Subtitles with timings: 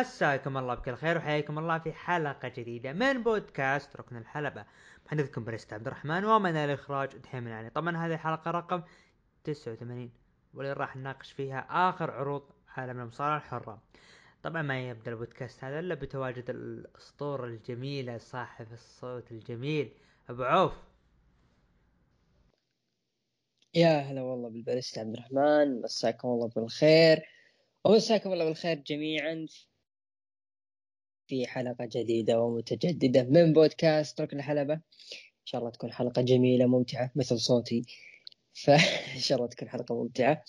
[0.00, 4.64] مساكم الله بكل خير وحياكم الله في حلقة جديدة من بودكاست ركن الحلبة.
[5.06, 8.82] محدثكم بريست عبد الرحمن ومن الإخراج دحيم يعني طبعا هذه الحلقة رقم
[9.44, 10.10] 89
[10.54, 12.42] واللي راح نناقش فيها آخر عروض
[12.76, 13.82] عالم المصارعة الحرة.
[14.42, 19.92] طبعا ما يبدأ البودكاست هذا إلا بتواجد الأسطورة الجميلة صاحب الصوت الجميل
[20.30, 20.72] أبو عوف.
[23.74, 27.18] يا هلا والله بالبرست عبد الرحمن مساكم الله بالخير.
[27.84, 29.46] ومساكم الله بالخير جميعا.
[31.26, 34.74] في حلقة جديدة ومتجددة من بودكاست ركن الحلبة.
[34.74, 34.80] إن
[35.44, 37.82] شاء الله تكون حلقة جميلة ممتعة مثل صوتي.
[38.64, 40.44] فإن شاء الله تكون حلقة ممتعة.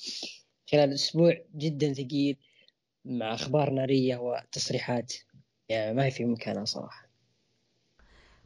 [0.71, 2.37] خلال أسبوع جدا ثقيل
[3.05, 5.13] مع أخبار نارية وتصريحات.
[5.69, 7.09] يعني ما هي في مكانها صراحة.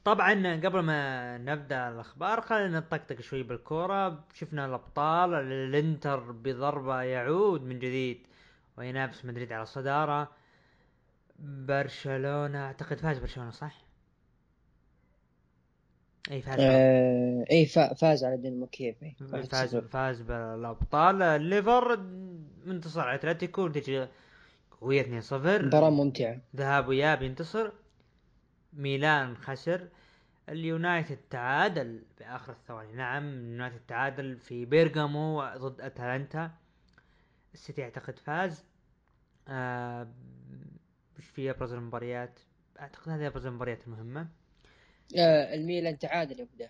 [0.04, 4.28] طبعا قبل ما نبدأ الأخبار خلينا نطقطق شوي بالكورة.
[4.34, 5.34] شفنا الأبطال.
[5.34, 8.28] الإنتر بضربة يعود من جديد.
[8.78, 10.39] وينافس مدريد على الصدارة.
[11.42, 13.82] برشلونة أعتقد فاز برشلونة صح؟
[16.32, 18.96] إي فاز آه إي فاز على دينامو كييف
[19.52, 21.22] فاز فاز بالأبطال.
[21.22, 21.98] الليفر
[22.66, 24.10] منتصر على أتلتيكو نتيجة
[24.82, 26.42] قوية 2-0 مباراة ممتعة.
[26.56, 27.72] ذهاب وإياب ينتصر.
[28.74, 29.88] ميلان خسر.
[30.50, 32.94] اليونايتد تعادل في اخر الثواني.
[32.94, 36.52] نعم اليونايتد تعادل في بيرغامو ضد أتلانتا.
[37.54, 38.66] السيتي أعتقد فاز.
[39.48, 40.08] آه
[41.20, 42.40] في ابرز المباريات
[42.80, 44.28] أعتقد هذه ابرز المباريات المهمة.
[45.18, 46.70] آه الميلان تعادل يبدا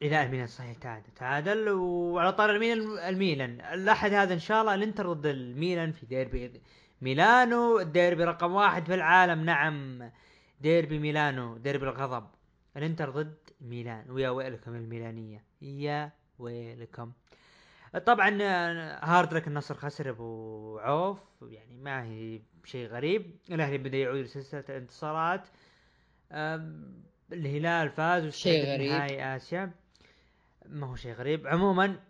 [0.00, 1.10] لا الميلان صحيح تعادل.
[1.16, 3.60] تعادل وعلى طار الميلان الميلان.
[3.60, 6.62] الأحد هذا إن شاء الله الإنتر ضد الميلان في ديربي
[7.02, 7.78] ميلانو.
[7.80, 9.44] الديربي رقم واحد في العالم.
[9.44, 10.10] نعم
[10.60, 11.56] ديربي ميلانو.
[11.56, 12.26] ديربي الغضب.
[12.76, 14.10] الإنتر ضد ميلان.
[14.10, 15.44] ويا ويلكم الميلانية.
[15.62, 17.12] يا ويلكم
[18.06, 18.38] طبعا
[19.02, 23.38] هارد النصر خسر أبو عوف يعني ما هي شيء غريب.
[23.50, 25.48] الأهلي بدأ يعود لسلسلة الانتصارات.
[27.32, 28.90] الهلال فاز شيء غريب.
[28.90, 29.72] نهائي آسيا.
[30.66, 31.46] ما هو شيء غريب.
[31.46, 32.00] عموما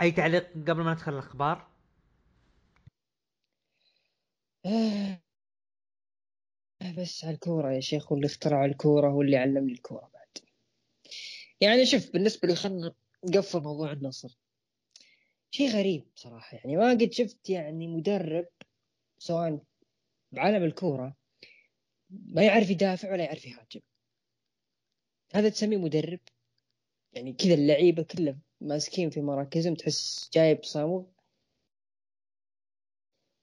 [0.00, 1.70] أي تعليق قبل ما ندخل الأخبار؟
[4.66, 5.20] آه،
[6.98, 10.38] بس على الكورة يا شيخ واللي اخترع الكورة واللي علمني الكورة بعد.
[11.60, 14.39] يعني شوف بالنسبة لي خلنا نقفل موضوع النصر.
[15.50, 16.76] شيء غريب صراحة يعني.
[16.76, 18.48] ما قد شفت يعني مدرب
[19.18, 19.58] سواء
[20.32, 21.16] بعالم الكورة
[22.10, 23.80] ما يعرف يدافع ولا يعرف يهاجم.
[25.34, 26.20] هذا تسميه مدرب.
[27.12, 31.04] يعني كذا اللعيبة كلها ماسكين في مراكزهم تحس جايب صامغ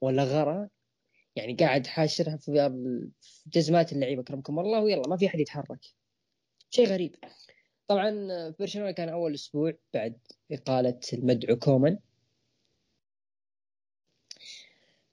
[0.01, 0.69] ولا غرة
[1.35, 2.81] يعني قاعد حاشرها في
[3.47, 5.85] جزمات اللعيبة اكرمكم الله ويلا ما في أحد يتحرك.
[6.69, 7.16] شيء غريب.
[7.88, 8.12] طبعا
[8.59, 10.19] برشلونة كان أول أسبوع بعد
[10.52, 12.00] إقالة المدعو كومان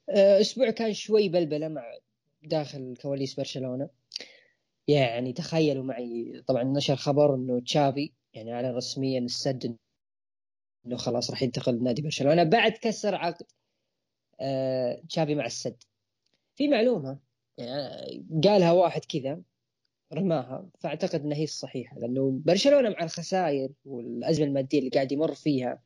[0.09, 1.83] آه، أسبوع كان شوي بلبلة مع
[2.43, 3.89] داخل كواليس برشلونة.
[4.87, 9.77] يعني تخيلوا معي طبعا نشر خبر إنه تشافي يعني اعلن رسميا السد
[10.85, 13.45] إنه خلاص راح ينتقل لنادي برشلونة بعد كسر عقد
[14.41, 15.83] آه، تشافي مع السد.
[16.55, 17.19] في معلومة
[17.57, 19.41] يعني قالها واحد كذا
[20.15, 20.69] رماها.
[20.79, 25.81] فأعتقد إنها هي الصحيحة لأنه برشلونة مع الخسائر والأزمة المادية اللي قاعد يمر فيها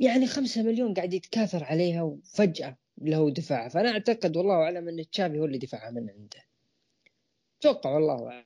[0.00, 5.38] يعني خمسة مليون قاعد يتكاثر عليها وفجأة له دفاعها فأنا أعتقد والله أعلم أن تشافي
[5.38, 6.44] هو اللي دفعها من عنده.
[7.60, 8.44] أتوقع والله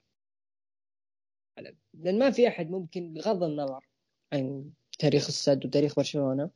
[1.59, 1.77] أعلم.
[1.95, 3.87] لأن ما في أحد ممكن بغض النظر
[4.33, 6.51] عن تاريخ السد وتاريخ برشلونة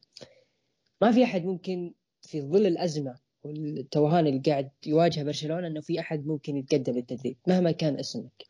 [1.01, 6.27] ما في أحد ممكن في ظل الأزمة والتوهان اللي قاعد يواجهه برشلونة إنه في أحد
[6.27, 8.43] ممكن يتقدم للتدريب مهما كان اسمك.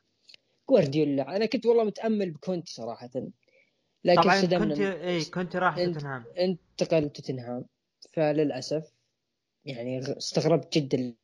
[0.70, 3.10] جوارديولا أنا كنت والله متأمل بكونتي صراحة.
[4.04, 6.24] لكن طبعا كنت اي كنت راح توتنهام.
[6.38, 7.64] انتقل توتنهام.
[8.12, 8.92] فللأسف
[9.64, 11.14] يعني استغربت جدا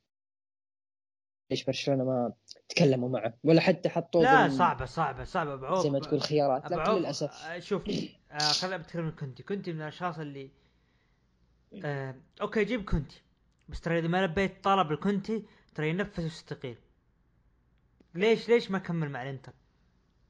[1.51, 2.33] ليش برشلونة ما
[2.69, 5.55] تكلموا معه ولا حتى حطوه لا صعبة صعبة صعبة.
[5.55, 6.71] بعوض زي ما تقول خيارات.
[6.71, 7.83] لكن للاسف آه، شوف
[8.31, 10.49] آه خلينا بتكلم كونتي كونتي من الأشخاص اللي
[11.85, 13.21] آه okay جيب كونتي
[13.73, 16.77] بس ترى إذا ما لبيت طلب الكونتي ترى ينفذ ويستقيل.
[18.15, 19.53] ليش ليش ما كمل مع الإنتر؟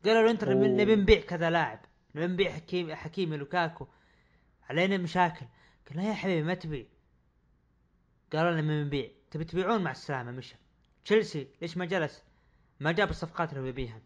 [0.06, 1.80] قالوا الإنتر نبي نبيع كذا لاعب.
[2.16, 3.88] نبي نبيع حكيم حكيمي لوكاكو.
[4.70, 5.46] علينا مشاكل.
[5.90, 6.86] قال يا حبيبي ما تبيع.
[8.34, 9.12] قالوا لنا نبي نبيع.
[9.32, 10.56] تبي تبيعون مع السلامة مشى.
[11.06, 12.24] تشيلسي ليش ما جلس؟
[12.80, 14.02] ما جاب الصفقات اللي يبيها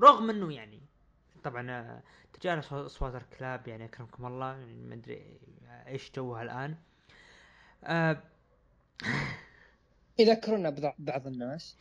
[0.00, 0.82] رغم إنه يعني
[1.44, 2.02] طبعا آه،
[2.32, 5.40] تجاهل اصوات الكلاب يعني أكرمكم الله يعني ما أدري
[5.86, 6.76] إيش جوها الآن.
[7.84, 8.22] آه
[10.18, 11.76] يذكرنا بعض الناس.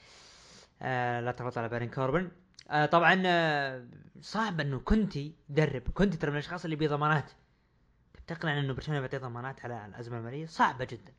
[0.82, 2.32] آه لا تغلط على بارين كوربن.
[2.70, 3.86] آه طبعا آه
[4.22, 5.82] صعب إنه كنتي يدرب.
[5.94, 7.32] كنتي ترى من الأشخاص اللي بيه ضمانات
[8.28, 11.14] تقنع إنه برشلونة بيعطيه ضمانات على الأزمة المالية؟ صعبة جدا.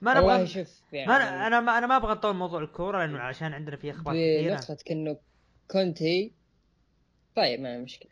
[0.00, 2.98] ما والله نبغى شوف يعني ما أنا- أنا ما أنا ما أبغى أطول موضوع الكورة
[2.98, 4.54] لأنه عشان عندنا في أخبار كثيرة.
[4.54, 5.16] بنقطة إنه
[5.70, 6.32] كونتي
[7.36, 8.10] طيب ما مشكلة.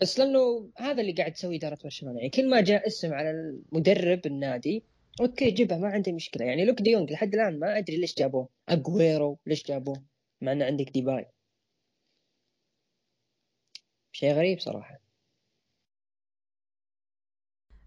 [0.00, 2.16] بس لأنه هذا اللي قاعد تسويه إدارة برشلونة.
[2.16, 4.82] يعني كل ما جاء اسم على المدرب النادي
[5.20, 6.46] okay جيبها ما عندي مشكلة.
[6.46, 8.48] يعني لوك ديونج لحد الآن ما أدري ليش جابوه.
[8.68, 10.04] اجويرو ليش جابوه؟
[10.40, 11.26] مع انه عندك ديباي.
[14.12, 15.00] شيء غريب صراحة.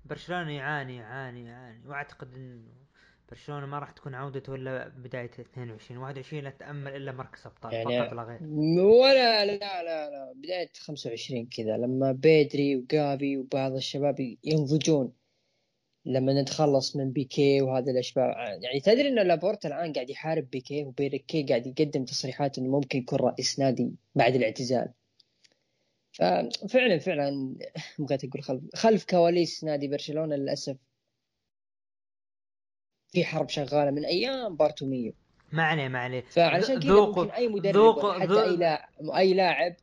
[0.05, 1.87] برشلونة يعاني يعاني يعاني.
[1.87, 2.83] وأعتقد انه
[3.29, 7.99] برشلونة ما راح تكون عودته الا بداية 22 21 لا تأمل إلا مركز أبطال يعني
[7.99, 8.39] فقط لا غير.
[8.79, 15.22] ولا لا لا لا بداية 25 كذا لما بيدري وجافي وبعض الشباب ينضجون.
[16.05, 21.43] لما نتخلص من بيكي وهذا الاشباح يعني تدري إن لابورتا الآن قاعد يحارب بيكي وبيكي
[21.43, 24.93] قاعد يقدم تصريحات إنه ممكن يكون رئيس نادي بعد الاعتزال.
[26.13, 27.55] ففعلا فعلا
[27.99, 30.77] بغيت أقول خلف خلف كواليس نادي برشلونة للأسف
[33.11, 35.13] في حرب شغالة من أيام بارتوميو.
[35.51, 36.21] ما عليه ما عليه.
[36.21, 39.75] فعلشان كذا ممكن أي مدرب ولا حتى ذوق- أي لاعب أي لاعب.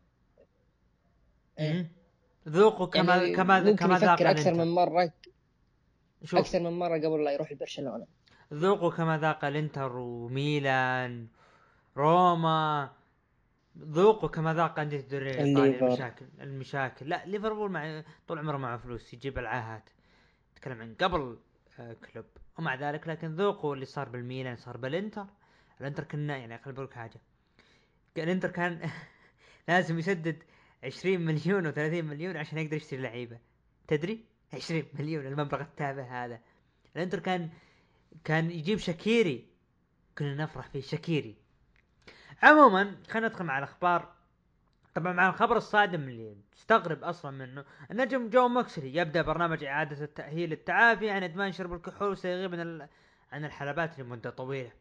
[2.48, 5.12] ذوقوا كما يعني كما كما ذاق أكثر من مرة.
[6.24, 6.38] شوف.
[6.38, 8.06] أكثر من مرة قبل لا يروح لبرشلونة.
[8.52, 11.26] ذوقوا كما ذاق الإنتر وميلان
[11.96, 12.90] روما
[13.78, 15.78] ذوقوا كما ذاق أندية الدوري الإيطالي.
[15.78, 17.08] المشاكل المشاكل.
[17.08, 19.90] لا ليفربول مع طول عمره معه فلوس يجيب العاهات
[20.52, 21.38] نتكلم عن قبل
[21.78, 22.26] آه، كلوب.
[22.58, 25.26] ومع ذلك لكن ذوقوا اللي صار بالميلان صار بالإنتر.
[25.80, 27.20] الإنتر كنا يعني خليني بقول لك حاجة.
[28.18, 28.90] الإنتر كان
[29.68, 30.42] لازم يسدد
[30.84, 33.38] 20 مليون و30 مليون عشان يقدر يشتري لعيبة.
[33.88, 34.24] تدري؟
[34.54, 36.40] 20 مليون المبلغ التافه هذا.
[36.96, 37.50] الأنتر كان
[38.24, 39.46] كان يجيب شاكيري.
[40.18, 41.36] كنا نفرح فيه شاكيري.
[42.42, 44.12] عموما خلينا ندخل مع الأخبار.
[44.94, 50.52] طبعا مع الخبر الصادم اللي تستغرب أصلا منه النجم جون موكسلي يبدأ برنامج إعادة التأهيل
[50.52, 52.88] التعافي عن إدمان شرب الكحول وسيغيب عن
[53.32, 54.72] عن الحلبات لمدة طويلة.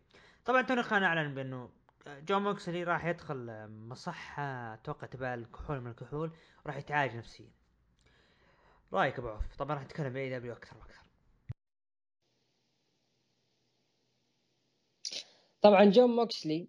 [0.45, 1.69] طبعا توني خان أعلن بأنه
[2.07, 6.31] جون موكسلي راح يدخل مصحة أتوقع تبع الكحول من الكحول
[6.65, 7.49] وراح يتعالج نفسيا.
[8.93, 11.03] رايك أبو عوف؟ طبعا راح نتكلم ب AEW أكثر وأكثر.
[15.61, 16.67] طبعا جون موكسلي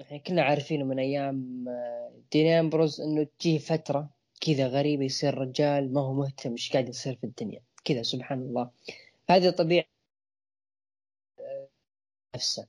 [0.00, 4.10] إحنا كنا عارفينه من أيام آه، دين أمبروز إنه تجيه فترة
[4.40, 8.70] كذا غريبة يصير رجال ما هو مهتم إيش قاعد يصير في الدنيا كذا سبحان الله.
[9.30, 9.84] هذه طبيعة
[11.40, 11.68] آه،
[12.34, 12.66] نفسه.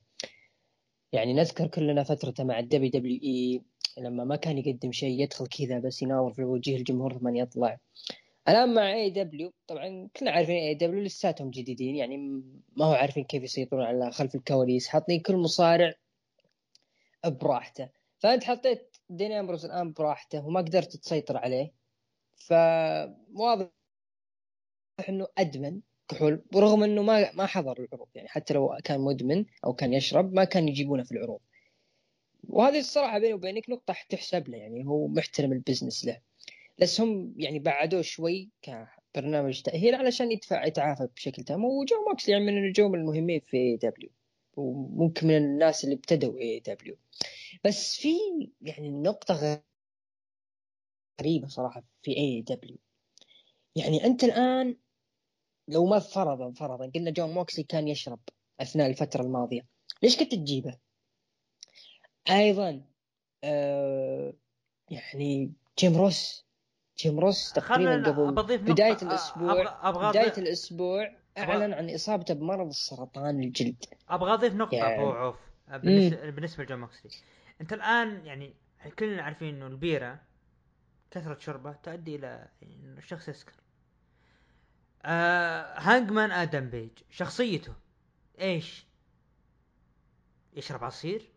[1.12, 3.62] يعني نذكر كلنا فترته مع ال WWE
[3.98, 7.78] لما ما كان يقدم شيء يدخل كذا بس يناور في وجه الجمهور ثم يطلع.
[8.48, 12.16] الآن مع AEW طبعا كنا عارفين AEW لساتهم جديدين يعني
[12.76, 15.94] ما هو عارفين كيف يسيطرون على خلف الكواليس حاطين كل مصارع
[17.26, 17.88] براحته.
[18.18, 21.72] فأنت حطيت دين امبروز الآن براحته وما قدرت تسيطر عليه
[22.36, 23.68] فواضح
[25.08, 29.72] إنه أدمن كحول ورغم إنه ما ما حضر العروض يعني حتى لو كان مدمن أو
[29.74, 31.40] كان يشرب ما كان يجيبونه في العروض.
[32.48, 36.31] وهذه الصراحة بيني وبينك نقطة تحسب له يعني هو محترم ال business له.
[36.78, 41.64] بس هم يعني بعدوه شوي كبرنامج تأهيل علشان يدفع يتعافى بشكل تام.
[41.64, 44.10] وجون موكس يعني من النجوم المهمين في AEW
[44.56, 46.96] وممكن من الناس اللي ابتدوا AEW
[47.64, 48.08] بس في
[48.60, 49.62] يعني نقطة
[51.20, 52.78] غريبة صراحة في AEW
[53.76, 54.76] يعني أنت الآن
[55.68, 58.20] لو ما فرضا فرضا قلنا جون موكسلي كان يشرب
[58.60, 59.66] أثناء الفترة الماضية
[60.02, 60.78] ليش كنت تجيبه؟
[62.30, 62.84] أيضا
[63.44, 64.34] آه
[64.90, 66.46] يعني جيم روس
[66.98, 68.34] جيم روس تقريبا قبل.
[68.72, 74.74] بداية الأسبوع أبغى- بداية أضيف- الأسبوع أعلن عن إصابته بمرض السرطان الجلد أبغى أضيف نقطة
[74.74, 75.36] يعني- أبو عوف
[75.68, 77.10] بالنسبة, بالنسبة لجون موكسلي
[77.60, 78.54] أنت الآن يعني
[78.98, 80.20] كلنا عارفين إنه البيرة
[81.10, 83.52] كثرة شربه تؤدي إلى إنه الشخص يسكر
[85.04, 87.72] آه هانجمان آدم بيج شخصيته
[88.40, 88.86] إيش؟
[90.54, 91.31] يشرب عصير؟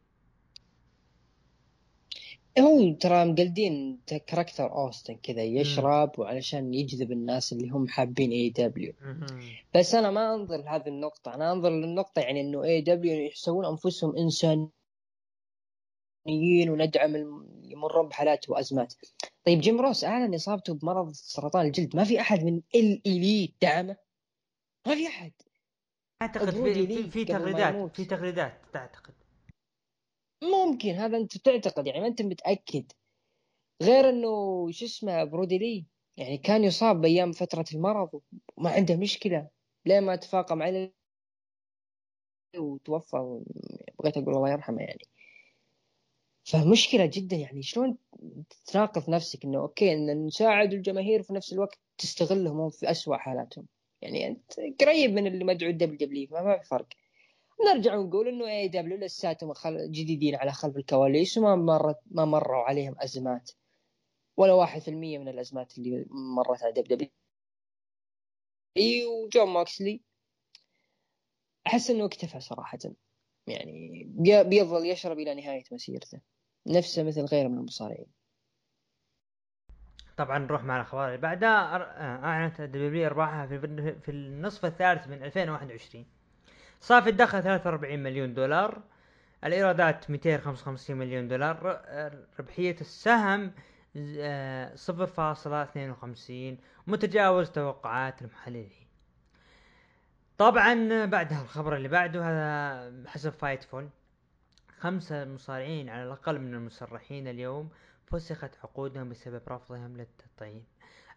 [2.60, 8.94] هو ترى مقلدين character اوستن كذا يشرب وعلشان يجذب الناس اللي هم حابين AEW.
[9.76, 14.70] بس أنا ما أنظر لهذه النقطة أنا أنظر للنقطة يعني إنه AEW يحسبون أنفسهم إنسانيين
[16.70, 17.16] وندعم
[17.64, 18.94] يمرون بحالات وأزمات.
[19.46, 21.96] طيب جيم روس أعلن إصابته بمرض سرطان الجلد.
[21.96, 23.98] ما في أحد من الإليت دعمه؟
[24.88, 25.32] ما في أحد.
[26.22, 27.96] أعتقد في في, تغريدات.
[27.96, 29.14] في تغريدات تعتقد.
[30.52, 32.92] ممكن هذا أنت تعتقد يعني ما أنت متأكد.
[33.84, 34.28] غير إنه
[34.72, 35.86] شو اسمه برودي لي
[36.18, 38.22] يعني كان يصاب بأيام فترة المرض
[38.58, 39.50] وما عنده مشكلة.
[39.86, 40.94] لين ما تفاقم عليه
[42.58, 43.42] وتوفى
[44.00, 45.04] بغيت أقول الله يرحمه يعني.
[46.44, 47.62] فمشكلة جدا يعني.
[47.62, 47.98] شلون
[48.66, 53.68] تناقض نفسك إنه okay إن نساعد الجماهير وفي نفس الوقت تستغلهم هم في أسوأ حالاتهم.
[54.02, 56.88] يعني أنت قريب من اللي مدعو ال WW فما في فرق.
[57.64, 59.54] نرجع ونقول إنه AEW لساتهم.
[59.68, 63.52] جديدين على خلف الكواليس وما مرت ما مروا عليهم أزمات.
[64.38, 70.02] ولا واحد في المية من الأزمات اللي مرت على WWE وجون موكسلي.
[71.68, 72.80] أحس إنه اكتفى صراحة.
[73.48, 74.04] يعني
[74.44, 76.22] بيظل يشرب إلى نهاية مسيرته.
[76.68, 78.08] نفسه مثل غيره من المصارعين.
[80.18, 81.50] طبعا نروح مع الأخبار اللي بعدها.
[82.26, 83.48] أعلنت دبليو أرباحها
[84.00, 86.15] في النصف الثالث من 2021
[86.86, 88.82] صافي الدخل 43 مليون دولار.
[89.44, 91.82] الإيرادات 255 مليون دولار.
[92.40, 93.52] ربحية السهم
[94.76, 98.88] 0.52 متجاوز توقعات المحللين.
[100.38, 103.90] طبعا بعدها الخبر اللي بعده هذا حسب Fightful
[104.80, 107.70] خمسة مصارعين على الأقل من المسرحين اليوم
[108.06, 110.64] فسخت عقودهم بسبب رفضهم للتطعيم.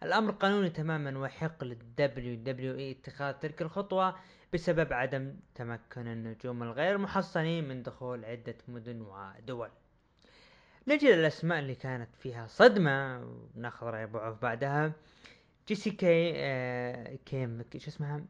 [0.02, 4.16] الأمر قانوني تماما ويحق لل WWE اتخاذ تلك الخطوة
[4.52, 9.68] بسبب عدم تمكن النجوم الغير محصنين من دخول عدة مدن ودول.
[10.88, 13.26] نجي للأسماء اللي كانت فيها صدمة
[13.56, 14.92] ونأخذ رأي عوف بعدها.
[15.68, 18.24] جيسي كي آه كيم شو اسمها؟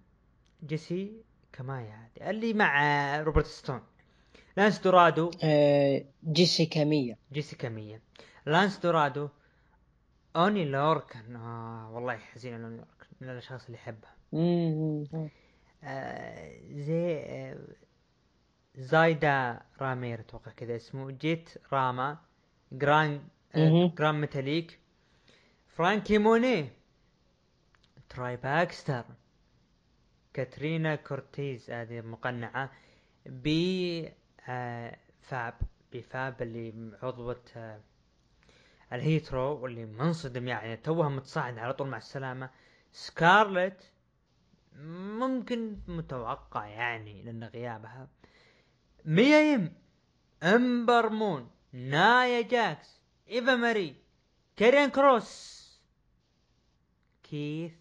[0.67, 1.23] جيسي
[1.53, 3.81] كامية هذه اللي مع روبرت ستون.
[4.57, 5.31] لانس دورادو.
[5.45, 7.19] آه جيسي كامية.
[7.33, 8.03] جيسي كامية.
[8.47, 9.29] لانس دورادو.
[10.37, 11.37] أوني لوركن.
[11.37, 13.07] آه والله حزين اوني لوركن.
[13.21, 14.15] من الأشخاص اللي أحبها.
[16.73, 17.59] زي آه
[18.75, 21.11] زايدا رامير أتوقع كذا اسمه.
[21.11, 22.19] جيت راما
[22.73, 23.23] جران
[23.55, 24.79] آه جران ميتاليك.
[25.69, 26.69] فرانكي موني.
[28.09, 29.05] تراي باكستر.
[30.35, 32.71] كاترينا كورتيز هذه مقنعة.
[33.27, 33.49] B
[34.49, 35.55] آه Fab.
[35.93, 37.81] B-Fab اللي عضوة آه
[38.93, 42.51] ال Hit Row واللي منصدم يعني توها متصاعد على طول مع السلامة.
[42.93, 43.93] سكارلت.
[44.79, 48.09] ممكن متوقع يعني لأن غيابها.
[49.05, 49.75] ميا يم
[50.43, 53.97] إمبر مون نايا جاكس إيفا ماري
[54.57, 55.59] كاريون كروس
[57.23, 57.73] كيث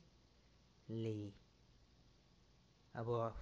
[0.90, 1.32] لي
[2.96, 3.36] أبو عوف.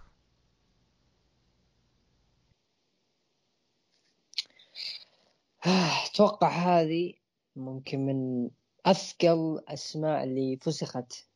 [6.11, 7.13] أتوقع هذه
[7.55, 8.49] ممكن من
[8.85, 11.34] أثقل أسماء اللي فسخت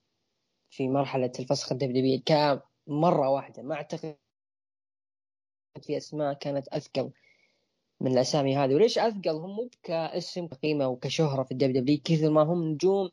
[0.80, 3.64] في مرحلة الفسخ ال W كمرة واحدة.
[3.64, 4.18] ما أعتقد
[5.82, 7.12] في أسماء كانت أثقل
[8.02, 8.76] من الأسامي هذه.
[8.76, 13.10] وليش أثقل؟ هم مو كاسم قيمه وكشهرة في ال WW كثر ما هم نجوم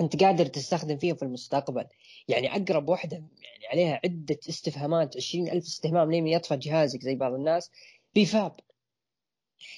[0.00, 1.86] أنت قادر تستخدم فيهم في المستقبل.
[2.28, 7.32] يعني أقرب واحدة يعني عليها عدة استفهامات عشرين ألف استهمام لين يطفى جهازك زي بعض
[7.32, 7.70] الناس.
[8.14, 8.60] B-Fab.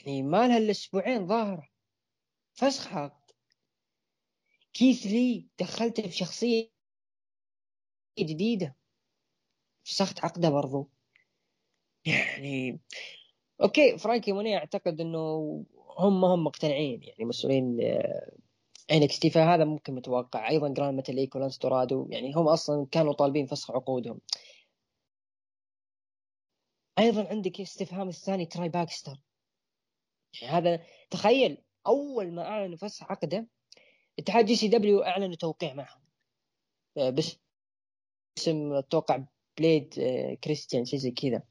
[0.07, 1.69] يعني ما لها الا أسبوعين ظاهرة.
[2.53, 3.31] فسخ عقد
[4.73, 6.25] كيث لي دخلته في
[8.19, 8.77] جديدة.
[9.85, 10.89] فسخت عقده برضو.
[12.07, 12.81] يعني
[13.63, 15.19] أوكي فرانكي موني أعتقد إنه
[15.99, 17.81] هم هم مقتنعين يعني مسؤولين
[18.91, 20.49] NXT فهذا ممكن متوقع.
[20.49, 24.21] أيضا جراند ميتاليك ولينس دورادو يعني هم أصلا كانوا طالبين فسخ عقودهم.
[26.99, 29.21] أيضا عندك إستفهام الثاني تراي باكستر.
[30.43, 33.49] يعني هذا تخيل أول ما أعلنوا فسخ عقده
[34.19, 36.03] اتحاد GCW أعلنوا توقيع معهم.
[36.97, 37.37] بس
[38.39, 39.25] اسم أتوقع
[39.59, 39.95] بليك
[40.45, 41.43] كريستيان شيء زي كذا.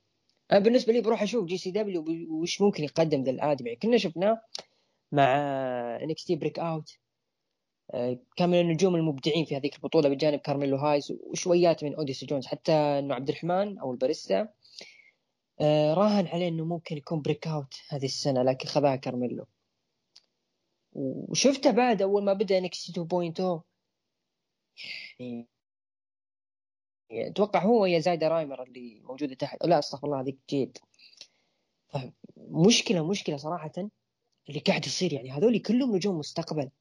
[0.52, 3.70] أنا بالنسبة لي بروح أشوف GCW وش ممكن يقدم ذا الآدمي.
[3.70, 4.42] يعني كنا شفناه
[5.12, 5.26] مع
[6.04, 6.98] NXT Breakout
[8.36, 12.46] كان من النجوم المبدعين في هذيك البطولة بجانب كارميلو هايز وشويات من أوديسي جونز.
[12.48, 14.50] حتى إنه عبد الرحمن أو الباريستا
[15.62, 19.46] آه، راهن عليه إنه ممكن يكون Breakout هذه السنة لكن خذاها كارميلو.
[20.94, 23.62] وشفته بعد أول ما بدأ NXT 2.0
[25.20, 25.48] يعني
[27.12, 30.78] أتوقع هو يا زايدة رايمر اللي موجودة تحت لا أستغفر الله هذيك جيد
[32.38, 33.72] مشكلة مشكلة صراحة
[34.50, 36.72] اللي قاعد يصير يعني هذول كلهم نجوم مستقبل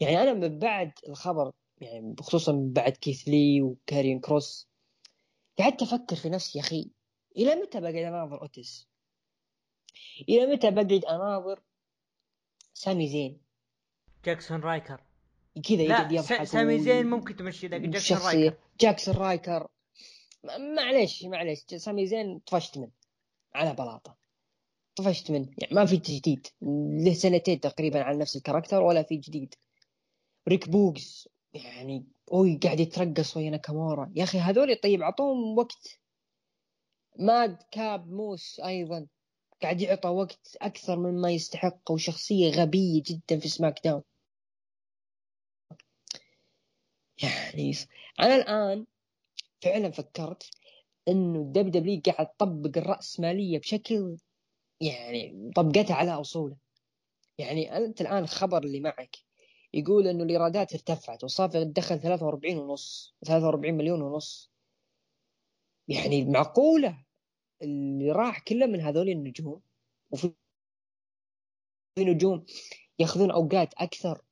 [0.00, 4.68] يعني أنا من بعد الخبر يعني خصوصا بعد كيث لي وكاريون كروس
[5.58, 6.90] قعدت أفكر في نفسي يا أخي
[7.36, 8.88] إلى متى بقعد أناظر أوتيس؟
[10.28, 11.62] إلى متى بقعد أناظر
[12.74, 13.40] سامي زين؟
[14.24, 15.02] جاكسون رايكر
[15.62, 18.56] كذا يقعد يضحك سامي زين ممكن تمشي لكن جاكسون رايكر.
[18.80, 19.68] جاكسون رايكر.
[20.58, 21.58] معليش معليش.
[21.76, 22.90] سامي زين طفشت منه
[23.54, 24.16] على بلاطة.
[24.96, 25.48] طفشت منه.
[25.58, 26.46] يعني ما في تجديد
[27.04, 29.54] له سنتين تقريبا على نفس ال character ولا في جديد.
[30.48, 34.12] ريك بوقز يعني أوي قاعد يترقص ويا ناكامورا.
[34.16, 36.00] يا أخي هذول طيب أعطوهم وقت.
[37.18, 39.06] ماد كاب موس أيضا
[39.62, 44.02] قاعد يعطى وقت أكثر مما يستحق وشخصية غبية جدا في SmackDown.
[47.22, 47.72] يعني
[48.20, 48.86] أنا الآن
[49.62, 50.50] فعلا فكرت
[51.08, 54.16] إنه ال WW قاعد تطبق الراسماليه بشكل
[54.80, 56.56] يعني طبقتها على أصوله.
[57.38, 59.16] يعني أنت الآن الخبر اللي معك
[59.74, 64.50] يقول إنه الإيرادات ارتفعت وصافي دخل 43 ونص 43 مليون ونص.
[65.88, 67.04] يعني معقولة
[67.62, 69.62] اللي راح كله من هذول النجوم؟
[70.10, 70.32] وفي
[71.98, 72.44] نجوم
[72.98, 74.22] ياخذون أوقات أكثر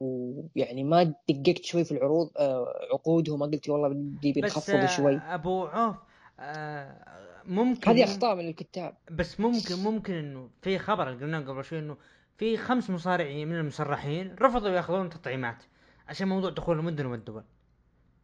[0.00, 5.16] ويعني ما دققت شوي في العروض آه، عقودهم ما قلت والله بدي بنخفض شوي.
[5.16, 5.96] أبو عوف
[6.40, 7.04] آه،
[7.44, 8.96] ممكن هذه أخطاء من الكتاب.
[9.10, 11.96] بس ممكن ممكن إنه في خبر قلنا قبل شوي إنه
[12.38, 15.62] في خمس مصارعين من المسرحين رفضوا يأخذون تطعيمات
[16.08, 17.44] عشان موضوع دخول المدن والدول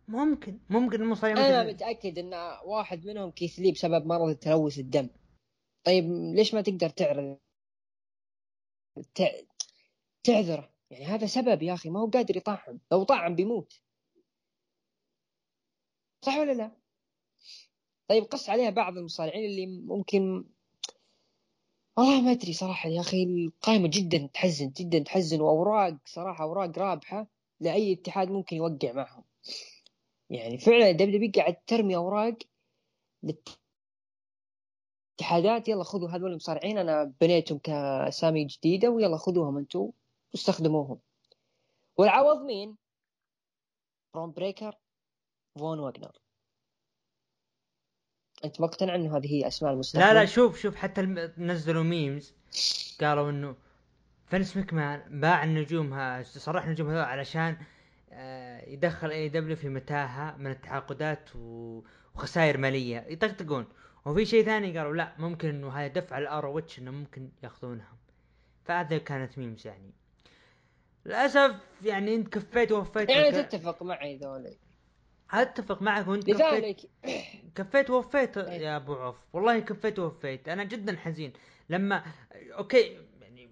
[0.08, 2.34] ممكن ممكن المصارعين أنا متأكد إن
[2.64, 5.08] واحد منهم كيث لي بسبب مرض تلوث الدم.
[5.84, 7.38] طيب ليش ما تقدر تعرض
[10.24, 13.82] تعذره؟ يعني هذا سبب يا أخي ما هو قادر يطعم لو طعم بيموت.
[16.22, 16.72] صح ولا لا؟
[18.08, 20.44] طيب قص عليها بعض المصارعين اللي ممكن
[21.96, 27.26] والله ما أدري صراحة يا أخي القائمة جدا تحزن جدا تحزن وأوراق صراحة أوراق رابحة
[27.60, 29.24] لأي اتحاد ممكن يوقع معهم.
[30.30, 32.38] يعني فعلا W قاعد ترمي أوراق
[35.20, 39.90] اتحادات يلا خذوا هذول المصارعين أنا بنيتهم كأسامي جديدة ويلا خذوهم أنتم
[40.32, 41.00] واستخدموهم
[41.96, 42.76] والعوض مين؟
[44.14, 44.74] برون بريكر
[45.58, 46.12] فون واجنر
[48.44, 51.02] أنت مقتنع إنه هذه هي أسماء المستقبل؟ لا لا شوف شوف حتى
[51.38, 52.34] نزلوا memes
[53.00, 53.56] قالوا إنه
[54.26, 57.56] فينس مكمان باع النجوم صرح النجوم هذول علشان
[58.12, 63.06] آه، يدخل AEW في متاهة من التعاقدات وخسائر مالية.
[63.08, 63.66] يطقطقون.
[64.04, 67.98] وفي شيء ثاني قالوا لا ممكن إنه هذا دفع ال ROH إنه ممكن يأخذونها.
[68.64, 69.94] فهذا كانت memes يعني.
[71.06, 74.56] للأسف يعني انت كفيت ووفيت يعني تتفق معي ذولي.
[75.30, 76.80] اتفق معك وانت لذلك
[77.54, 78.60] كفيت ووفيت إيه.
[78.60, 79.16] يا أبو عوف.
[79.32, 80.48] والله كفيت ووفيت.
[80.48, 81.32] أنا جدا حزين.
[81.68, 82.04] لما
[82.58, 83.48] أوكي يعني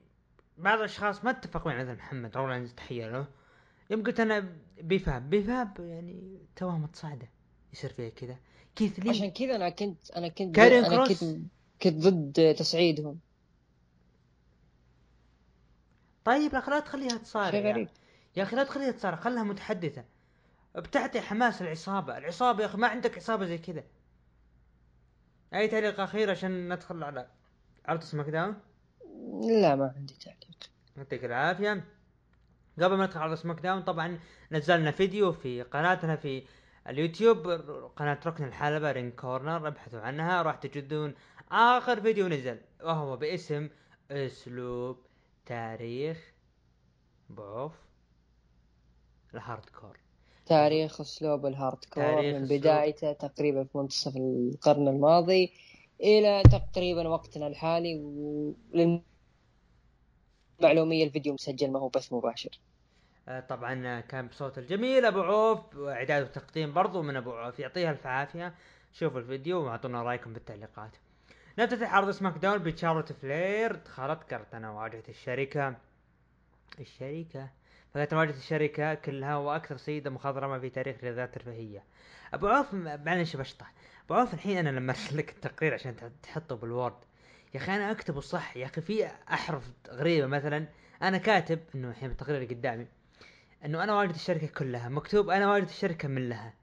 [0.59, 3.27] بعض الأشخاص ما اتفقوا معي مثل محمد رولانز تحيه له
[3.91, 7.29] يوم قلت أنا B-Fab B-Fab يعني توها متصاعدة
[7.73, 8.37] يصير فيها كذا.
[8.77, 11.25] كيث لي عشان كذا أنا كنت أنا كنت أنا كنت
[11.83, 13.19] كنت ضد تصعيدهم.
[16.29, 17.89] طيب يا أخي لا تخليها تصارع شيء غريب.
[18.37, 20.05] يا أخي لا تخليها تصارع خلها متحدثة.
[20.77, 23.85] بتعطي حماس العصابه العصابة يا أخي ما عندك عصابة زي كذا.
[25.55, 27.29] أي تعليق أخير عشان ندخل على
[27.87, 28.57] عرض SmackDown
[29.63, 30.71] لا ما عندي تعليق.
[30.97, 31.85] يعطيك العافية.
[32.83, 34.19] قبل ما ندخل على SmackDown طبعا
[34.53, 36.45] نزلنا فيديو في قناتنا في
[36.89, 37.49] اليوتيوب
[37.97, 41.15] قناة ركن الحلبة Ring Corner ابحثوا عنها راح تجدون
[41.51, 43.69] آخر فيديو نزل وهو باسم
[44.11, 45.08] أسلوب
[45.49, 46.33] تاريخ
[47.31, 47.73] أبو عوف ال
[49.35, 49.97] hardcore
[50.47, 55.53] تاريخ أسلوب ال hardcore من بدايته تقريبا في منتصف القرن الماضي
[56.01, 57.95] إلى تقريبا وقتنا الحالي
[60.61, 62.51] وللمعلومية الفيديو مسجل ما هو بث مباشر.
[63.29, 67.59] آه، طبعا كان بصوت الجميل أبو عوف وإعداد وتقديم برضو من أبو عوف.
[67.59, 68.55] يعطيها الف عافية.
[68.93, 70.91] شوفوا الفيديو وأعطونا رأيكم بالتعليقات
[71.59, 75.77] نفتتح عرض SmackDown بتشارلوت فلير دخلت كرتنا واجهت الشركة.
[76.81, 77.51] الشركة؟
[77.95, 81.85] فقالت واجهة الشركة كلها وأكثر سيدة مخضرمة في تاريخ الرياضات الترفيهية.
[82.35, 83.73] أبو عوف معلش بشطح
[84.05, 86.97] أبو عوف الحين أنا لما أرسل لك التقرير عشان تحطه بال Word.
[87.55, 88.57] يا أخي أنا أكتبه صح.
[88.57, 90.67] يا أخي في أحرف غريبة مثلا.
[91.03, 92.87] أنا كاتب إنه الحين التقرير قدامي
[93.65, 94.89] إنه أنا واجهة الشركة كلها.
[94.89, 96.55] مكتوب أنا واجد الشركة من لها.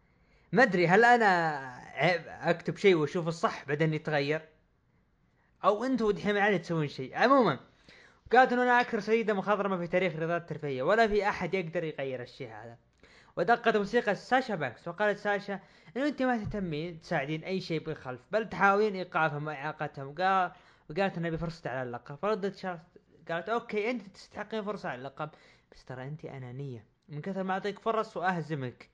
[0.51, 1.57] ما أدري هل أنا
[1.95, 4.54] عيب أكتب شيء وأشوف الصح بعدين يتغير؟
[5.65, 7.17] أو أنتم دحين عادي تسوون شيء.
[7.17, 7.59] عموما
[8.31, 12.21] قالت انه أنا أكثر سيدة مخضرمة في تاريخ الرياضات الترفيهية ولا في أحد يقدر يغير
[12.21, 12.77] الشيء هذا.
[13.37, 15.59] ودقت موسيقى ساشا بانكس وقالت ساشا
[15.97, 20.07] إنه أنت ما تهتمين تساعدين أي شيء بالخلف بل تحاولين إيقافهم وإعاقتهم.
[20.07, 20.51] وقال
[20.89, 22.15] وقالت إنها بفرصة على اللقب.
[22.15, 22.81] فردت شارلت
[23.29, 25.29] قالت okay أنت تستحقين فرصة على اللقب.
[25.71, 26.85] بس ترى أنت أنانية.
[27.09, 28.89] من كثر ما أعطيك فرص وأهزمك.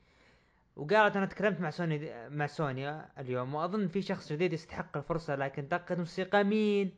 [0.75, 5.67] وقالت أنا تكلمت مع سوني مع سونيا اليوم وأظن في شخص جديد يستحق الفرصة لكن
[5.67, 6.91] دقت موسيقى مين؟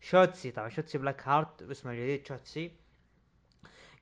[0.00, 0.50] شوتسي.
[0.50, 2.72] طبعا شوتسي بلاك هارت اسمه الجديد شوتسي.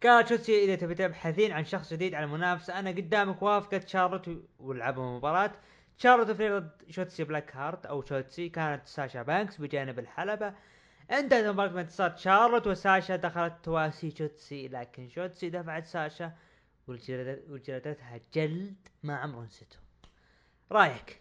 [0.03, 3.89] قالت شوتسي إذا تبي تبحثين عن شخص جديد على المنافسة أنا قدامك وافقت.
[3.89, 5.53] شارلوت ولعبوا مباراة
[5.97, 10.55] شارلوت في ضد شوتسي بلاك هارت أو شوتسي كانت ساشا بانكس بجانب الحلبة.
[11.11, 16.33] انتهت مباراة بانتصار شارلوت وساشا دخلت تواسي شوتسي لكن شوتسي دفعت ساشا
[16.89, 19.77] وجلدتها جلد ما عمره نسيته.
[20.73, 21.21] رأيك؟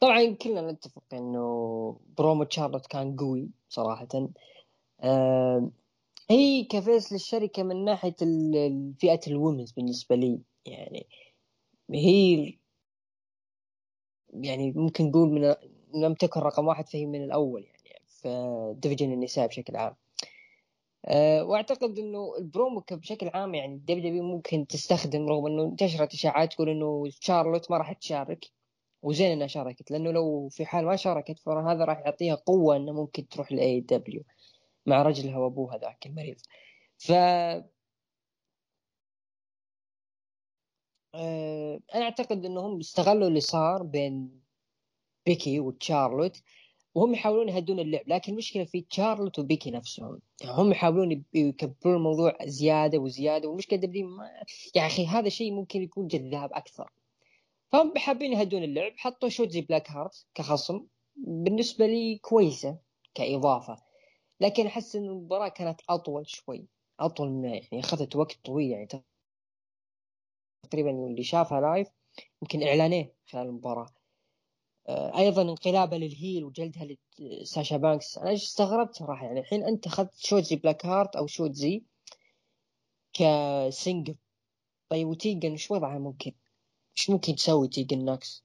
[0.00, 4.08] طبعا كلنا نتفق إنه برومو شارلوت كان قوي صراحة.
[5.00, 5.70] آه
[6.30, 8.16] هي ك face للشركة من ناحية
[8.98, 10.40] فئة ال women's بالنسبة لي.
[10.66, 11.06] يعني
[11.90, 12.54] هي
[14.34, 15.54] يعني ممكن نقول من
[15.94, 19.94] لم تكن رقم واحد فهي من الأول يعني في division النساء بشكل عام.
[21.06, 26.52] أه واعتقد إنه البرومو بشكل عام يعني ال WWE ممكن تستخدم رغم إنه انتشرت إشاعات
[26.52, 28.44] تقول إنه شارلوت ما راح تشارك
[29.02, 33.28] وزين إنها شاركت لأنه لو في حال ما شاركت فهذا راح يعطيها قوة إنه ممكن
[33.28, 34.24] تروح ل AEW
[34.86, 36.36] مع رجلها وأبوها ذاك المريض.
[36.98, 37.12] ف
[41.14, 44.42] أه أنا أعتقد إنهم استغلوا اللي صار بين
[45.26, 46.42] بيكي وتشارلوت
[46.94, 50.20] وهم يحاولون يهدون اللعب لكن المشكلة في تشارلوت وبيكي نفسهم.
[50.40, 54.30] يعني هم يحاولون يكبرون الموضوع زيادة وزيادة والمشكلة WWE ما...
[54.74, 56.90] يا أخي هذا شيء ممكن يكون جذاب أكثر.
[57.72, 62.78] فهم حابين يهدون اللعب حطوا شوتزي بلاك هارت كخصم بالنسبة لي كويسة
[63.14, 63.76] كإضافة.
[64.40, 66.66] لكن أحس إن المباراة كانت أطول شوي
[67.00, 68.88] أطول من يعني أخذت وقت طويل يعني
[70.70, 71.88] تقريبا اللي شافها live
[72.42, 74.01] يمكن اعلانين خلال المباراة.
[74.88, 80.56] أيضا انقلابها لل heel وجلدها لساشا بانكس أنا استغربت صراحة يعني الحين أنت أخذت شوتزي
[80.56, 81.82] بلاك هارت أو شوتزي ك
[83.12, 84.16] single
[84.88, 86.32] طيب وتيجن إيش وضعها ممكن؟
[86.98, 88.44] إيش ممكن تسوي تيجن ناكس؟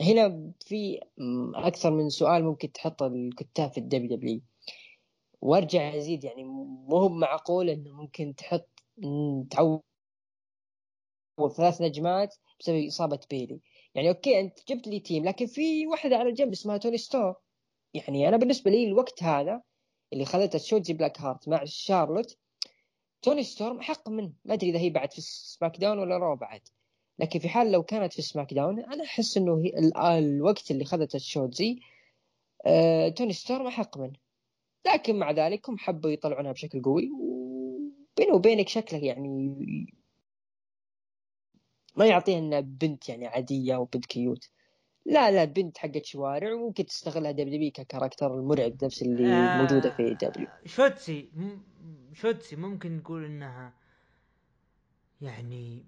[0.00, 1.00] هنا في
[1.54, 4.40] أكثر من سؤال ممكن تحط الكتاب في ال WWE
[5.40, 8.68] وأرجع أزيد يعني مو هو معقول إنه ممكن تحط
[9.50, 9.82] تعوض
[11.56, 13.60] ثلاث نجمات بسبب إصابة بيلي
[13.96, 17.34] يعني okay أنت جبت لي team لكن في واحدة على جنب اسمها توني ستورم
[17.94, 19.62] يعني أنا بالنسبة لي الوقت هذا
[20.12, 22.38] اللي خذته شوتزي بلاك هارت مع شارلوت
[23.22, 24.32] توني ستورم حق منه.
[24.44, 26.60] ما أدري إذا هي بعد في SmackDown ولا Raw بعد.
[27.18, 29.72] لكن في حال لو كانت في SmackDown أنا أحس إنه هي
[30.18, 31.78] الوقت اللي خذته شوتزي
[32.66, 34.16] آه توني ستورم أحق منه.
[34.86, 39.56] لكن مع ذلك هم حبوا يطلعونها بشكل قوي وبينه وبينك شكله يعني
[41.96, 44.50] ما يعطيها انها بنت يعني عادية وبنت cute.
[45.06, 49.90] لا لا بنت حقت شوارع وممكن تستغلها WWE ك character المرعب نفس اللي آه موجودة
[49.90, 51.28] في WWE شوتسي
[52.12, 53.74] شوتسي ممكن نقول إنها
[55.20, 55.84] يعني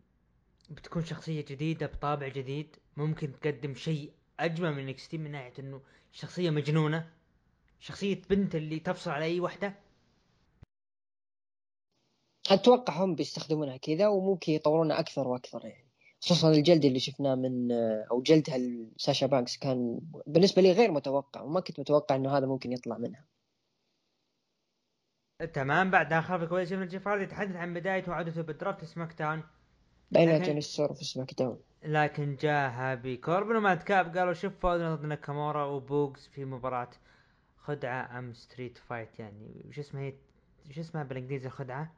[0.70, 5.80] بتكون شخصية جديدة بطابع جديد ممكن تقدم شيء أجمل من NXT من ناحية إنه
[6.12, 7.10] شخصية مجنونة.
[7.80, 9.74] شخصية بنت اللي تفصل على أي وحدة.
[12.50, 15.87] أتوقع هم بيستخدمونها كذا وممكن يطورونها أكثر وأكثر يعني.
[16.22, 17.72] خصوصا الجلد اللي شفناه من
[18.10, 22.72] أو جلدها لساشا بانكس كان بالنسبة لي غير متوقع وما كنت متوقع إنه هذا ممكن
[22.72, 23.24] يطلع منها.
[25.54, 29.42] تمام بعد اخر كويس من جيف يتحدث عن بدايته وعودته بالدرافت سماك داون
[30.10, 30.56] بين لكن...
[30.56, 35.64] السور في سماك داون لكن جاء هابي كوربن ومات كاب قالوا شوف فوزنا ضد ناكامورا
[35.64, 36.90] وبوكس في مباراة
[37.56, 39.18] خدعة أم ستريت فايت.
[39.18, 40.14] يعني وش اسمها هي؟
[40.70, 41.94] وش اسمها بالإنجليزي الخدعة؟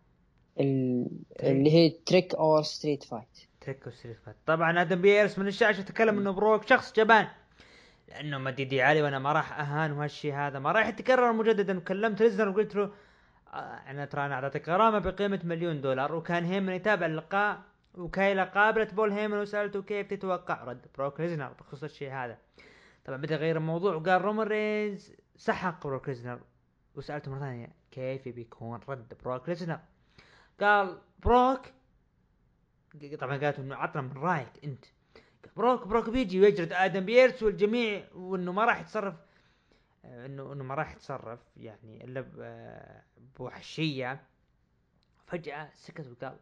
[0.60, 3.49] اللي هي تريك اور ستريت فايت.
[3.60, 7.28] تريك اور ستريت فايت طبعا آدم بيرس من الشاشه تكلم إنه بروك شخص جبان
[8.08, 11.80] لأنه مديدي علي وأنا ما راح أهان وهالشيء هذا ما راح يتكرر مجددا.
[11.80, 12.92] كلمت ليزنر وقلت له
[13.52, 13.56] آه،
[13.90, 16.14] أنا ترى أنا أعطيتك غرامة بقيمة مليون دولار.
[16.14, 17.62] وكان هيمن يتابع اللقاء
[17.94, 22.38] وكايلا قابلت بول هيمن وسألته كيف تتوقع رد بروك ليزنر بخصوص الشيء هذا.
[23.04, 26.40] طبعا بدأ يغير الموضوع وقال رومان رينز سحق بروك ليزنر.
[26.94, 29.80] وسألته مرة ثانية كيف بيكون رد بروك ليزنر؟
[30.60, 31.60] قال بروك
[33.20, 34.84] طبعا قالت إنه عطنا من رايك أنت.
[35.56, 39.14] بروك بروك بيجي ويجرد آدم بيرس والجميع وإنه ما راح يتصرف.
[40.04, 42.24] انه إنه ما راح يتصرف يعني إلا
[43.38, 44.22] بوحشية.
[45.26, 46.38] فجأة سكت وقال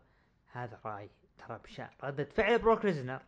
[0.53, 3.23] هذا رأي ترى بشأن ردة فعل بروك ليزنر.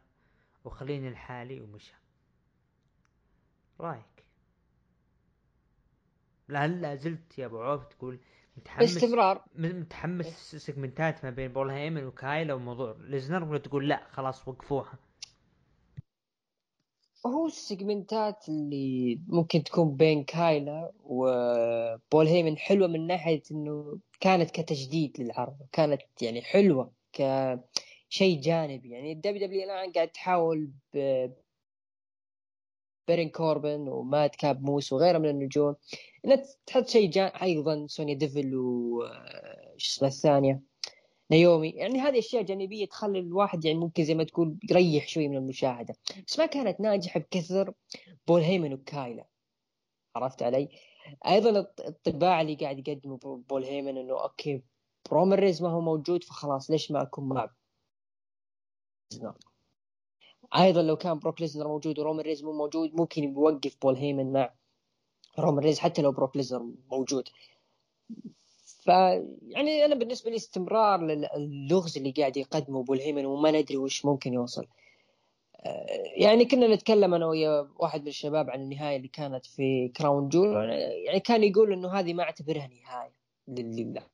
[0.64, 1.94] وخليني لحالي ومشى.
[3.80, 4.24] رايك؟
[6.48, 8.18] لا لا زلت يا أبو عوف تقول
[8.60, 14.48] متحمس باستمرار متحمس سيجمنتات ما بين بول هيمن وكايلا وموضوع ليزنر ولا تقول لا خلاص
[14.48, 14.98] وقفوها؟
[17.26, 25.20] هو السيجمنتات اللي ممكن تكون بين كايلا وبول هيمن حلوة من ناحية إنه كانت كتجديد
[25.20, 28.90] للعرض كانت يعني حلوة كشيء جانبي.
[28.90, 30.70] يعني الدبليو دبليو الآن قاعد تحاول
[33.08, 35.74] بارين كوربن ومادكاب موس وغيره من النجوم.
[36.24, 40.60] انها تحط شيء أيضا سونيا ديفيل و آه، شو اسمه الثانية؟
[41.30, 41.70] نيومي.
[41.70, 45.94] يعني هذه أشياء جانبية تخلي الواحد يعني ممكن زي ما تقول يريح شوي من المشاهدة.
[46.26, 47.72] بس ما كانت ناجحة بكثر
[48.28, 49.26] بول هيمن وكايلا.
[50.16, 50.68] عرفت علي؟
[51.26, 54.62] أيضا الطباع اللي قاعد يقدمه بول هيمن إنه okay
[55.12, 57.50] رومان رينز ما هو موجود فخلاص ليش ما أكون مع
[60.56, 64.50] أيضا لو كان بروك ليزنر موجود ورومان رينز مو موجود ممكن يوقف بول هيمن مع
[65.38, 67.28] رومان رينز حتى لو بروك ليزنر موجود.
[68.84, 68.86] ف
[69.48, 71.04] يعني أنا بالنسبة لي استمرار
[71.36, 74.66] اللغز اللي قاعد يقدمه بول هيمن وما ندري وش ممكن يوصل.
[75.66, 80.28] آه، يعني كنا نتكلم أنا ويا واحد من الشباب عن النهاية اللي كانت في كراون
[80.28, 80.70] جول
[81.06, 83.14] يعني كان يقول إنه هذه ما أعتبرها نهاية
[83.48, 84.06] لله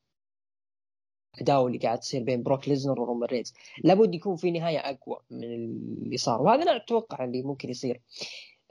[1.37, 3.55] العداوة اللي قاعد تصير بين بروك ليزنر ورومان رينز.
[3.85, 8.01] لابد يكون في نهاية أقوى من اللي صار وهذا أنا أتوقع اللي ممكن يصير.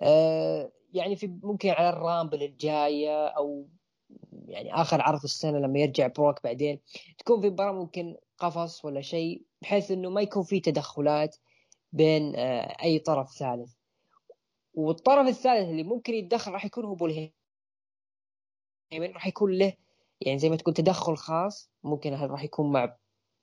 [0.01, 3.67] أه يعني في ممكن على ال Rumble الجاية أو
[4.47, 6.79] يعني آخر عرض السنة لما يرجع بروك بعدين
[7.17, 11.35] تكون في مباراة ممكن قفص ولا شيء بحيث إنه ما يكون في تدخلات
[11.93, 13.73] بين أه أي طرف ثالث.
[14.73, 17.29] والطرف الثالث اللي ممكن يتدخل راح يكون هو بول
[18.93, 19.73] راح يكون له
[20.21, 22.95] يعني زي ما تقول تدخل خاص ممكن هل راح يكون مع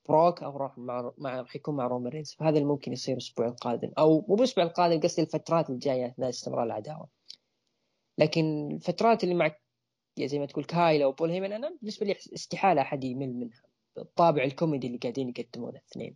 [0.09, 2.35] بروك أو راح مع, مع راح يكون مع رومان رينز.
[2.39, 3.91] فهذا اللي ممكن يصير الأسبوع القادم.
[3.97, 7.07] أو مو الأسبوع القادم قصدي الفترات الجاية اثناء استمرار العداوه
[8.17, 9.45] لكن الفترات اللي مع
[10.17, 13.61] يعني زي ما تقول كايلا وبول هيمن أنا بالنسبة لي استحالة أحد يمل منها.
[13.97, 16.15] الطابع الكوميدي اللي قاعدين يقدمونه الاثنين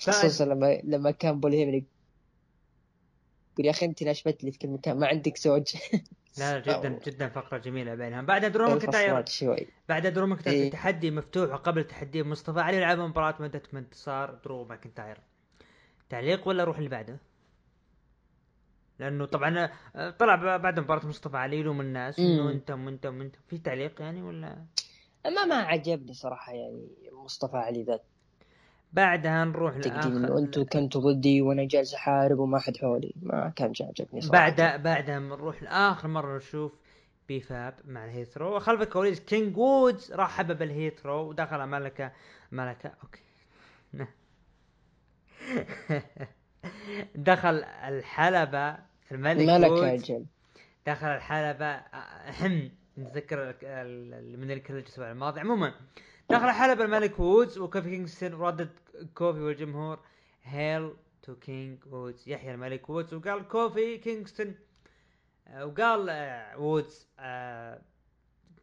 [0.00, 1.82] خصوصا لما لما كان بول هيمن
[3.52, 5.76] يقول يا أخي أنت ناشب لي في كل مكان ما عندك زوج.
[6.38, 8.26] لا جدا جدا فقرة جميلة بينهم.
[8.26, 9.66] بعد درو ماكنتاير شوي.
[9.88, 14.34] بعد درو ماكنتاير إيه؟ تحدي مفتوح وقبل تحدي مصطفى علي لعب مباراة مدة من انتصار
[14.44, 15.20] درو ماكنتاير
[16.08, 17.18] تعليق ولا أروح اللي بعده؟
[18.98, 23.58] لأنه طبعا آه، طلع بعد مباراة مصطفى علي يلوم الناس إنه أنت وانت وانت في
[23.58, 24.64] تعليق يعني ولا؟
[25.24, 28.04] ما ما عجبني صراحة يعني مصطفى علي ذات
[28.92, 30.08] بعدها نروح لآخر.
[30.08, 33.14] إنه أنتم كنتوا ضدي وأنا جالس أحارب وما حد حولي.
[33.22, 34.32] ما كان عجبني صراحة.
[34.32, 36.72] بعدها بعدها بنروح لآخر مرة نشوف
[37.28, 42.12] بيفاب مع الهيثرو وخلف الكواليس كينج وودز راح حبب الهيثرو ودخل ملكه
[42.52, 42.92] ملكة.
[43.02, 43.20] okay.
[47.14, 48.76] دخل الحلبة
[49.12, 50.24] الملك ملكة أجل
[50.86, 51.76] دخل الحلبة
[52.40, 53.54] هم نتذكر
[54.36, 55.40] من الأسبوع الماضي.
[55.40, 55.74] عموما
[56.30, 58.70] دخل الحلبة الملك وودز وكوفي كينغستون ردد
[59.14, 59.98] كوفي والجمهور
[60.42, 62.28] hail to King وودز.
[62.28, 64.54] يحيا الملك وودز وقال كوفي كينغستون
[65.48, 67.82] آه، وقال آه، وودز آه،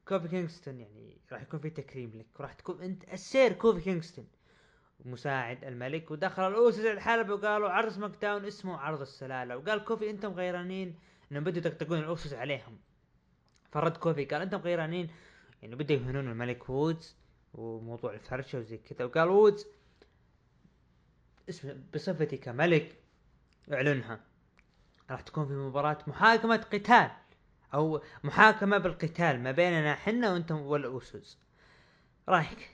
[0.07, 2.39] كوفي كينغستون يعني راح يكون في تكريم لك.
[2.39, 4.27] وراح تكون أنت السير كوفي كينغستون
[5.05, 9.57] مساعد الملك ودخل الأوسوس الحلبة وقالوا عرض سماك داون اسمه عرض السلالة.
[9.57, 10.95] وقال كوفي أنتم غيرانين
[11.31, 12.77] إنهم بدوا يطقطقون الأوسوس عليهم.
[13.71, 15.09] فرد كوفي قال أنتم غيرانين
[15.61, 17.15] يعني بدوا يهنون الملك وودز.
[17.57, 19.05] وموضوع الفرشة وزي كذا.
[19.05, 19.65] وقال وودز
[21.93, 22.95] بصفتي كملك
[23.73, 24.23] اعلنها.
[25.09, 27.11] راح تكون في مباراة محاكمة قتال
[27.73, 31.37] أو محاكمة بالقتال ما بيننا حنا وأنتم والاوسوس
[32.29, 32.71] رايك؟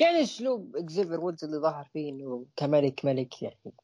[0.00, 3.74] يعني اسلوب إكزيفر وودز اللي ظهر فيه إنه كملك ملك يعني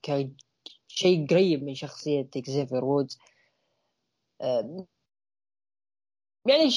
[0.89, 3.19] كشيء قريب من شخصية إكزيفر وودز
[6.47, 6.71] يعني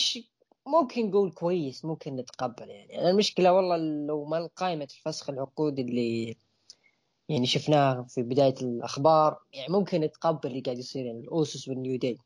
[0.67, 3.09] ممكن نقول كويس ممكن نتقبل يعني.
[3.09, 6.37] المشكلة والله لو ما قائمة الفسخ العقود اللي
[7.29, 12.17] يعني شفناها في بداية الأخبار يعني ممكن نتقبل اللي قاعد يصير يعني الاوسوس والنيو داي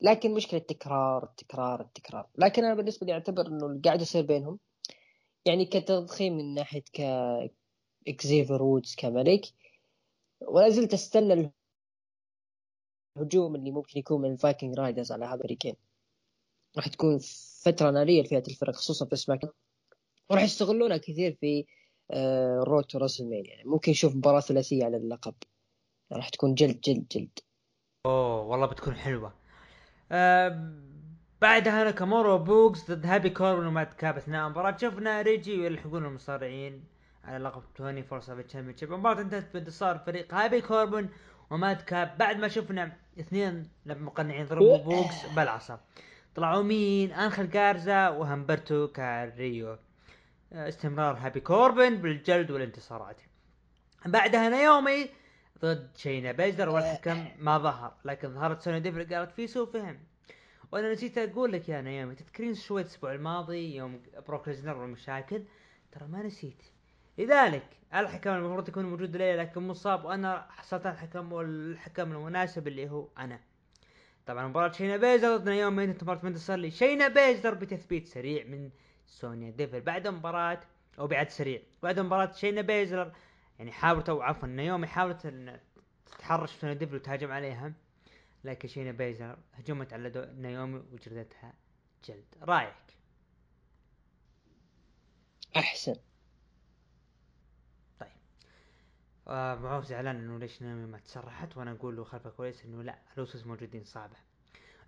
[0.00, 2.28] لكن مشكلة التكرار التكرار التكرار.
[2.38, 4.58] لكن أنا بالنسبة لي أعتبر إنه اللي قاعد يصير بينهم
[5.44, 7.00] يعني كتضخيم من ناحية ك
[8.08, 9.46] إكزيفر وودز كملك
[10.40, 11.52] ولا زلت أستنى
[13.16, 15.74] الهجوم اللي ممكن يكون من الفايكنج رايدرز على هذا الريكين
[16.76, 17.18] راح تكون
[17.64, 19.40] فترة نارية لفئة الفرق خصوصا في سماك
[20.30, 21.66] وراح يستغلونها كثير في
[22.66, 23.68] Road to راسلمانيا يعني.
[23.68, 25.34] ممكن نشوف مباراة ثلاثية على اللقب.
[26.12, 27.38] راح تكون جلد جلد جلد.
[28.06, 29.34] أوه والله بتكون حلوة.
[30.12, 30.72] أه
[31.40, 34.76] بعدها ناكامورا وبوقز ضد هابي كوربن ومادكاب أثناء المباراة.
[34.76, 36.84] شفنا ريجي يلحقون المصارعين
[37.24, 41.08] على لقب 24 7 championship المباراة انتهت بانتصار فريق هابي كوربن
[41.50, 42.18] ومادكاب.
[42.18, 45.80] بعد ما شفنا اثنين مقنعين ضربوا بوقز بالعصا.
[46.38, 49.78] طلعوا مين؟ انخل جارزا وهمبرتو كاريو.
[50.52, 53.20] آه، استمرار هابي كوربن بالجلد والانتصارات.
[54.06, 55.10] بعدها نيومي
[55.62, 59.98] ضد شينا بيزلر والحكم ما ظهر لكن ظهرت سونيا ديفل قالت في سوء فهم.
[60.72, 65.42] وأنا نسيت أقول لك يا نيومي تذكرين شوي الأسبوع الماضي يوم بروك ليزنر والمشاكل؟
[65.92, 66.62] ترى ما نسيت.
[67.18, 73.08] لذلك الحكم المفروض يكون موجود لي لكن مصاب وأنا حصلت الحكم والحكم المناسب اللي هو
[73.18, 73.40] أنا.
[74.28, 78.70] طبعا مباراة شينا بيزر ضد نايومي انت مباراة لي؟ شينا بيزر بتثبيت سريع من
[79.06, 80.60] سونيا ديفل بعد مباراة
[80.98, 81.62] أو بعد سريع.
[81.82, 83.12] بعد مباراة شينا بيزر
[83.58, 85.60] يعني حاولت أو عفوا نايومي حاولت إن
[86.06, 87.72] تتحرش سونيا ديفل وتهاجم عليها
[88.44, 91.52] لكن شينا بيزر هجمت على نايومي وجلدتها
[92.04, 92.24] جلد.
[92.42, 92.74] رأيك؟
[95.56, 95.96] أحسن
[98.02, 98.06] آه
[99.28, 103.46] معوف زعلان إنه ليش نايمي ما تسرحت وأنا أقول له خلفه كويس إنه لا الاسس
[103.46, 104.16] موجودين صعبة.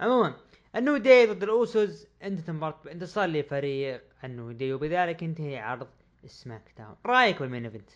[0.00, 0.37] عموما
[0.77, 5.88] النيو داي ضد الأوسوس أنت مباراة أنت صار لي فريق النيو داي وبذلك انتهي عرض
[6.26, 7.90] سماك داون رأيك بال main event؟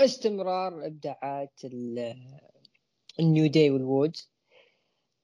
[0.00, 1.60] استمرار إبداعات
[3.20, 4.16] النيو داي والوود.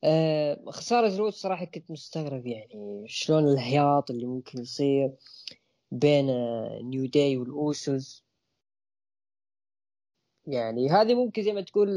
[0.05, 5.11] أه خسارة الوود صراحة كنت مستغرب يعني شلون الهياط اللي ممكن يصير.
[5.99, 6.27] بين
[6.91, 8.25] نيو داي والأوسوس.
[10.47, 11.89] يعني هذه ممكن زي ما تقول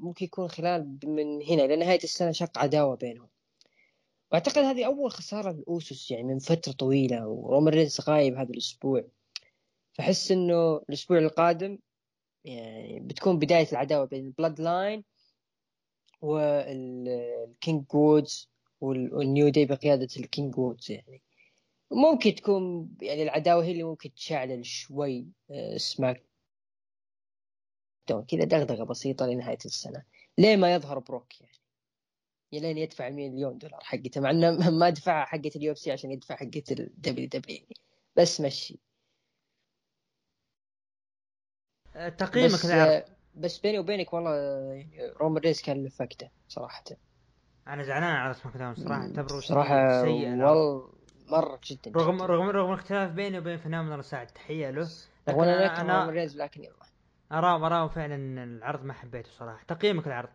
[0.00, 3.28] ممكن يكون خلال من هنا لنهاية السنة شق عداوة بينهم.
[4.32, 9.04] وأعتقد هذه أول خسارة للأوسوس يعني من فترة طويلة ورومان رينز غايب هذا الأسبوع.
[9.92, 11.78] فحس إنه الأسبوع القادم
[12.44, 15.04] يعني بتكون بداية العداوة بين البلود لاين
[16.20, 21.22] والكينج وودز والنيو داي بقيادة الكينج وودز يعني.
[21.90, 26.26] ممكن تكون يعني العداوة هي اللي ممكن تشعلل شوي آه، سماك.
[28.06, 30.04] كذا دغدغة بسيطة لنهاية السنة.
[30.38, 31.52] ليه ما يظهر بروك يعني؟
[32.52, 36.36] لين يدفع مليون دولار حقته مع إنه ما دفع حقة اليو إف سي عشان يدفع
[36.36, 37.66] حقة الدبليو دبليو
[38.16, 38.78] بس مشي.
[42.18, 43.02] تقييمك بس للعرض
[43.34, 44.34] بس بيني وبينك والله
[44.74, 46.84] يعني رومان رينز كان له فكته صراحة.
[47.66, 50.92] أنا زعلان على سماك داون صراحة أعتبره صراحة سيء والله
[51.26, 52.26] مرة جدا رغم جداً.
[52.26, 54.88] رغم رغم الاختلاف بيني وبين فنان سعد تحية له.
[55.28, 56.86] لكن أنا أنا ريز لكن يلا.
[57.32, 59.64] اراه اراه فعلا العرض ما حبيته صراحة.
[59.68, 60.28] تقييمك العرض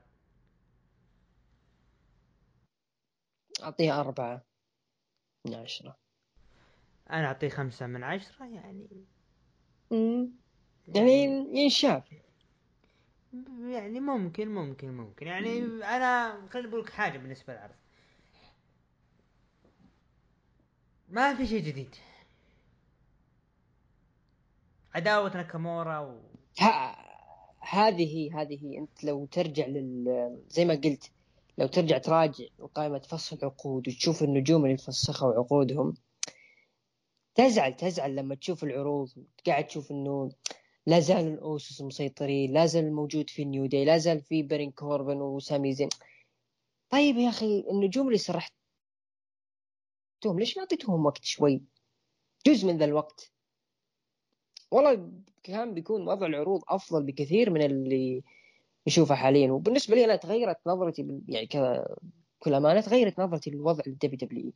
[3.63, 4.41] أعطيه أربعة
[5.45, 5.97] من عشرة.
[7.09, 9.05] أنا أعطيه خمسة من عشرة يعني.
[10.87, 11.23] يعني
[11.53, 12.03] ينشاف.
[13.63, 15.27] يعني ممكن ممكن ممكن.
[15.27, 17.75] يعني أنا خليني أقول لك حاجة بالنسبة للعرض.
[21.11, 21.95] ما في شيء جديد.
[24.93, 26.19] عداوة ناكامورا و...
[27.59, 31.11] هذه هي هذه هي أنت لو ترجع لل زي ما قلت
[31.57, 32.45] لو ترجع تراجع
[32.75, 35.93] قائمة فصل عقود وتشوف النجوم اللي فسخوا عقودهم
[37.35, 39.09] تزعل تزعل لما تشوف العروض
[39.47, 40.31] قاعد تشوف إنه
[40.85, 45.21] لا زال الأوسوس مسيطرين لا زال موجود في نيو داي لا زال في بارون كوربن
[45.21, 45.89] وسامي زين.
[46.89, 48.17] طيب يا أخي النجوم اللي
[50.21, 51.61] سرحتهم ليش ما أعطيتهم وقت شوي؟
[52.47, 53.31] جزء من ذا الوقت.
[54.71, 55.11] والله
[55.43, 58.23] كان بيكون وضع العروض أفضل بكثير من اللي
[58.87, 59.51] نشوفه حاليا.
[59.51, 61.47] وبالنسبة لي أنا تغيرت نظرتي يعني
[62.39, 64.51] كل أمانة تغيرت نظرتي للوضع الدبليو دبليو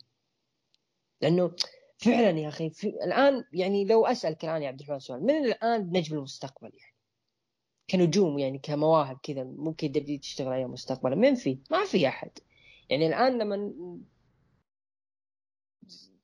[1.22, 1.56] لأنه
[1.98, 5.90] فعلا يا أخي في الآن يعني لو أسألك الآن يا عبد الرحمن سؤال من الآن
[5.94, 6.96] نجم المستقبل يعني؟
[7.90, 12.32] كنجوم يعني كمواهب كذا ممكن دبليو تشتغل عليها مستقبلا من في؟ ما في أحد.
[12.90, 13.74] يعني الآن لما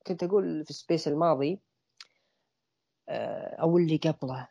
[0.07, 1.59] كنت أقول في ال space الماضي
[3.09, 4.47] آه، أو اللي قبله.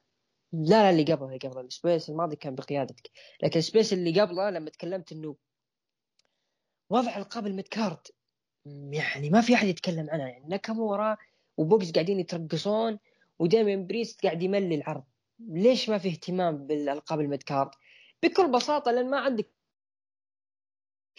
[0.52, 1.60] لا لا اللي قبله اللي قبله.
[1.60, 3.10] ال space الماضي كان بقيادتك.
[3.42, 5.36] لكن ال space اللي قبله لما تكلمت انه
[6.90, 8.06] وضع القاب ال mid card
[8.92, 11.16] يعني ما في أحد يتكلم عنها يعني ناكامورا
[11.56, 12.98] وبوكس قاعدين يترقصون
[13.38, 15.04] وديمين بريست قاعد يملي العرض.
[15.38, 17.70] ليش ما في اهتمام بالالقاب ال mid card؟
[18.22, 19.50] بكل بساطة لأن ما عندك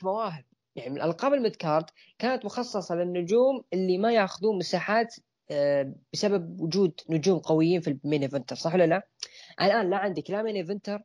[0.04, 0.46] مواهب.
[0.76, 1.86] يعني من الالقاب ال mid card
[2.20, 5.16] كانت مخصصة للنجوم اللي ما ياخذون مساحات
[5.52, 9.08] آه، بسبب وجود نجوم قويين في ال main eventer صح ولا لا؟
[9.62, 11.04] الآن لا عندك لا main eventer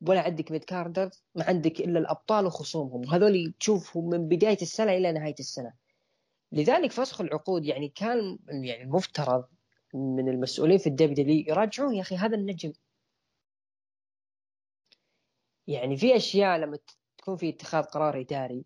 [0.00, 3.00] ولا عندك mid carder ما عندك إلا الأبطال وخصومهم.
[3.00, 5.72] وهذول تشوفهم من بداية السنة إلى نهاية السنة.
[6.52, 9.44] لذلك فسخ العقود يعني كان يعني المفترض
[9.94, 12.72] من المسؤولين في الدبليو دبليو يراجعون يا أخي هذا النجم.
[15.66, 16.78] يعني في أشياء لما
[17.18, 18.64] تكون في اتخاذ قرار إداري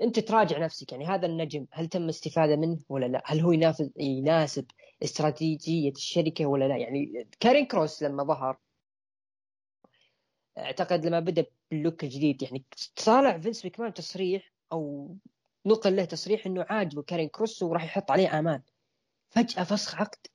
[0.00, 3.90] أنت تراجع نفسك يعني هذا النجم هل تم استفاده منه ولا لا؟ هل هو ينافذ
[3.96, 4.66] يناسب
[5.02, 8.58] استراتيجية الشركة ولا لا؟ يعني كارين كروس لما ظهر
[10.58, 12.64] أعتقد لما بدأ باللوك الجديد يعني
[13.06, 15.14] طالع فينس بكمان تصريح أو
[15.66, 18.62] نقل له تصريح إنه عاجبه كارين كروس وراح يحط عليه أمان
[19.30, 20.26] فجأة فسخ عقد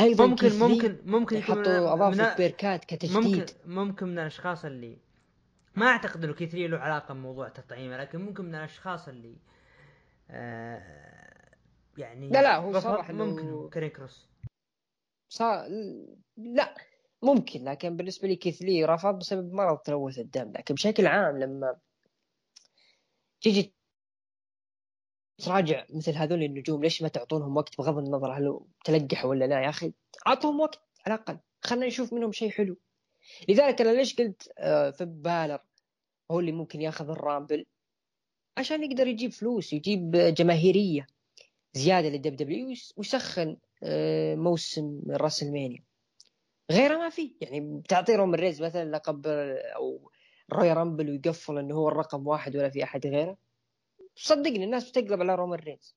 [0.00, 4.98] أيضا ممكن ممكن ممكن يحطوا اضافوا بيركات كتجديد ممكن ممكن من الأشخاص اللي
[5.76, 9.36] ما أعتقد إنه كثير له علاقة بموضوع تطعيمه لكن ممكن من الأشخاص اللي
[10.30, 11.54] آه
[11.98, 14.28] يعني لا لا هو صرح ممكن كارين كروس.
[15.28, 15.68] صار
[16.36, 16.74] لا
[17.22, 21.76] ممكن لكن بالنسبة لي كيث لي رفض بسبب مرض تلوث الدم لكن بشكل عام لما
[23.40, 23.74] تيجي
[25.38, 29.68] تراجع مثل هذول النجوم ليش ما تعطونهم وقت بغض النظر هل تلقحوا ولا لا؟ يا
[29.68, 29.92] أخي
[30.26, 32.76] اعطهم وقت على الأقل خلينا نشوف منهم شيء حلو.
[33.48, 35.58] لذلك أنا ليش قلت آه، في بالر
[36.30, 37.66] هو اللي ممكن ياخذ الرامبل؟
[38.56, 41.06] عشان يقدر يجيب فلوس يجيب جماهيرية
[41.72, 45.84] زيادة للدب دبليو ويسخن آه، موسم راسلمانيا
[46.70, 49.26] غيره ما في يعني بتعطي رومان رينز مثلا لقب
[49.76, 50.10] أو
[50.52, 53.36] رويال رامبل ويقفل إنه هو الرقم واحد ولا في أحد غيره.
[54.16, 55.96] صدقني الناس بتقلب على رومان رينز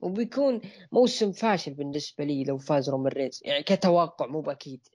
[0.00, 0.60] وبيكون
[0.92, 4.88] موسم فاشل بالنسبة لي لو فاز رومان رينز يعني كتوقع مو بأكيد.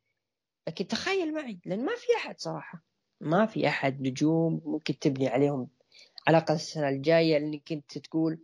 [0.67, 2.83] لكن تخيل معي لأن ما في أحد صراحة.
[3.21, 5.67] ما في أحد نجوم ممكن تبني عليهم
[6.27, 8.39] على الأقل السنة الجاية لانك كنت تقول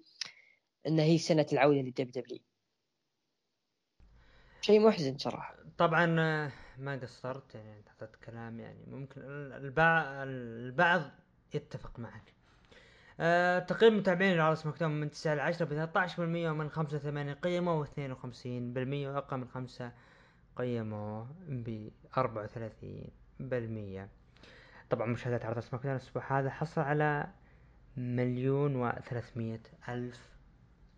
[0.87, 2.39] إن هي سنة العودة للدب دبليو
[4.61, 5.55] شيء محزن صراحة.
[5.77, 11.01] طبعا آه، ما قصرت يعني اعطيت كلام يعني ممكن البعض البعض
[11.53, 12.33] يتفق معك.
[13.19, 17.97] أه تقييم متابعين سماك داون من 9 ل 10 ب 13% ومن 85 قيموا و52%
[19.07, 19.91] وأقل من 5
[20.55, 22.21] قيموا ب 34%
[24.89, 27.27] طبعا مشاهدات عرض سماك داون الأسبوع هذا حصل على
[27.97, 28.89] مليون و
[29.89, 30.19] ألف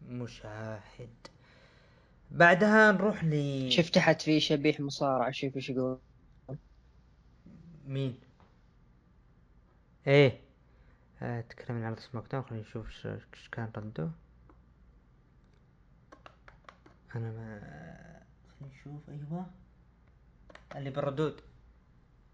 [0.07, 1.27] مشاهد.
[2.31, 5.99] بعدها نروح ل شفت تحت في شبيح مصارعة شوف إيش يقول.
[7.87, 8.19] مين؟
[10.07, 10.39] إيه.
[11.21, 14.09] آه تكلمنا عن سماك داون خلينا نشوف إيش كان رده
[17.15, 18.12] أنا ما
[18.67, 19.45] نشوف أيوه.
[20.75, 21.41] اللي بالردود.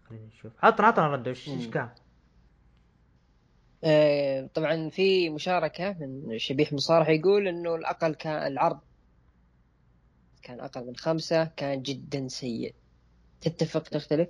[0.08, 0.52] خلينا نشوف.
[0.62, 1.88] عطنا عطنا رده إيش كان؟
[3.84, 8.80] آه طبعا في مشاركة من شبيح مصارع يقول إنه الأقل كان العرض
[10.42, 12.74] كان أقل من خمسة كان جدا سيء.
[13.40, 14.28] تتفق تختلف؟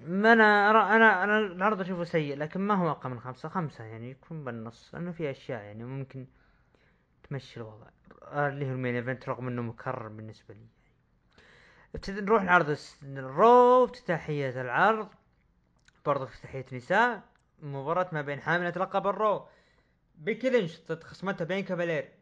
[0.00, 3.48] ما أنا أرى أنا أنا العرض أشوفه سيء لكن ما هو أقل من خمسة.
[3.48, 6.26] خمسة يعني يكون بالنص لأنه في أشياء يعني ممكن
[7.28, 7.86] تمشي الوضع.
[8.32, 10.66] اللي هو ال main event رغم إنه مكرر بالنسبة لي.
[11.94, 15.08] ابتدي نروح لعرض الرو افتتاحية العرض.
[16.06, 17.22] برضه افتتاحية نساء.
[17.62, 19.46] مباراة ما بين حاملة لقب الرو
[20.14, 22.12] بيكي لينش ضد خصمتها بيانكا بيلير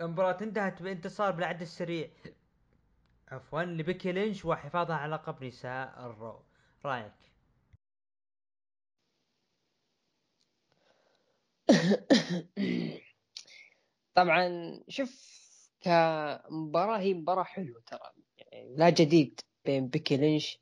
[0.00, 2.08] المباراة انتهت بانتصار بالعد السريع.
[3.28, 6.42] عفوا لبيكي لينش وحفاظها على لقب نساء الرو
[6.84, 7.12] رأيك؟
[14.14, 14.48] طبعا
[14.88, 15.36] شوف
[15.80, 18.15] كمباراة هي مباراة حلوة ترى.
[18.76, 20.60] لا جديد بين بيكي لينش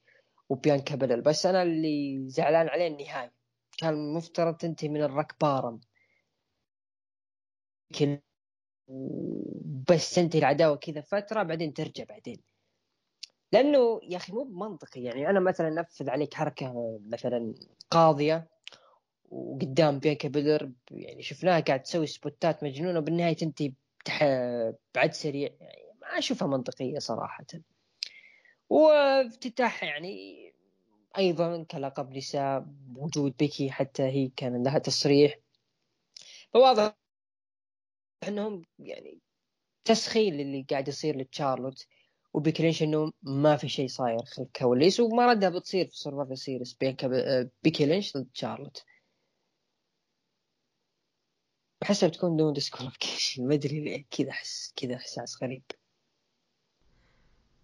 [0.48, 3.32] وبيانكا بلل بس أنا اللي زعلان عليه النهاية.
[3.78, 5.80] كان مفترض تنتهي من الرك بارم.
[9.88, 12.40] بس تنتهي العداوة كذا فترة بعدين ترجع بعدين.
[13.52, 15.02] لأنه يا أخي مو بمنطقي.
[15.02, 17.54] يعني أنا مثلا أنفذ عليك حركة مثلا
[17.90, 18.48] قاضية
[19.30, 22.98] وقدام بيانكا بيلير يعني شفناها قاعد تسوي سبوتات مجنونة.
[22.98, 23.72] وبالنهاية تنتهي
[24.94, 25.50] بعد سريع.
[25.60, 27.44] يعني ما أشوفها منطقية صراحة.
[28.70, 30.44] وافتتاح يعني
[31.18, 35.38] أيضا كلقب نساء وجود بيكي حتى هي كان لها تصريح.
[36.52, 36.96] فواضح
[38.28, 39.18] إنهم يعني
[39.84, 41.86] تسخين للي قاعد يصير لتشارلوت
[42.34, 46.74] وبيكي لينش إنه ما في شيء صاير خلف الكواليس وما ردها بتصير في سرفايفر سيريس
[46.74, 46.96] بين
[47.62, 48.84] بيكي لينش ضد شارلوت
[51.82, 55.62] أحسها بتكون دون disqualification ما أدري ليه كذا احس كذا إحساس غريب.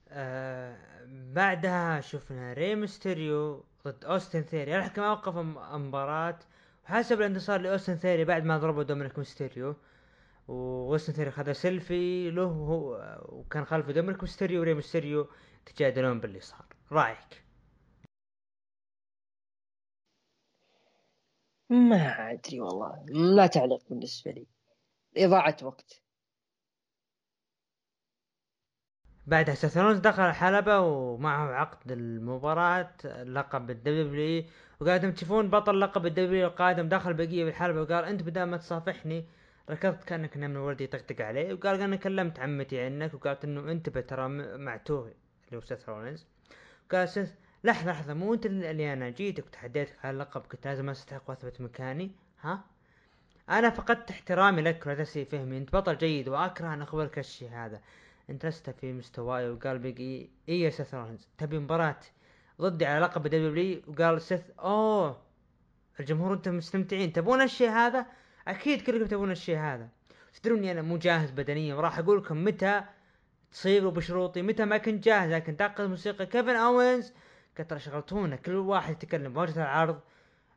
[0.08, 5.36] آه بعدها شفنا ري ميستيريو ضد اوستن ثيري الحكم أوقف
[5.74, 6.38] المباراة.
[6.84, 9.76] وحسب الانتصار لأوستن ثيري بعد ما ضربوا دومينيك ميستيريو.
[10.48, 15.28] وأوستن ثيري خذ سيلفي له وهو وكان خلفه دومينيك ميستيريو وري ميستيريو
[15.66, 17.44] تجادلون باللي صار رأيك؟
[21.70, 23.04] ما أدري والله.
[23.08, 24.46] لا تعليق بالنسبة لي.
[25.16, 26.02] إضاعة وقت.
[29.26, 32.90] بعدها سيث رولينز دخل الحلبة ومعه عقد المباراة
[33.24, 34.44] لقب الدبليو
[34.80, 39.24] وقاعدين تشوفون بطل لقب الدبليو القادم دخل بيجي بالحلبة وقال أنت بدل ما تصافحني
[39.70, 41.54] ركضت كأنك نمر ولدي يطقطق عليه.
[41.54, 45.12] وقال أنا كلمت عمتي عنك وقالت إنه انتبه ترى معتوه
[45.46, 46.26] اللي هو سيث رولينز
[46.92, 47.30] قال سيث
[47.64, 52.10] لحظة لحظة مو أنت اللي أنا جيتك وتحديتك على اللقب كنت لازم أستحق وأثبت مكاني؟
[52.40, 52.64] ها؟
[53.50, 57.80] أنا فقدت احترامي لك ولا فهمي أنت بطل جيد وأكره أن أخبرك الشيء هذا.
[58.30, 59.50] أنت لست في مستواي.
[59.50, 62.00] وقال بيج إي يا سيث رولينز تبي مباراة
[62.60, 65.22] ضدي على لقب دبليو وقال سيث أوه
[66.00, 67.12] الجمهور أنتم مستمتعين.
[67.12, 68.06] تبون الشيء هذا؟
[68.48, 69.88] أكيد كلكم تبون الشيء هذا.
[70.32, 71.74] تدرون إني أنا مو جاهز بدنيا.
[71.74, 72.82] وراح أقول لكم متى
[73.52, 75.32] تصيروا بشروطي متى ما كنت جاهز.
[75.32, 77.12] لكن تعقد موسيقى كيفن أوينز
[77.68, 78.36] ترى شغلتونا.
[78.36, 80.00] كل واحد يتكلم بوجه العرض.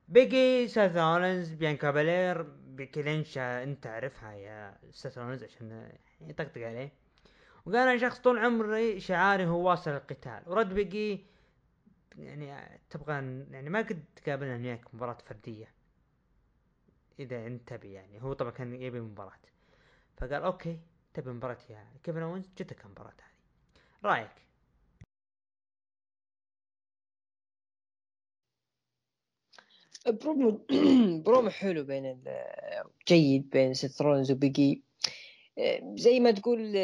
[0.08, 7.03] بيجي سيث اولنز بيان كابالير بيكي لينش أنت تعرفها يا سيث اولنز عشان يطقطق عليه.
[7.66, 10.44] وقال أنا شخص طول عمري شعاري هو واصل القتال.
[10.48, 11.20] ورد بقي
[12.18, 13.14] يعني تبغى
[13.52, 15.72] يعني ما قد تقابلنا هناك مباراة فردية.
[17.20, 18.22] إذا أنت تبي يعني.
[18.24, 19.40] هو طبعا كان يبي مباراة.
[20.18, 20.80] فقال okay
[21.14, 23.34] تبي مباراة يا كيفن أوينز جتك المباراة هذه.
[24.04, 24.32] رأيك؟
[30.08, 30.66] promo
[31.26, 32.24] promo حلو بين
[33.08, 34.84] جيد بين سترونز وبيجي
[35.58, 36.76] آه، زي ما تقول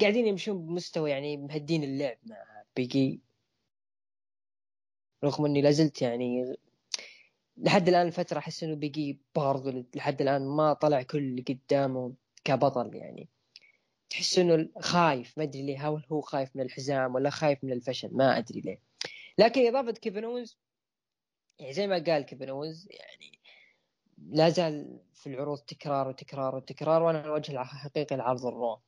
[0.00, 2.36] قاعدين يمشون بمستوى يعني مهدين اللعب مع
[2.76, 3.20] بيجي
[5.24, 6.56] رغم إني لازلت يعني
[7.56, 12.14] لحد الآن الفترة أحس إنه بيجي برضو لحد الآن ما طلع كل اللي قدامه
[12.44, 13.28] كبطل يعني.
[14.10, 15.88] تحس إنه خايف ما أدري ليه.
[15.88, 18.82] هل هو خايف من الحزام ولا خايف من الفشل؟ ما أدري ليه.
[19.38, 20.58] لكن اضافة كيفن أوينز
[21.58, 23.38] يعني زي ما قال كيفن أوينز يعني
[24.18, 28.80] لا زال في العروض تكرار وتكرار وتكرار وأنا الوجه الحقيقي لعرض الرو.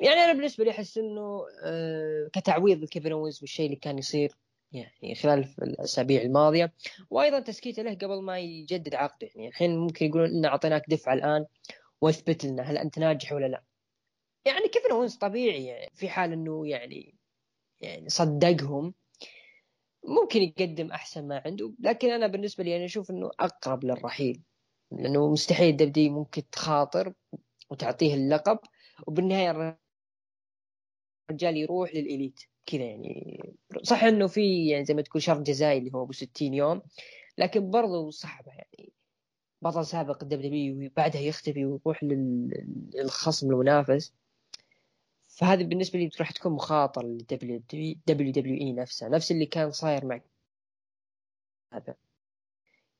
[0.00, 4.36] يعني أنا بالنسبة لي أحس إنه آه، كتعويض لكيفن أوينز بالشيء اللي كان يصير
[4.72, 6.72] يعني خلال الأسابيع الماضية
[7.10, 9.28] وأيضا تسكيته له قبل ما يجدد عقده.
[9.34, 11.46] يعني الحين ممكن يقولون ان أعطيناك دفعة الآن
[12.00, 13.64] وأثبت لنا هل أنت ناجح ولا لا.
[14.44, 17.14] يعني كيفن أوينز طبيعي يعني في حال إنه يعني
[17.80, 18.94] يعني صدقهم
[20.04, 21.72] ممكن يقدم أحسن ما عنده.
[21.78, 24.42] لكن أنا بالنسبة لي أنا أشوف إنه أقرب للرحيل
[24.92, 27.12] لأنه مستحيل دبدي ممكن تخاطر
[27.70, 28.58] وتعطيه اللقب.
[29.06, 29.78] وبالنهاية
[31.30, 32.40] الرجال يروح لل Elite.
[32.66, 33.40] كذا يعني.
[33.82, 36.82] صح إنه في يعني زي ما تقول شرط جزائي اللي هو أبو 60 يوم
[37.38, 38.92] لكن برضو صعبة يعني.
[39.62, 42.04] بطل سابق الدبليو وبعدها يختفي ويروح
[42.94, 44.12] للخصم المنافس.
[45.28, 47.62] فهذه بالنسبة لي راح تكون مخاطرة للدبليو
[48.06, 49.08] دبليو إي نفسها.
[49.08, 50.20] نفس اللي كان صاير مع
[51.72, 51.94] هذا.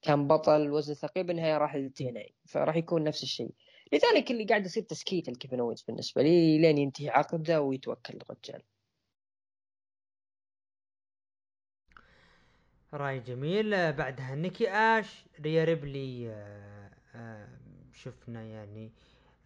[0.02, 3.54] كان بطل وزن ثقيل بالنهاية راح للتي فراح يكون نفس الشيء.
[3.92, 8.62] لذلك اللي قاعد يصير تسكيت لكيفن أوينز بالنسبة لي لين ينتهي عقده ويتوكل الرجال.
[12.94, 13.92] رأي جميل.
[13.92, 17.48] بعدها نيكي آش ريا ريبلي آه، آه،
[17.92, 18.92] شفنا يعني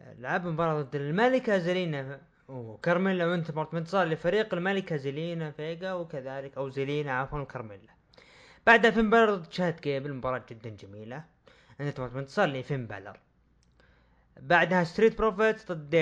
[0.01, 6.69] آه، لعب مباراة ضد الملكة زلينا وكارميلا وانتهت بانتصار لفريق الملكة زلينا فيجا وكذلك أو
[6.69, 7.95] زلينا عفوا وكارميلا
[8.67, 11.25] بعدها فين بالر ضد تشاد جيبل مباراة جدا جميلة.
[11.81, 13.21] انتهت بانتصار لفين بالر؟
[14.41, 15.97] بعدها ستريت بروفيتس ضد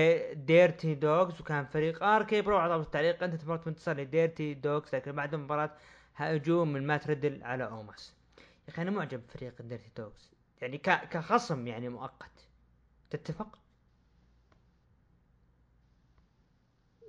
[0.46, 3.22] ديرتي دوغز وكان فريق ار كي برو على التعليق.
[3.22, 5.70] انتهت بانتصار لديرتي دوغز لكن بعد المباراة
[6.14, 8.14] هجوم من مات ريدل على أوماس.
[8.38, 10.30] يا أخي أنا معجب بفريق ديرتي دوغز
[10.62, 12.46] يعني كخصم يعني مؤقت.
[13.10, 13.58] تتفق؟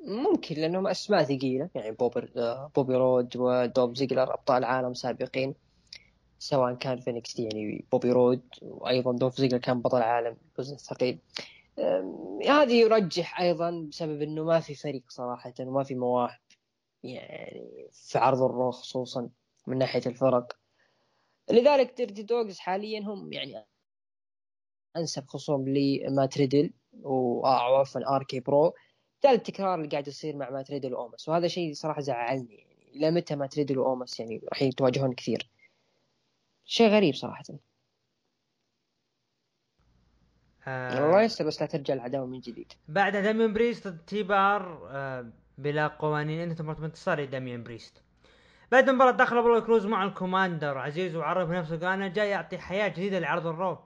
[0.07, 1.69] ممكن لأنهم أسماء ثقيلة.
[1.75, 2.29] يعني بوبر
[2.75, 5.55] بوبي رود ودولف زيجلر أبطال عالم سابقين.
[6.43, 11.19] سواء كان في NXT يعني بوبي رود وأيضا دولف زيجلر كان بطل عالم وزن ثقيل.
[12.49, 16.39] هذه يرجح أيضا بسبب إنه ما في فريق صراحة وما في مواهب
[17.03, 19.29] يعني في عرض ال Raw خصوصا
[19.67, 20.57] من ناحية الفرق.
[21.51, 23.65] لذلك Dirty Dawgs حاليا هم يعني
[24.97, 26.73] أنسب خصوم لمات ريدل
[27.03, 28.73] وعفوا RK-Bro.
[29.23, 33.11] ده التكرار اللي قاعد يصير مع مات ريدل وأوموس وهذا شيء صراحة زعلني يعني إلى
[33.11, 35.49] متى مات ريدل وأوموس يعني راح يتواجهون كثير؟
[36.65, 37.43] شيء غريب صراحة.
[40.67, 42.73] آه يستر بس لا ترجع العداوة من جديد.
[42.87, 48.03] بعد دامين بريست ضد T-BAR آه بلا قوانين انتهت مباراة بانتصار لدامين بريست.
[48.71, 52.87] بعد المباراة دخل أبولو كروز مع الكوماندر عزيز وعرف نفسه قال أنا جاي اعطي حياة
[52.87, 53.77] جديدة لعرض ال Raw.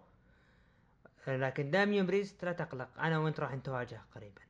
[1.28, 4.42] لكن دامين بريست لا تقلق أنا وأنت راح نتواجه قريبا.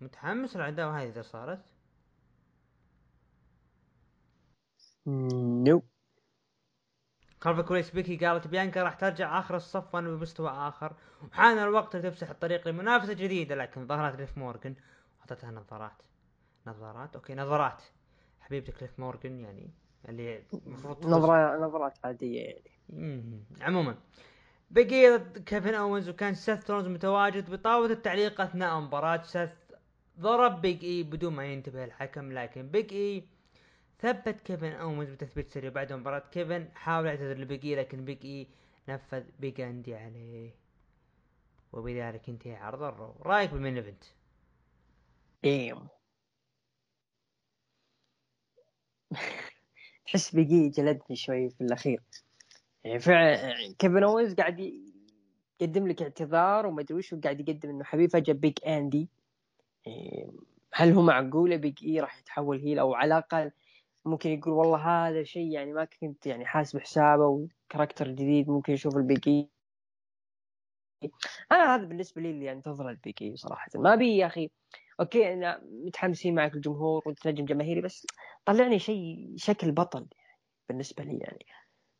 [0.00, 1.60] متحمس العداوة هذه إذا صارت؟
[5.06, 5.82] no.
[7.40, 10.92] خلف الكواليس بيكي قالت بيانكا راح ترجع آخر الصف وأنا بمستوى آخر.
[11.32, 14.74] وحان الوقت لتفسح الطريق لمنافسة جديدة لكن ظهرت ليف مورجن
[15.20, 16.02] أعطتها نظارات.
[16.66, 17.82] نظارات؟ أوكي نظارات.
[18.40, 19.70] حبيبتك كليف مورجن يعني
[20.08, 23.42] اللي المفروض نظرات نظرات عادية يعني.
[23.60, 23.94] عموما
[24.70, 29.22] بقي كيفن أوينز وكان سيث رولينز متواجد بطاولة التعليق أثناء مباراة.
[29.22, 29.50] سيث
[30.20, 33.24] ضرب بيج اي بدون ما ينتبه الحكم لكن بيج اي
[33.98, 36.68] ثبت كيفن اوينز بتثبيت سريع بعد مباراة كيفن.
[36.74, 38.46] حاول يعتذر لبيج اي لكن بيج اي
[38.88, 40.54] نفذ Big Ending عليه.
[41.72, 43.14] وبذلك انتهى عرض ال Raw.
[43.22, 44.04] رأيك بال main event؟
[45.44, 45.88] إيم.
[50.06, 52.02] تحس بيج اي جلدني شوي في الأخير.
[52.84, 54.82] يعني فعلا كيفن أوينز قاعد
[55.60, 59.08] يقدم لك اعتذار وما أدري وش وقاعد يقدم إنه حبيبي فجأة Big Ending.
[60.72, 63.52] هل هو معقولة بيج اي راح يتحول heel أو على الأقل
[64.06, 68.72] ممكن يقول والله هذا شيء يعني ما كنت يعني حاسب حسابه و character جديد ممكن
[68.72, 69.50] يشوف البيج اي
[71.52, 73.70] أنا هذا بالنسبة لي اللي انتظره البيج اي صراحة.
[73.74, 74.50] ما بي يا أخي.
[75.00, 78.06] أوكي أنا متحمسين معك الجمهور وانت نجم جماهيري بس
[78.44, 80.38] طلعني شيء شكل بطل يعني
[80.68, 81.46] بالنسبة لي يعني.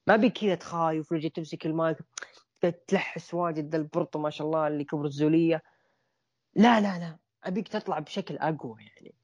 [0.09, 1.99] ما بي كذا تخايف ورجع تمسك المايك
[2.87, 5.63] تلحس واجد ذا البرطو ما شاء الله اللي كبر الزولية.
[6.55, 7.19] لا لا لا.
[7.45, 9.15] أبيك تطلع بشكل أقوى يعني.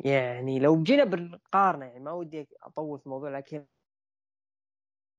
[0.00, 3.66] يعني لو جينا بالقارنة يعني ما ودي أطول في الموضوع لكن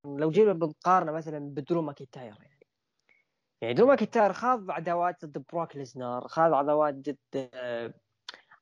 [0.06, 2.68] لو جينا بنقارنه مثلا بدرو ماكينتاير يعني.
[3.62, 7.94] يعني درو ماكينتاير خاض عداوات ضد بروك ليزنر خاض عداوات ضد آه،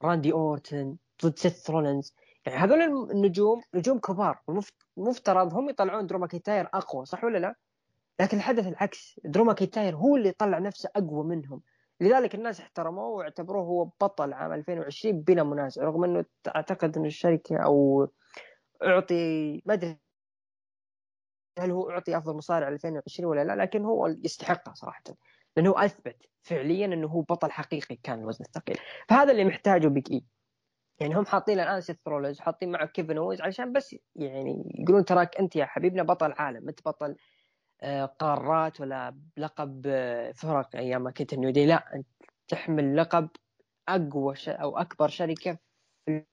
[0.04, 2.16] راندي أورتن ضد سيث رولينز.
[2.46, 4.42] يعني هذول النجوم نجوم كبار
[4.98, 7.56] المفترض هم يطلعون درو ماكينتاير أقوى صح ولا لا؟
[8.20, 11.62] لكن الحدث العكس درو ماكينتاير هو اللي طلع نفسه أقوى منهم.
[12.04, 16.26] لذلك الناس احترموه واعتبروه هو بطل عام 2020 بلا منازع رغم إنه
[16.56, 18.08] أعتقد ان الشركة أو
[18.84, 20.00] أعطي ما أدري
[21.60, 25.04] هل هو أعطي أفضل مصارع 2020 ولا لا لكن هو يستحقها صراحة
[25.58, 28.78] لأنه أثبت فعليا إنه هو بطل حقيقي كان الوزن الثقيل.
[29.10, 30.24] فهذا اللي محتاجه بيج اي
[31.00, 35.38] يعني هم حاطين الآن سيث رولينز حاطين معه كيفن أوينز علشان بس يعني يقولون تراك
[35.38, 37.16] أنت يا حبيبنا بطل عالم أنت بطل
[38.20, 42.08] قارات ولا لقب آه، فرق أيام ما كنت New Day لا أنت
[42.48, 43.30] تحمل لقب
[43.88, 44.50] أقوى ش...
[44.50, 45.58] أو أكبر شركة
[46.06, 46.26] في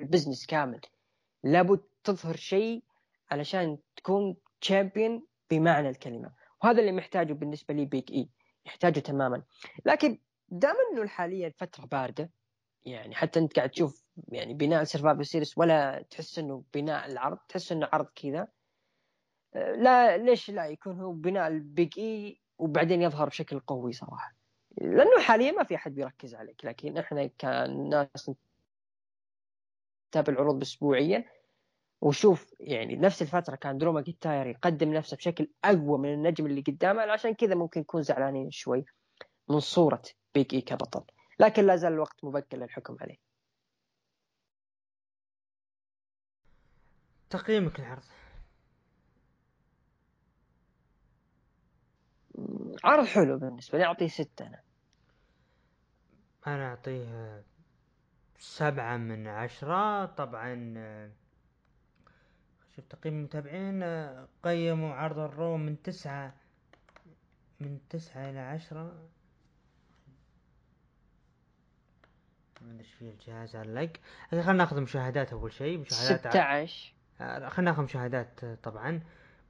[0.00, 0.80] ال business كامل.
[1.44, 2.84] لابد تظهر شيء
[3.30, 6.34] علشان تكون champion بمعنى الكلمة.
[6.64, 8.28] وهذا اللي محتاجه بالنسبة لي بيج اي
[8.66, 9.42] يحتاجه تماما.
[9.86, 12.30] لكن دام إنه حاليا فتره باردة
[12.82, 17.72] يعني حتى أنت قاعد تشوف يعني بناء Survivor Series ولا تحس إنه بناء العرض تحس
[17.72, 18.48] إنه عرض كذا
[19.54, 24.34] لا ليش لا يكون هو بناء البيج اي وبعدين يظهر بشكل قوي صراحة؟
[24.80, 28.30] لأنه حاليا ما في أحد بيركز عليك لكن إحنا كناس
[30.08, 31.24] نتابع العروض اسبوعيا
[32.00, 37.02] وشوف يعني نفس الفترة كان درو ماكنتاير يقدم نفسه بشكل أقوى من النجم اللي قدامه
[37.02, 38.84] عشان كذا ممكن نكون زعلانين شوي
[39.48, 40.02] من صورة
[40.34, 41.04] بيج اي كبطل.
[41.40, 43.16] لكن لا زال الوقت مبكر للحكم عليه.
[47.30, 48.02] تقييمك العرض.
[52.84, 54.60] عرض حلو بالنسبة لي أعطيه ستة أنا.
[56.46, 57.42] أنا أعطيه
[58.38, 60.06] سبعة من عشرة.
[60.06, 60.74] طبعا
[62.76, 63.84] شوف تقييم المتابعين
[64.42, 66.34] قيموا عرض الرو من تسعة
[67.60, 69.08] من تسعة إلى عشرة.
[72.60, 73.92] ما أدري إيش فيه الجهاز علق
[74.30, 76.94] خلينا ناخذ مشاهدات أول شيء مشاهدات 16
[77.48, 79.02] خلينا ناخذ مشاهدات طبعا.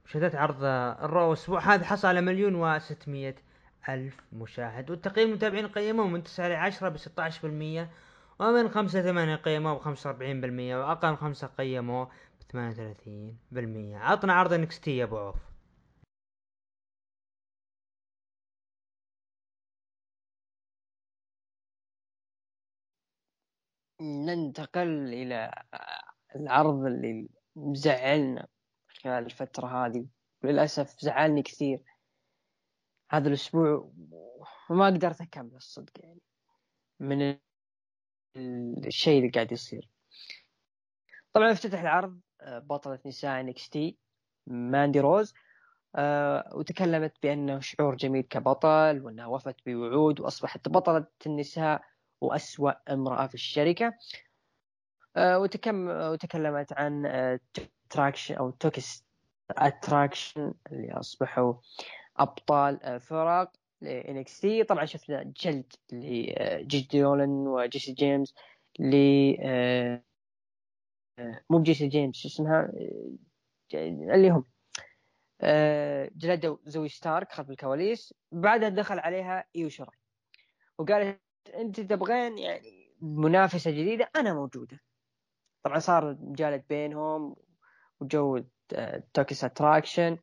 [0.05, 0.63] مشاهدات عرض
[1.03, 3.35] الرو الأسبوع هذا حصل على مليون وستمية
[3.89, 4.89] ألف مشاهد.
[4.91, 7.89] والتقييم المتابعين قيموه من تسعة إلى عشرة بستة بالمية
[8.39, 13.97] ومن خمسة ثمانية قيموه بخمسة وأربعين بالمية وأقل من خمسة قيموه بثمانية وثلاثين بالمية.
[13.97, 15.35] عطنا عرض نكستي يا أبو عوف.
[24.01, 25.51] ننتقل إلى
[26.35, 28.47] العرض اللي مزعلنا.
[29.03, 30.05] خلال الفترة هذه.
[30.43, 31.83] وللأسف زعلني كثير
[33.11, 33.91] هذا الأسبوع
[34.69, 36.21] وما قدرت أكمل الصدق يعني
[36.99, 37.37] من
[38.87, 39.89] الشيء اللي قاعد يصير.
[41.33, 43.97] طبعا افتتح العرض آه، بطلة نساء NXT
[44.47, 45.33] ماندي روز
[45.95, 51.81] أه وتكلمت بأنه شعور جميل كبطل وأنها وفت بوعود وأصبحت بطلة النساء
[52.21, 53.93] وأسوأ امرأة في الشركة.
[55.17, 57.05] وتكم وتكلمت عن
[57.91, 59.05] أه Attraction أو Toxic
[59.51, 61.53] Attraction اللي أصبحوا
[62.17, 63.51] أبطال آه، فرق
[63.83, 68.33] NXT طبعا شفنا جلد لجيجي دولين وجيسي جين
[68.79, 68.95] ل
[69.41, 70.03] آه،
[71.19, 72.71] آه، مو بجيسي جين شو اسمها؟
[73.73, 74.45] اللي هم
[76.15, 78.13] جلدوا زوي ستارك خلف الكواليس.
[78.31, 79.97] بعدها دخل عليها إيو شراي
[80.77, 81.21] وقالت
[81.55, 84.79] أنت تبغين يعني منافسة جديدة أنا موجودة.
[85.63, 87.35] طبعا صار جلد بينهم
[88.01, 88.43] وجو
[89.13, 90.17] Toxic Attraction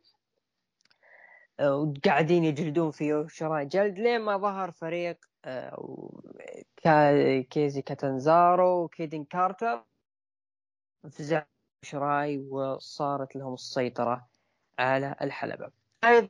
[1.60, 6.14] وقاعدين يجلدون في إيو شراي جلد لين ما ظهر فريق آه،
[7.50, 9.84] كيسي كاتانزارو وكيدن كارتر
[11.10, 11.44] فزع
[11.82, 14.28] شراي وصارت لهم السيطرة
[14.78, 15.70] على الحلبة
[16.04, 16.28] أيضا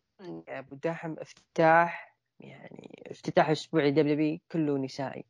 [0.49, 5.25] أبو دحم افتتاح يعني افتتاح أسبوعي دبليو بي كله نسائي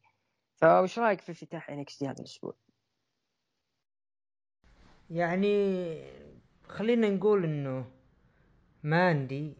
[0.57, 2.55] فوش رأيك في افتتاح NXT هذا الأسبوع؟
[5.11, 5.99] يعني
[6.69, 7.87] خلينا نقول إنه
[8.83, 9.53] ماندي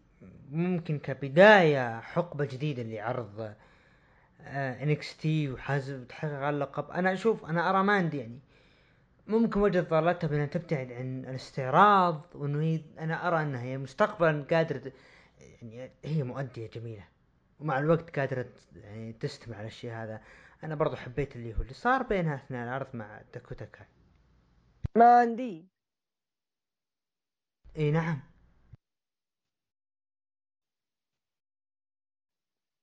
[0.51, 3.53] ممكن كبداية حقبة جديدة لعرض
[4.47, 6.91] NXT وحاز تحقق اللقب.
[6.91, 8.39] أنا أشوف أنا أرى ماندي يعني.
[9.27, 14.91] ممكن وجدت ضالتها بأنها تبتعد عن الاستعراض وانه هي أنا أرى أنها هي مستقبلا قادرة
[15.41, 17.03] يعني هي مؤدية جميلة
[17.59, 18.45] ومع الوقت قادرة
[18.75, 20.21] يعني تستمر على الشيء هذا.
[20.63, 23.85] أنا برضو حبيت اللي هو اللي صار بينها أثناء العرض مع داكوتا كاي.
[24.95, 25.67] ماندي
[27.77, 28.21] إي نعم.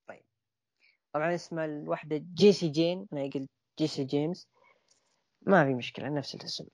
[0.09, 0.25] طيب.
[1.13, 3.09] طبعا اسم الوحدة جيسي جين.
[3.13, 4.49] أنا قلت جيسي جيمس.
[5.43, 6.67] ما في مشكلة نفس الاسم.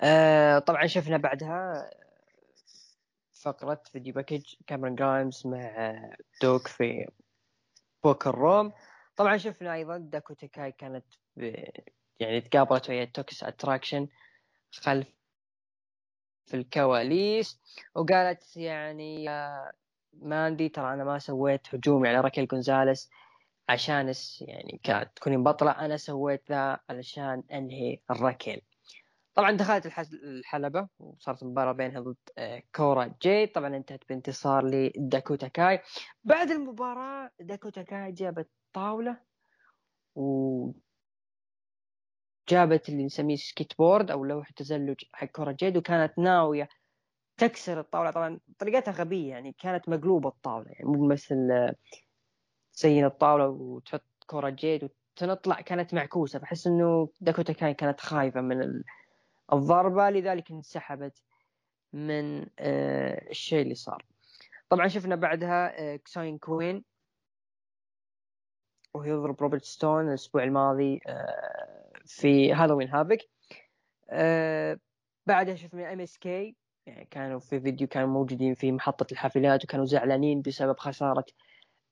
[0.00, 1.90] آه طبعا شفنا بعدها
[3.32, 6.00] فقرة video package كاميرون جرايمز مع
[6.42, 7.06] دوك في
[8.04, 8.72] poker room.
[9.16, 11.04] طبعا شفنا أيضا داكوتا كاي كانت
[11.36, 11.64] ب...
[12.22, 14.08] يعني تقابلت ويا Toxic Attraction
[14.72, 15.08] خلف
[16.46, 17.60] في الكواليس
[17.94, 19.72] وقالت يعني يا
[20.12, 23.10] ماندي ترى أنا ما سويت هجومي على راكيل جونزاليس
[23.68, 28.62] عشان يعني كانت تكونين بطلة أنا سويت ذا علشان أنهي الراكيل.
[29.34, 33.46] طبعا دخلت الحلبة وصارت مباراة بينها ضد آه، كورا جيد.
[33.46, 35.80] طبعا انتهت بانتصار لداكوتا كاي.
[36.24, 39.16] بعد المباراة داكوتا كاي جابت طاولة
[40.14, 40.70] و
[42.52, 46.68] جابت اللي نسميه سكيت بورد أو لوح تزلج حق كورا جيد وكانت ناوية
[47.36, 48.10] تكسر الطاولة.
[48.10, 51.74] طبعا طريقتها غبية يعني كانت مقلوبة الطاولة يعني مو مثل آه،
[52.72, 55.60] تزين الطاولة وتحط كورا جيد وتنطلع.
[55.60, 58.84] كانت معكوسة فأحس إنه داكوتا كاي كانت خايفة من ال...
[59.52, 61.22] الضربة لذلك انسحبت
[61.92, 64.04] من آه، الشيء اللي صار.
[64.68, 66.84] طبعا شفنا بعدها زايون كوين
[68.94, 71.81] وهو يضرب روبرت ستون الأسبوع الماضي آه،
[72.16, 73.18] في Halloween Havoc
[74.10, 74.78] آه،
[75.26, 80.78] بعدها شفنا MSK يعني كانوا في فيديو كانوا موجودين في محطة الحافلات وكانوا زعلانين بسبب
[80.78, 81.24] خسارة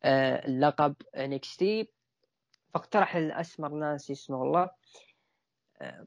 [0.05, 1.87] اللقب NXT
[2.75, 4.71] فاقترح الأسمر ناسي اسمه الله.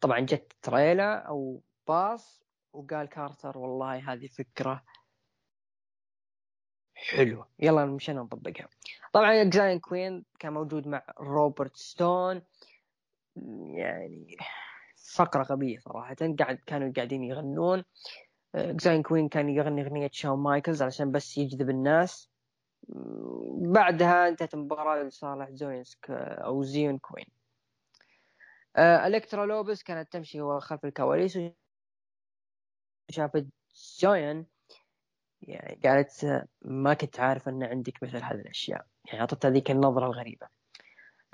[0.02, 2.44] طبعا جت تريلا أو باص
[2.74, 4.84] وقال كارتر والله هذه فكرة
[6.94, 7.48] حلوة.
[7.60, 8.68] يلا مشينا نطبقها
[9.14, 12.42] طبعا زايون كوين كان موجود مع روبرت ستون.
[13.66, 14.38] يعني
[15.16, 16.16] فقرة غبية صراحة.
[16.40, 17.84] قاعد كانوا قاعدين يغنون.
[18.56, 22.30] زايون كوين كان يغني أغنية شاون مايكلز علشان بس يجذب الناس.
[23.62, 27.26] بعدها انتهت المباراة لصالح زوينسك أو زيون كوين.
[28.76, 31.40] آه، الكترا لوبيز كانت تمشي خلف الكواليس
[33.10, 33.46] وشافت
[34.00, 34.46] كوين
[35.42, 38.86] يعني قالت ما كنت عارف أن عندك مثل هذه الأشياء.
[39.06, 40.46] يعني اعطتها ذيك النظرة الغريبة.
[40.48, 40.53] آه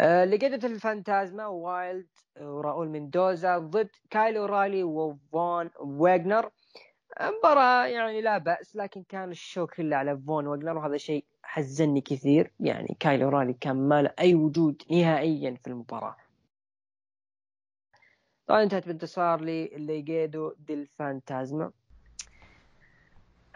[0.01, 2.07] ليجادو ديل فانتازما وايلد
[2.41, 6.49] وراؤول مندوزا ضد كايل اورايلي وفون واجنر
[7.21, 12.01] مباراة يعني لا بأس لكن كان ال show كله على فون واجنر وهذا شيء حزنني
[12.01, 12.51] كثير.
[12.59, 16.15] يعني كايل اورايلي كان ما له أي وجود نهائيا في المباراة.
[18.47, 21.71] طبعا انتهت بانتصار لليجادو ديل فانتازما.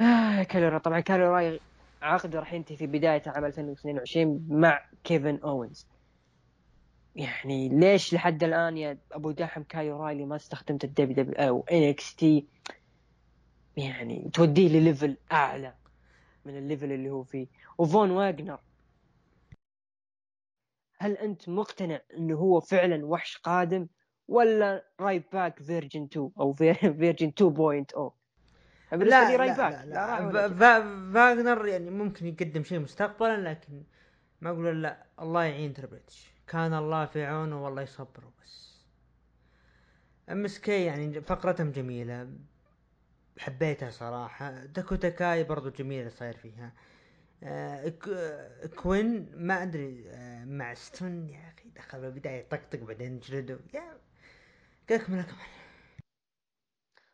[0.01, 1.59] آه كالورا طبعا كالورا
[2.01, 5.92] عقده راح ينتهي في بداية عام 2022 مع كيفن أوينز.
[7.15, 11.83] يعني ليش لحد الآن يا أبو دحم كايل اورايلي ما استخدمت الدبليو دبليو أو إن
[11.83, 12.47] إكس تي؟
[13.77, 15.73] يعني توديه ل level أعلى
[16.45, 17.47] من ال level اللي هو فيه.
[17.77, 18.59] وفون واجنر
[20.97, 23.87] هل أنت مقتنع إنه هو فعلا وحش قادم
[24.27, 26.53] ولا راي باك version 2 أو
[26.99, 27.43] version 2.0
[28.91, 29.85] بالنسبة لي راي باك.
[29.85, 30.49] لا, لا, لا
[31.13, 33.83] فاغنر يعني ممكن يقدم شيء مستقبلا لكن
[34.41, 38.73] ما أقول لا الله يعين تربيتش كان الله في عونه والله يصبره بس.
[40.29, 42.29] MSK يعني فقرتهم جميلة
[43.39, 44.65] حبيتها صراحة.
[44.65, 46.73] داكوتا كاي برضو جميلة صاير فيها.
[47.43, 47.93] آه
[48.75, 53.97] كوين ما أدري آه مع ستون يا أخي دخل بالبداية يطقطق بعدين جلده يا
[54.87, 55.23] كيف من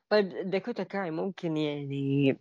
[0.09, 2.37] طيب داكوتا كاي ممكن يعني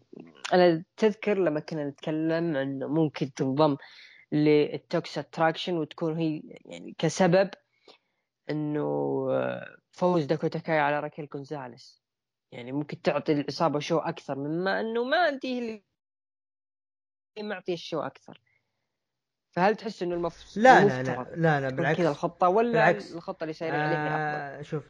[0.53, 3.77] أنا تذكر لما كنا نتكلم إنه ممكن تنضم
[4.33, 7.51] لل Toxic Attraction وتكون هي يعني كسبب
[8.51, 8.83] إنه
[9.93, 12.03] فوز داكوتا كاي على راكيل جونزاليس
[12.53, 15.85] يعني ممكن تعطي العصابة show أكثر مما أنه ما أنت اللي
[17.39, 18.41] معطي ال show أكثر.
[19.51, 23.15] فهل تحس إنه المفروض لا لا لا لا لا بالعكس كذا الخطة ولا بالعكس.
[23.15, 24.89] الخطة اللي سايرين عليها آه شوف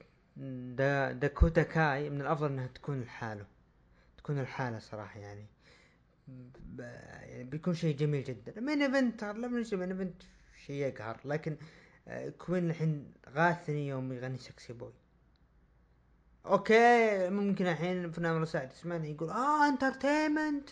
[0.76, 3.46] دا داكوتا كاي من الأفضل إنها تكون لحالها.
[4.18, 5.46] تكون لحالها صراحة يعني.
[6.78, 8.60] يعني بيكون شيء جميل جدا.
[8.60, 10.22] main event لا من main event
[10.66, 11.20] شيء يقهر.
[11.24, 11.56] لكن
[12.08, 14.92] آه، كوين الحين غاثني يوم يغني Sexy Boy.
[16.48, 20.68] okay ممكن الحين فنان مساعد يسمعني يقول آه entertainment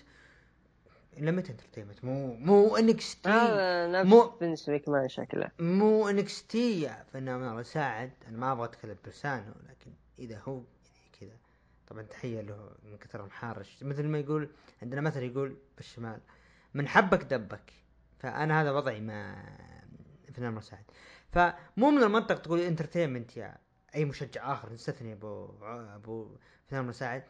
[1.19, 7.55] إلى متى entertainment مو مو NXT آه مو فينس ماكمان شكله مو NXT يا فنان
[7.55, 10.63] مساعد أنا ما أبغى أتكلم بلسانه لكن إذا هو
[11.87, 14.51] طبعا تحية له من كثر محارش مثل ما يقول
[14.83, 16.21] عندنا مثل يقول بالشمال
[16.75, 17.73] من حبك دبك.
[18.19, 19.45] فأنا هذا وضعي مع
[20.33, 20.85] فنان مساعد
[21.33, 23.59] فمو من المنطق تقول entertainment يا
[23.95, 25.51] أي مشجع آخر نستثني أبو
[25.95, 27.23] أبو فنان مساعد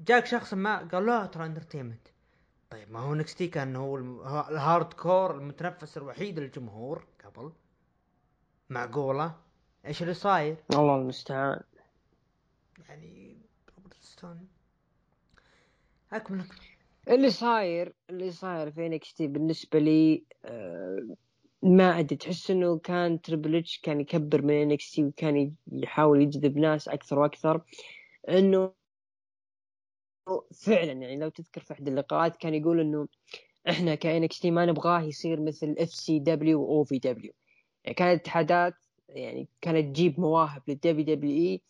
[0.00, 2.08] جاك شخص ما قال لا ترى entertainment
[2.70, 3.96] طيب ما هو NXT كان هو
[4.48, 7.52] ال hardcore المتنفس الوحيد للجمهور قبل.
[8.70, 9.34] معقولة؟
[9.86, 11.60] إيش اللي صاير؟ الله المستعان.
[12.88, 13.37] يعني
[14.18, 14.48] ستون
[16.12, 16.56] اكمل اكمل
[17.08, 21.16] اللي صاير اللي صاير في NXT بالنسبة لي آه
[21.62, 26.88] ما أدري تحس إنه كان Triple H كان يكبر من NXT وكان يحاول يجذب ناس
[26.88, 27.62] أكثر وأكثر
[28.28, 28.72] إنه
[30.54, 33.08] فعلا يعني لو تذكر في أحد اللقاءات كان يقول إنه
[33.68, 37.32] إحنا ك NXT ما نبغاه يصير مثل اف سي دبليو واو في دبليو
[37.84, 38.74] يعني كانت اتحادات
[39.08, 41.62] يعني كانت تجيب مواهب لل WWE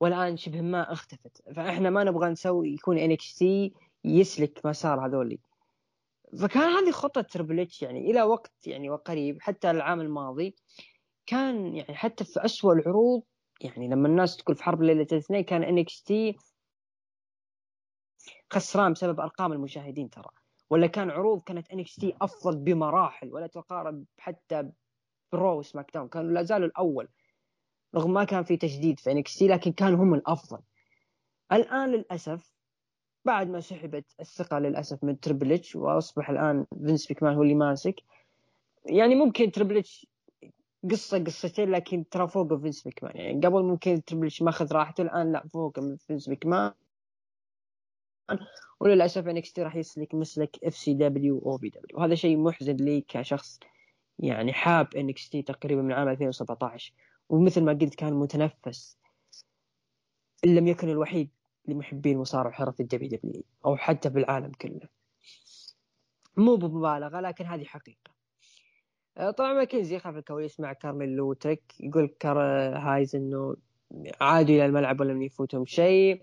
[0.00, 1.42] والآن شبه ما اختفت.
[1.56, 3.72] فإحنا ما نبغى نسوي يكون NXT
[4.04, 5.38] يسلك مسار هذولي.
[6.40, 10.54] فكان هذه خطة Triple H يعني إلى وقت يعني وقريب حتى العام الماضي
[11.26, 13.22] كان يعني حتى في أسوأ العروض
[13.60, 16.36] يعني لما الناس تقول في حرب ليلة الاثنين كان NXT
[18.52, 20.30] خسران بسبب أرقام المشاهدين ترى.
[20.70, 24.70] ولا كان عروض كانت NXT أفضل بمراحل ولا تقارب حتى
[25.32, 27.08] ب Raw SmackDown كانوا لا زالوا الأول.
[27.94, 30.58] رغم ما كان في تجديد في NXT لكن كانوا هم الأفضل.
[31.52, 32.54] الآن للأسف
[33.24, 38.02] بعد ما سحبت الثقة للأسف من Triple H وأصبح الآن فينس مكمان هو اللي ماسك.
[38.84, 40.06] يعني ممكن Triple H
[40.90, 45.32] قصة قصتين لكن ترى فوق فينس مكمان يعني قبل ممكن Triple H ماخذ راحته الآن
[45.32, 46.72] لا فوق فينس مكمان
[48.80, 53.04] وللأسف NXT راح يسلك مسلك اف سي دبليو أو بي دبليو وهذا شيء محزن لي
[53.08, 53.60] كشخص
[54.18, 56.92] يعني حاب NXT تقريبا من عام 2017
[57.28, 58.98] ومثل ما قلت كان متنفس.
[60.44, 61.30] إن لم يكن الوحيد
[61.66, 64.88] لمحبي المصارعه وحرف ال WW أو حتى في العالم كله.
[66.36, 68.10] مو بمبالغة لكن هذه حقيقة.
[69.16, 72.38] آه، طبعا ماكنزي خلف الكواليس مع كارميلو تريك يقول كار
[72.78, 73.56] هايز إنه
[74.20, 76.22] عادوا إلى الملعب ولم يفوتهم شيء.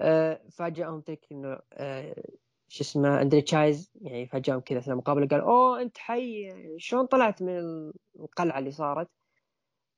[0.00, 2.22] آه، فاجأهم تريك إنه آه،
[2.68, 7.42] شو اسمه أندري تشايز يعني فاجأهم كذا في المقابله قال أوه أنت حي شلون طلعت
[7.42, 7.58] من
[8.20, 9.08] القلعة اللي صارت؟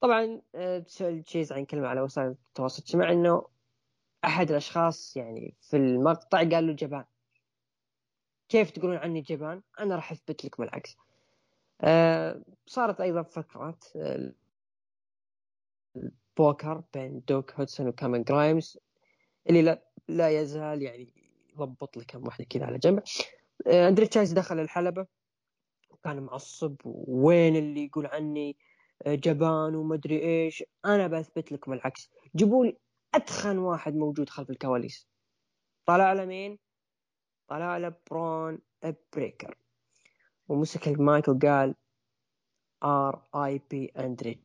[0.01, 0.41] طبعا
[0.87, 3.47] تسأل آه، تشيز عن كلمة على وسائل التواصل الاجتماعي إنه
[4.25, 7.05] أحد الأشخاص يعني في المقطع قال له جبان
[8.49, 10.97] كيف تقولون عني جبان؟ أنا راح أثبت لك بالعكس.
[12.66, 13.79] صارت أيضا فقره
[15.97, 18.79] البوكر بين ديوك هدسون وكاميرون جرايمز
[19.49, 21.20] اللي لا لا يزال يعني
[21.64, 23.02] يضبط لي كم واحدة كذا على جنب.
[23.66, 25.06] آه، أندري تشايز دخل الحلبة.
[25.90, 26.76] وكان معصب.
[26.84, 28.56] وين اللي يقول عني؟
[29.06, 30.64] آه، جبان ومدري إيش.
[30.84, 32.11] أنا بثبت لكم العكس.
[32.36, 32.76] جيبوا لي
[33.14, 35.08] اتخن واحد موجود خلف الكواليس.
[35.86, 36.58] طلع على مين؟
[37.48, 38.58] طلع على برون
[39.16, 39.58] بريكر.
[40.48, 41.74] ومسك المايك وقال
[42.84, 44.40] RIP اندري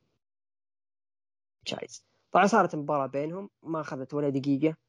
[1.65, 3.49] تشايز طبعا صارت مباراة بينهم.
[3.63, 4.84] ما أخذت ولا دقيقة.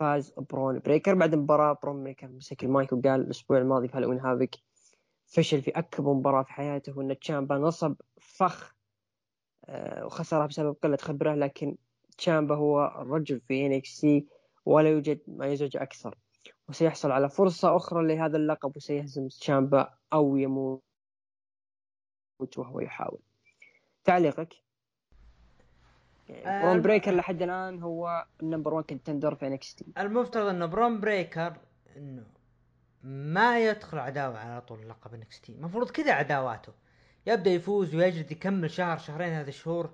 [0.00, 4.56] فاز برون بريكر بعد المباراة برون بريكر مسك المايك وقال الأسبوع الماضي في Halloween Havoc
[5.26, 8.74] فشل في أكبر مباراة في حياته وأن تشامبا نصب فخ
[9.64, 11.76] آه، وخسرها بسبب قلة خبرة لكن
[12.18, 14.26] تشامبا هو الرجل في NXT
[14.64, 16.18] ولا يوجد ما يزعج أكثر.
[16.68, 20.82] وسيحصل على فرصة أخرى لهذا اللقب وسيهزم تشامبا أو يموت
[22.56, 23.20] وهو يحاول.
[24.04, 24.54] تعليقك؟
[26.46, 31.56] برون بريكر لحد الآن هو ال number 1 contender في NXT المفترض إنه برون بريكر
[31.96, 32.24] إنه
[33.02, 36.72] ما يدخل عداوة على طول لقب NXT المفروض كذا عداواته.
[37.26, 39.90] يبدأ يفوز ويجلد يكمل شهر شهرين هذه الشهور.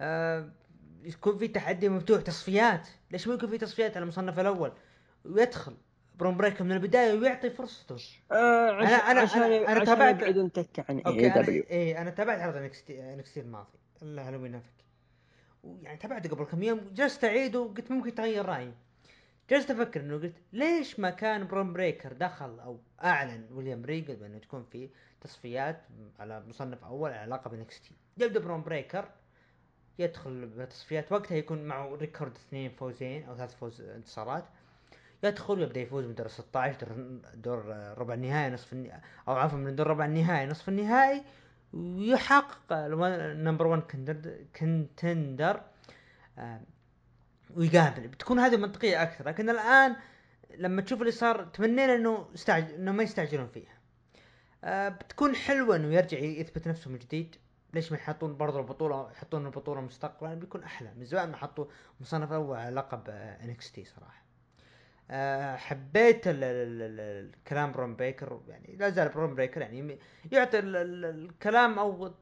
[0.00, 0.48] آه
[1.02, 2.88] يكون في تحدي مفتوح تصفيات.
[3.10, 4.72] ليش ما يكون في تصفيات على المصنف الأول؟
[5.24, 5.76] ويدخل
[6.14, 7.96] برون بريكر من البداية ويعطي فرصته.
[8.32, 8.88] آه عش...
[8.88, 10.22] أنا أنا عشان أنا, أنا تابعت
[10.88, 13.78] عن اي دبليو اي أنا تابعت عرض NXT الماضي.
[14.02, 14.85] الله Halloween Havoc
[15.66, 18.72] ويعني تابعته قبل كم يوم جلست اعيده وقلت ممكن تغير رأيي.
[19.50, 24.38] جلست أفكر إنه قلت ليش ما كان برون بريكر دخل أو أعلن ويليام ريجل بأنه
[24.38, 24.88] تكون في
[25.20, 25.82] تصفيات
[26.18, 27.94] على مصنف أول على لقب NXT.
[28.18, 29.08] يبدأ برون بريكر
[29.98, 34.44] يدخل بالتصفيات وقتها يكون معه record اثنين فوزين أو ثلاث فوز انتصارات.
[35.24, 39.76] يدخل ويبدأ يفوز من دور 16 دور, دور ربع النهائي نصف النهائي أو عفوا من
[39.76, 41.22] دور ربع النهائي نصف النهائي.
[41.72, 42.72] ويحقق
[43.36, 43.82] number 1
[44.60, 45.62] contender
[47.56, 48.08] ويقابل.
[48.08, 49.28] بتكون هذه منطقية أكثر.
[49.28, 49.96] لكن الآن
[50.58, 53.76] لما تشوف اللي صار تمنينا إنه استعجل إنه ما يستعجلون فيها.
[54.64, 57.36] آه، بتكون حلوة إنه يرجع يثبت نفسه من جديد.
[57.74, 60.94] ليش ما يحطون برضه البطولة يحطون البطولة مستقبلا؟ بيكون أحلى.
[60.96, 61.64] من زمان ما حطوا
[62.00, 63.10] مصنف اول على لقب
[63.44, 64.22] NXT صراحة.
[64.22, 64.25] آه،
[65.56, 69.98] حبيت الكلام برون بريكر يعني لا زال برون بريكر يعني
[70.32, 72.14] يعطي الكلام أو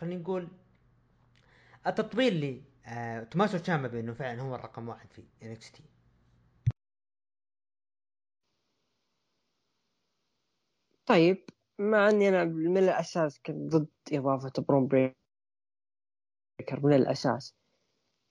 [0.00, 0.48] خلينا نقول
[1.86, 5.82] التطبيل لي آه توماسو تشامبا بأنه فعلا هو الرقم واحد في NXT.
[11.06, 11.44] طيب
[11.78, 15.14] مع أني أنا من الأساس كنت ضد إضافة برون بريكر
[16.82, 17.54] من الأساس.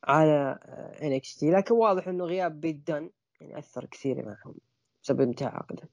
[0.06, 0.60] على
[1.40, 3.10] NXT لكن واضح إنه غياب بيت دان
[3.42, 4.56] يعني أثر كثير معهم
[5.04, 5.90] بسبب انتهاء عقده.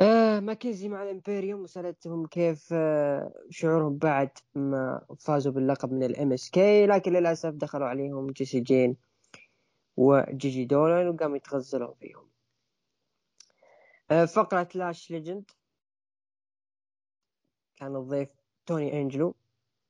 [0.00, 6.86] آه ماكنزي مع الامبيريوم وسألتهم كيف آه شعورهم بعد ما فازوا باللقب من ال MSK
[6.86, 8.96] لكن للأسف دخلوا عليهم جيسي جين
[9.96, 12.30] وجيجي دولين وقاموا يتغزلون فيهم.
[14.10, 15.50] آه فقرة لاش ليجند
[17.76, 18.28] كان الضيف
[18.66, 19.34] توني أنجلو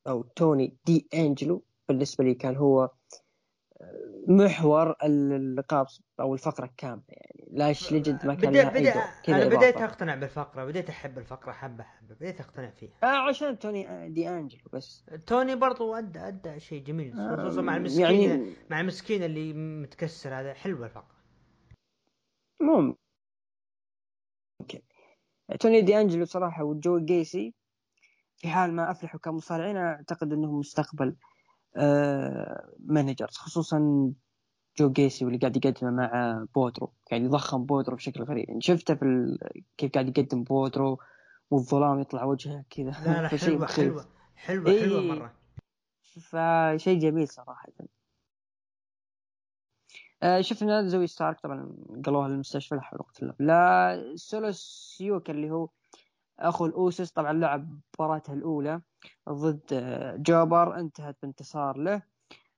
[0.07, 1.63] أو توني دي أنجلو.
[1.93, 2.91] بالنسبة لي كان هو
[4.29, 5.87] محور اللقاء
[6.21, 7.49] أو الفقرة كامله يعني.
[7.53, 12.15] لاش ليجند ما كان بدأ بدأ أنا بديت أقتنع بالفقرة بديت أحب الفقرة حبة حبة
[12.15, 12.93] بديت أقتنع فيها.
[13.03, 15.05] آه عشان توني دي أنجلو بس.
[15.27, 20.35] توني برضو أدى أدى شيء جميل خصوصا آه مع المسكين يعني مع المسكين اللي متكسر
[20.35, 20.55] هذا.
[20.55, 21.23] حلوة الفقرة.
[24.61, 24.81] ممكن
[25.61, 27.55] توني دي أنجلو صراحة وجو جيسي
[28.37, 31.17] في حال ما أفلحوا كمصارعين أعتقد انهم مستقبل
[32.79, 34.13] managers آه، خصوصا
[34.79, 38.49] جو جيسي واللي قاعد يقدمه مع بودرو قاعد يضخم بودرو بشكل غريب.
[38.49, 39.39] يعني شفته في ال...
[39.77, 40.99] كيف قاعد يقدم بودرو
[41.51, 42.91] والظلام يطلع وجهه كذا.
[42.91, 44.05] لا لا حلوة حلوة
[44.37, 44.83] حلوة إيه.
[44.83, 45.33] حلوة مرة.
[46.03, 47.69] فشيء جميل صراحة.
[50.23, 55.69] آه شفنا زوي ستارك طبعا قالوها للمستشفى لحول وقت اللعب لا سولو سيوك اللي هو
[56.49, 58.81] أخو الأوسس طبعا لعب مباراته الأولى
[59.29, 62.03] ضد آه، جوبر انتهت بانتصار له.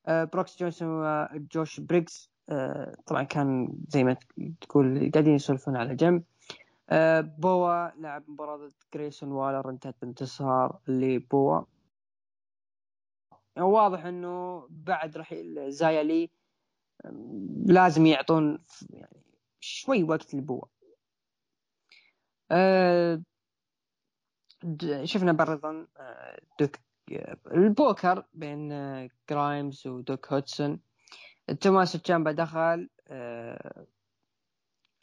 [0.06, 4.16] آه، بروكس جونسون وجوش بريكس آه، طبعا كان زي ما
[4.60, 6.22] تقول قاعدين يسولفون على جنب.
[7.38, 11.60] بوا لعب مباراة ضد جريسون والر انتهت بانتصار لبوا
[13.58, 16.28] واضح إنه بعد رحيل زايا
[17.66, 18.58] لازم يعطون
[18.90, 19.22] يعني
[19.60, 20.64] شوي وقت لبوا
[25.04, 26.76] شفنا برضو آه، دوك
[27.12, 30.80] آه، البوكر بين آه، جرايمز ودوك هودسون
[31.60, 32.88] توماسو تشامبا دخل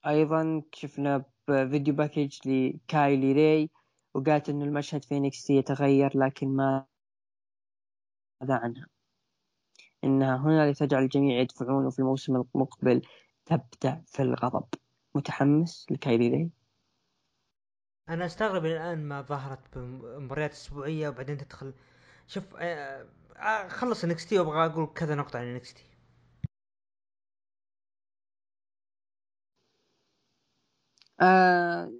[0.07, 3.69] أيضا شفنا فيديو package لكايلي ري
[4.13, 6.85] وقالت إنه المشهد في NXT يتغير لكن ما
[8.41, 8.87] ماذا عنها.
[10.03, 13.01] إنها هنا لتجعل الجميع يدفعون وفي الموسم المقبل
[13.45, 14.65] تبدأ في الغضب.
[15.15, 16.60] متحمس لكايلي ري؟
[18.09, 21.73] أنا أستغرب الآن ما ظهرت بمباريات أسبوعية وبعدين تدخل.
[22.27, 23.05] شوف آه،
[23.37, 25.83] آه، خلص NXT وأبغى أقول كذا نقطة عن NXT.
[31.21, 31.91] آه،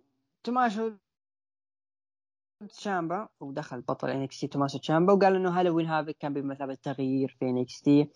[0.44, 0.92] توماسو
[2.70, 8.10] تشامبا ودخل بطل NXT توماسو تشامبا وقال إنه Halloween Havoc كان بمثابة تغيير في NXT.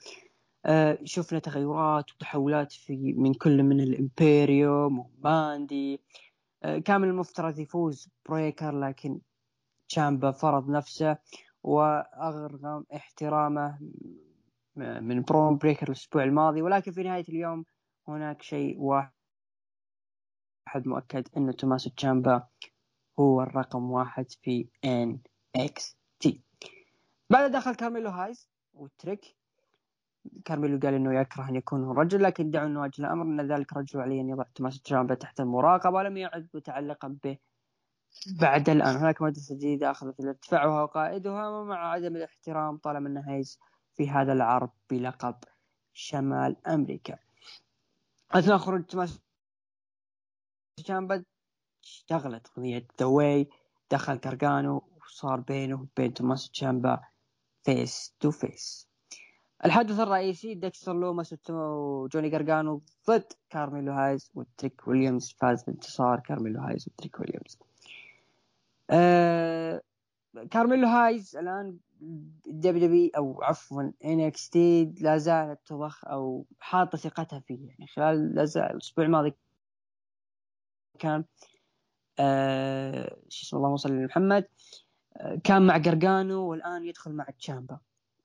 [1.03, 6.01] شفنا تغيرات وتحولات في من كل من الإمبيريوم وماندي
[6.85, 9.19] كان المفترض يفوز بريكر لكن
[9.89, 11.17] تشامبا فرض نفسه
[11.63, 13.79] وأرغم احترامه
[14.75, 16.61] من برون بريكر الأسبوع الماضي.
[16.61, 17.65] ولكن في نهاية اليوم
[18.07, 19.11] هناك شيء واحد
[20.85, 22.47] مؤكد إنه توماسو تشامبا
[23.19, 26.41] هو الرقم واحد في NXT
[27.29, 29.37] بعد دخل كارميلو هايز وتريك
[30.45, 34.21] كارميلو قال إنه يكره أن يكون رجل لكن دعوا نواجه الأمر إن ذلك رجل عليه
[34.21, 37.37] أن يضع توماسو تشامبا تحت المراقبة ولم يعد متعلقا به
[38.41, 38.95] بعد الآن.
[38.95, 43.59] هناك مدرسة جديدة أخذت ارتفاعها وقائدها ومع عدم الاحترام طالما ان هيز
[43.95, 45.35] في هذا العرض بلقب
[45.93, 47.17] شمال أمريكا.
[48.31, 49.19] أثناء خروج توماسو
[50.77, 51.23] تشامبا
[51.83, 53.45] اشتغلت قضية ذا
[53.91, 56.99] دخل جارجانو وصار بينه وبين توماسو تشامبا
[57.63, 58.84] face to face
[59.63, 66.87] الحدث الرئيسي ديكستر لوماس وجوني جارجانو ضد كارميلو هايز وتريك ويليامز فاز بانتصار كارميلو هايز
[66.87, 67.59] وتريك ويليامز.
[68.89, 69.81] آه
[70.51, 71.77] كارميلو هايز الآن
[72.45, 77.67] WWE أو عفوا NXT لا زالت تضخ أو حاطه ثقتها فيه.
[77.67, 79.33] يعني خلال لا زال الأسبوع الماضي
[80.99, 81.25] كان
[82.19, 84.47] آه شو اسمه اللهم صل على محمد
[85.17, 87.79] آه كان مع قرقانو والآن يدخل مع تشامبا.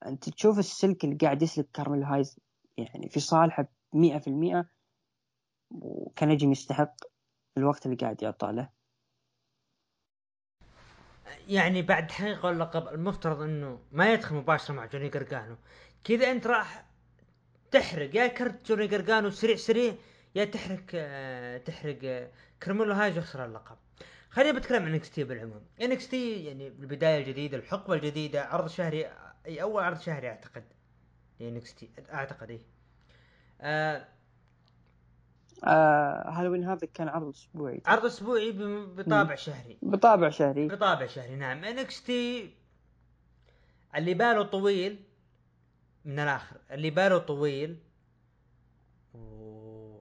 [0.07, 2.38] أنت تشوف السلك اللي قاعد يسلك كارميلو هايز
[2.76, 4.66] يعني في صالحه 100%
[5.70, 6.94] وكنجم يستحق
[7.59, 8.68] الوقت اللي قاعد يعطى له
[11.48, 15.57] يعني بعد تحقيق اللقب المفترض إنه ما يدخل مباشرة مع جوني قرقانو
[16.05, 16.84] كذا أنت راح
[17.70, 19.94] تحرق يا كرت جوني قرقانو سريع سريع
[20.34, 22.30] يا تحرق آه، تحرق آه،
[22.61, 23.76] كارميلو هايز ويخسر اللقب.
[24.30, 25.62] خليني بتكلم عن NXT بالعموم.
[25.82, 29.07] NXT يعني البداية الجديدة الحقبة الجديدة عرض شهري
[29.47, 30.64] أي أول عرض شهري أعتقد.
[31.41, 32.61] ل NXT أعتقد إي.
[33.61, 34.09] آه
[35.64, 37.82] آه هالوين هذا كان عرض أسبوعي.
[37.86, 38.53] عرض أسبوعي
[38.86, 39.78] بطابع شهري.
[39.82, 40.68] بطابع شهري.
[40.68, 41.64] بطابع شهري نعم.
[41.64, 42.55] NXT
[43.97, 45.05] اللي باله طويل
[46.05, 46.57] من الآخر.
[46.70, 47.78] اللي باله طويل
[49.14, 50.01] و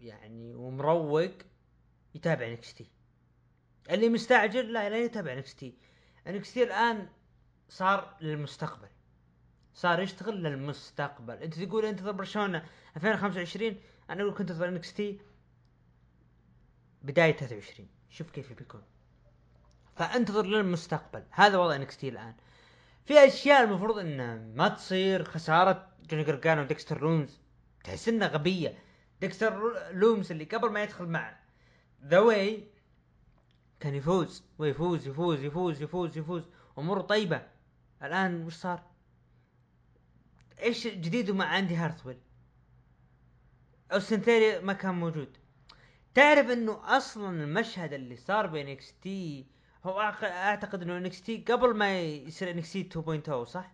[0.00, 1.32] يعني ومروق
[2.14, 2.86] يتابع NXT
[3.90, 5.74] اللي مستعجل لا لا يتابع NXT
[6.26, 7.08] NXT الآن
[7.68, 8.88] صار للمستقبل.
[9.74, 11.34] صار يشتغل للمستقبل.
[11.34, 12.64] انت تقول انتظر برشلونة
[12.96, 13.76] 2025
[14.10, 15.20] أنا أقول كنت انتظر NXT
[17.02, 18.82] بداية 23 شوف كيف بيكون.
[19.96, 21.24] فانتظر للمستقبل.
[21.30, 22.34] هذا وضع NXT الآن.
[23.04, 25.24] في أشياء المفروض انها ما تصير.
[25.24, 27.40] خسارة جوني جرجانو وديكستر لومز.
[27.84, 28.78] تحس إنها غبية.
[29.20, 31.36] ديكستر لومز اللي قبل ما يدخل مع
[32.04, 32.68] The Way
[33.80, 34.44] كان يفوز.
[34.58, 36.42] ويفوز يفوز يفوز يفوز يفوز.
[36.78, 37.55] أموره طيبة.
[38.02, 38.82] الآن وش صار؟
[40.62, 42.18] إيش جديده مع اندي هارثويل؟
[43.92, 45.36] اوستن ثيوري ما كان موجود
[46.14, 49.46] تعرف إنه أصلا المشهد اللي صار ب NXT
[49.84, 52.88] هو أعتقد إنه NXT قبل ما يصير NXT
[53.28, 53.72] 2.0 صح؟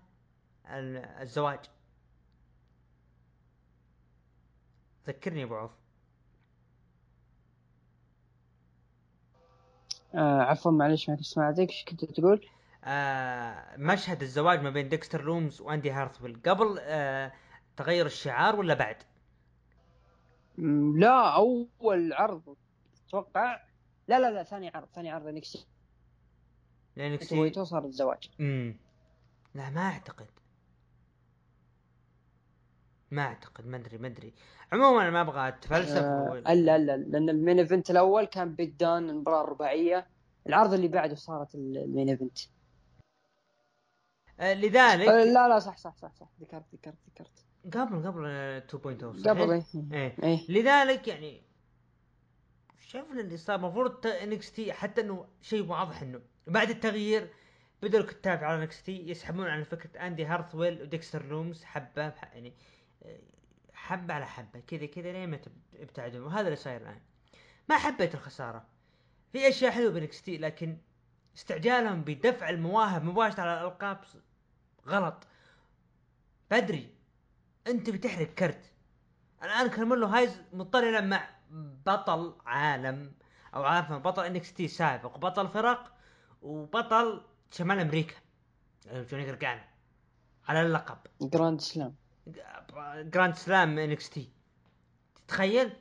[0.67, 1.61] الزواج
[5.07, 5.71] ذكرني يا أبو عوف
[10.15, 12.47] آه عفوا معلش ما سمعتك إيش كنت تقول؟
[12.85, 16.41] آه مشهد الزواج ما بين ديكستر لومز وأندي هارثويل.
[16.47, 17.33] قبل آه
[17.77, 18.97] تغير الشعار ولا بعد؟
[20.99, 22.57] لا أول عرض
[23.09, 23.61] أتوقع.
[24.09, 25.67] لا لا لا ثاني عرض ثاني عرض NXT
[26.97, 28.31] ل NXT صار الزواج.
[28.41, 28.77] امم
[29.55, 30.27] لا ما أعتقد.
[33.11, 34.35] ما أعتقد ما أدري ما أدري.
[34.73, 38.81] عموما أنا ما أبغى أتفلسف آه الا الا لأن ال main event الأول كان بيت
[38.81, 40.07] دن المباراة الرباعية.
[40.47, 42.39] العرض اللي بعده صارت ال main event.
[44.43, 46.29] لذلك آه لا لا صح صح صح صح.
[46.41, 47.45] ذكرت ذكرت ذكرت.
[47.65, 49.65] قبل قبل 2.0 قبل إيه.
[49.93, 50.17] إيه.
[50.23, 50.51] إيه.
[50.51, 51.43] لذلك يعني
[52.81, 57.29] شايف اللي صار المفروض NXT حتى إنه شيء واضح إنه بعد التغيير
[57.83, 62.53] بدأوا الكتاب على NXT يسحبون عن فكرة اندي هارثويل وديكستر لومز حبة يعني
[63.73, 65.39] حبة على حبة كذا كذا لين ما
[65.73, 67.01] يبتعدون وهذا اللي صاير الآن.
[67.69, 68.65] ما حبيت الخسارة.
[69.33, 70.77] في أشياء حلوة ب NXT لكن
[71.37, 73.99] استعجالهم بدفع المواهب مباشرة على الألقاب
[74.89, 75.27] غلط.
[76.51, 76.95] بدري.
[77.67, 78.73] انت بتحرق كرت.
[79.43, 81.29] الآن كارميلو هايز مضطر يلعب مع
[81.87, 83.13] بطل عالم
[83.55, 85.93] أو عارف بطل NXT سابق وبطل فرق
[86.43, 88.15] وبطل شمال أمريكا.
[88.87, 89.61] جوني جرجانو
[90.49, 90.99] على اللقب.
[91.21, 91.95] grand slam.
[92.97, 94.31] grand slam NXT.
[95.27, 95.73] تتخيل؟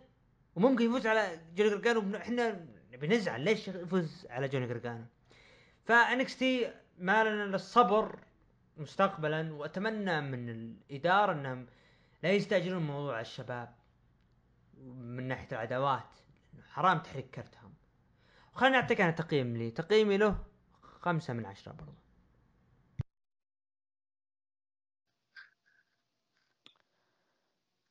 [0.56, 2.18] وممكن يفوز على جوني جرجانو.
[2.18, 3.42] إحنا نبي نزعل.
[3.42, 5.06] ليش يفوز على جوني جرجانو؟
[5.86, 8.20] ف NXT ما لنا الا الصبر
[8.78, 11.68] مستقبلا وأتمنى من الإدارة إنهم
[12.24, 13.76] لا يستعجلون موضوع الشباب
[14.78, 16.20] من ناحية العداوات.
[16.70, 17.74] حرام تحرق كرتهم.
[18.54, 19.72] وخليني أعطيك أنا تقييم لي.
[19.72, 20.46] تقييمي له
[20.82, 22.02] خمسة من عشرة برضو.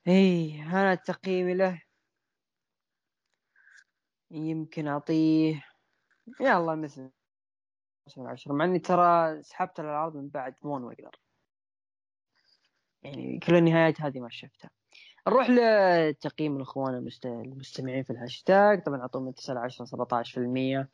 [0.06, 1.82] إيه أنا تقييمي له
[4.30, 5.64] يمكن أعطيه
[6.40, 7.10] يلا مثل
[8.16, 11.20] من عشرة مع إني ترى سحبت العرض من بعد فون واجنر
[13.02, 14.70] يعني كل النهايات هذه ما شفتها.
[15.28, 18.82] نروح لتقييم الإخوان المستمعين في الهاشتاج.
[18.82, 20.88] طبعا اعطوه من 9 ل 10 17%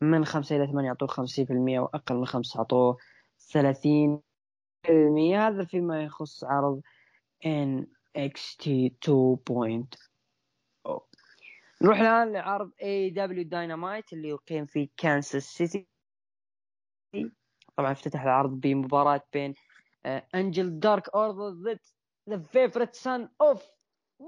[0.00, 2.96] من 5 إلى 8 أعطوه 50% وأقل من 5 أعطوه
[3.38, 6.80] 30% هذا فيما يخص عرض
[7.44, 8.68] NXT
[9.04, 10.02] 2.0
[11.82, 15.91] نروح الآن لعرض AEW Dynamite اللي يقيم في كانساس سيتي
[17.82, 19.54] طبعا افتتح العرض بمباراة بين
[20.34, 21.80] انجل Dark Order ضد
[22.30, 23.70] the favorite son of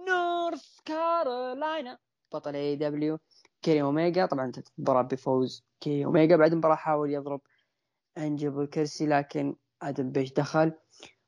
[0.09, 1.99] نورث كارولاينا
[2.33, 7.41] بطل AEW كيني اوميجا طبعا انتهت المباراة بفوز كيني اوميجا بعد المباراة حاول يضرب
[8.19, 10.73] انجل بالكرسي لكن آدم بيج دخل.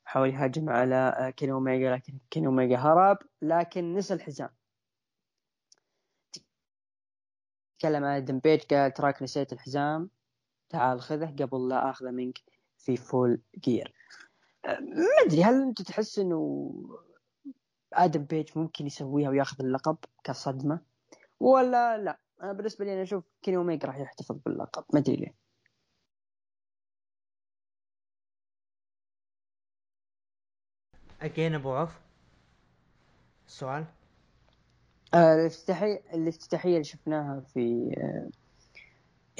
[0.04, 4.50] حاول يهاجم على كيني اوميجا لكن كيني اوميجا هرب لكن نسى الحزام.
[7.78, 10.10] تكلم آدم بيج قال تراك نسيت الحزام.
[10.68, 12.38] تعال خذه قبل لا آخذه منك
[12.78, 13.94] في Full Gear
[14.66, 16.72] ما أدري هل أنت تحس إنه
[17.93, 20.80] آدم بيج ممكن يسويها وياخذ اللقب كصدمة؟
[21.40, 25.34] ولا لا؟ أنا بالنسبة لي أنا أشوف كيني اوميجا راح يحتفظ باللقب ما أدري ليه.
[31.22, 32.01] اجين أبو عوف.
[33.47, 33.84] السؤال
[35.14, 37.90] آه الافتتاحية الافتتاحية اللي شفناها في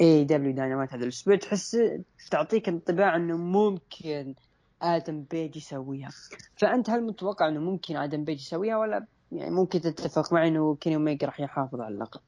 [0.01, 1.77] AEW Dynamite هذا الأسبوع تحس
[2.31, 4.35] تعطيك انطباع إنه ممكن
[4.81, 6.09] آدم بيج يسويها.
[6.55, 10.95] فأنت هل متوقع إنه ممكن آدم بيج يسويها ولا يعني ممكن تتفق معي إنه كيني
[10.95, 12.21] اوميجا راح يحافظ على اللقب؟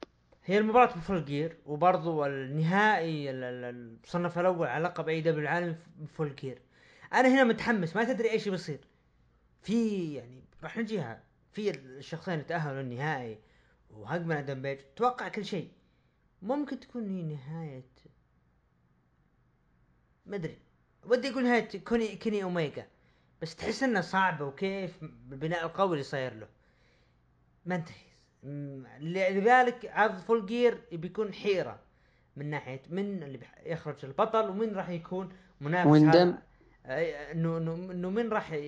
[0.45, 6.35] هي المباراة ب Full Gear وبرضو النهائي المصنف الأول على لقب AEW العالم ب Full
[6.35, 6.61] Gear
[7.13, 8.79] أنا هنا متحمس ما تدري إيش بيصير.
[9.61, 11.23] في يعني راح نجيها.
[11.51, 13.37] في الشخصين اللي تأهلوا للنهائي
[13.91, 14.79] وهانجمان آدم بيج.
[14.95, 15.69] توقع كل شيء.
[16.41, 17.83] ممكن تكون هي نهايه
[20.25, 20.57] ما أدري.
[21.05, 22.87] ودي أقول نهاية كوني كيني اوميجا
[23.41, 26.47] بس تحس إنه صعبه وكيف البناء القوي اللي صاير له.
[27.65, 28.09] ما أنتهي.
[28.99, 31.79] لذلك عرض Full Gear بيكون حيرة.
[32.35, 35.29] من ناحية من اللي يخرج البطل ومن راح يكون
[35.61, 36.37] منافس ويندم.
[36.85, 38.61] انه انه إنه من راح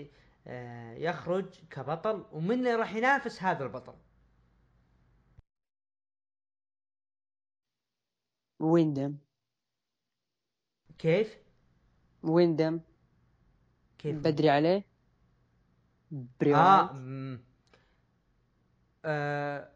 [0.48, 3.93] آه، يخرج كبطل ومن اللي راح ينافس هذا البطل.
[8.62, 9.18] ويندم
[11.00, 11.38] كيف؟
[12.24, 12.80] ويندم
[13.98, 14.86] كيف؟ بدري عليه
[16.12, 16.92] بري آه وايت.
[16.92, 17.44] مم.
[19.06, 19.72] آه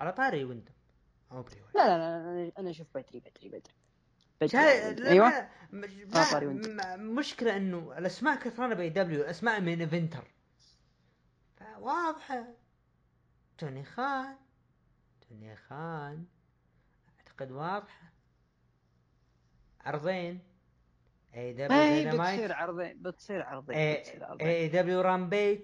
[0.00, 0.72] على طاري ويندم
[1.32, 1.44] أو.
[1.74, 3.74] لا لا لا أنا أشوف بدري بدري بدري
[4.40, 5.48] بدري أيوه.
[5.72, 5.84] م-
[6.16, 6.52] آه، طاري ما...
[6.52, 6.76] ويندم.
[6.76, 10.30] م- مشكلة إنه الأسماء كثرانة ب AEW الاسماء main eventer
[11.78, 12.46] واضحة
[13.58, 14.36] توني خان
[15.28, 16.26] توني خان
[17.40, 18.12] اعتقد واضحة.
[19.80, 20.40] عرضين.
[21.34, 24.02] AEW Dynamite بتصير عرضين بتصير عرضين A
[24.40, 25.60] E W Rampage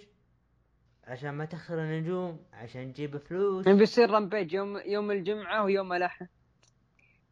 [1.05, 3.69] عشان ما تخسر النجوم عشان تجيب فلوس.
[3.69, 6.29] بيصير Rampage يوم يوم الجمعة ويوم الأحد.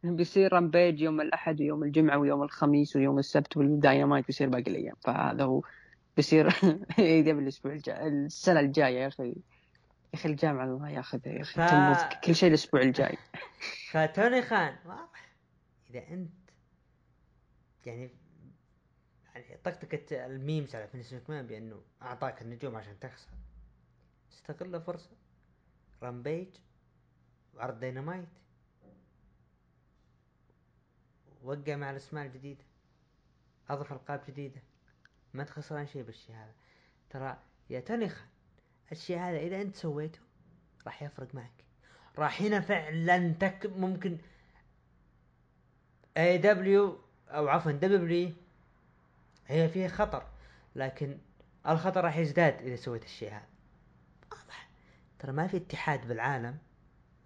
[0.03, 4.95] بيصير Rampage يوم الأحد ويوم الجمعة ويوم الخميس ويوم السبت والداينامايت بيصير باقي الأيام.
[5.01, 5.61] فهذا هو
[6.17, 6.47] بيصير
[6.99, 9.35] AEW الأسبوع الجاي السنة الجاية يا أخي.
[10.13, 11.61] يا أخي الجامعة الله ياخذها يا أخي
[11.95, 13.17] ف- كل شيء الأسبوع الجاي.
[13.91, 15.33] فتوني خان واضح؟
[15.89, 16.31] إذا أنت
[17.85, 18.09] يعني
[19.35, 23.29] يعني طقطقة ال memes على فينس ماكمان بانه أعطاك النجوم عشان تخسر.
[24.31, 25.11] استغل الفرصة
[26.03, 26.47] Rampage
[27.53, 28.27] وعرض دينامايت.
[31.43, 32.63] وقع مع الأسماء الجديدة.
[33.69, 34.61] أضف ألقاب جديدة.
[35.33, 36.53] ما تخسران شيء بالشيء هذا.
[37.09, 37.37] ترى
[37.69, 38.27] يا توني خان
[38.93, 40.19] الشيء هذا إذا أنت سويته
[40.85, 41.51] راح يفرق معك.
[42.17, 44.17] راح هنا فعلا تك ممكن
[46.17, 46.99] اي دبليو
[47.29, 48.31] أو عفوا دبليو
[49.47, 50.25] هي فيها خطر
[50.75, 51.17] لكن
[51.67, 53.47] الخطر راح يزداد إذا سويت الشيء هذا.
[54.31, 54.67] واضح.
[55.19, 56.57] ترى ما في اتحاد بالعالم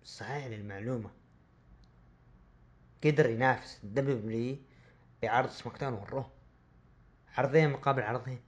[0.04, 1.10] صحيح للمعلومة.
[3.04, 4.58] قدر ينافس دبليو
[5.22, 6.26] بعرض سماك داون والرو
[7.38, 8.40] عرضين مقابل عرضين.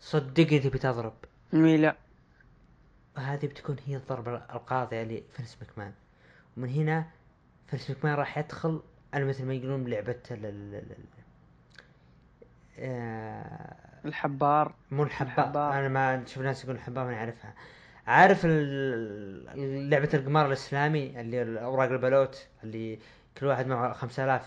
[0.00, 1.14] صدقني تبي تضرب
[1.52, 1.96] لا.
[3.16, 5.92] هذه بتكون هي الضربة القاضية لفينس مكمان
[6.56, 7.04] ومن هنا
[7.66, 8.82] فينس مكمان راح يدخل
[9.14, 9.84] على مثل ما يقولون
[10.74, 10.96] ال-
[12.78, 13.74] آه،
[14.04, 14.74] الحبار.
[14.90, 15.72] مو الحباب الحباب.
[15.72, 17.54] أنا ما شوف ناس يقولون الحباب أنا أعرفها.
[18.06, 22.98] عارف لعبة القمار الإسلامي اللي اوراق البلوت اللي
[23.38, 24.42] كل واحد معه 5000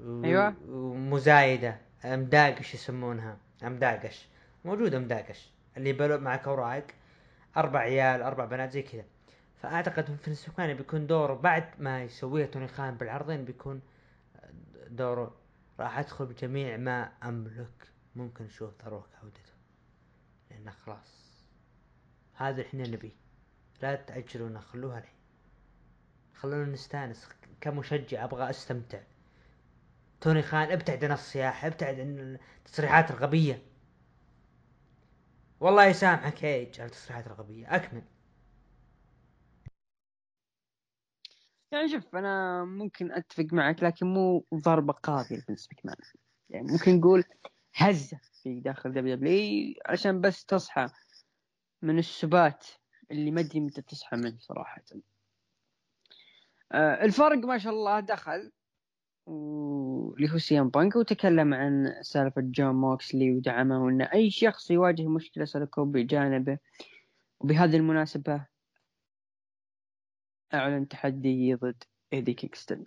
[0.00, 0.54] و- أيوة.
[0.68, 3.36] ومزايدة مداقش يسمونها.
[3.62, 4.28] مداقش
[4.64, 6.86] موجودة مداقش اللي بلو معك اوراق
[7.56, 9.04] أربع عيال أربع بنات زي كذا.
[9.62, 13.80] فأعتقد في السكان بيكون دوره بعد ما يسويه توني خان بالعرضين بيكون
[14.88, 15.36] دوره.
[15.80, 17.88] راح أدخل بجميع ما أملك.
[18.16, 19.52] ممكن نشوف ثروة عودته
[20.50, 21.22] لأنه خلاص.
[22.34, 23.16] هذا إحنا نبيه.
[23.82, 25.18] لا تأجلونا خلوها الحين.
[26.34, 27.28] خلونا نستأنس.
[27.60, 29.00] كمشجع أبغى أستمتع.
[30.20, 33.62] توني خان ابتعد عن الصياح ابتعد عن التصريحات الغبية.
[35.62, 36.44] والله يسامحك.
[36.44, 38.02] ايج على التصريحات الغبية أكمل.
[41.72, 45.96] يعني شوف أنا ممكن أتفق معك لكن مو ضربة قاضيه لفينس ماكمان
[46.50, 47.24] يعني ممكن نقول
[47.74, 50.88] هزة في داخل WWE عشان بس تصحى
[51.82, 52.66] من السبات
[53.10, 54.82] اللي ما أدري متى تصحى منه صراحة.
[56.72, 58.52] آه الفرق ما شاء الله دخل.
[59.28, 65.44] اللي هو CM Punk وتكلم عن سالفة جون موكسلي ودعمه وإن أي شخص يواجه مشكلة
[65.44, 66.58] سلكوا بجانبه.
[67.40, 68.46] وبهذه المناسبة
[70.54, 72.86] أعلن تحدي ضد إيدي كينغستون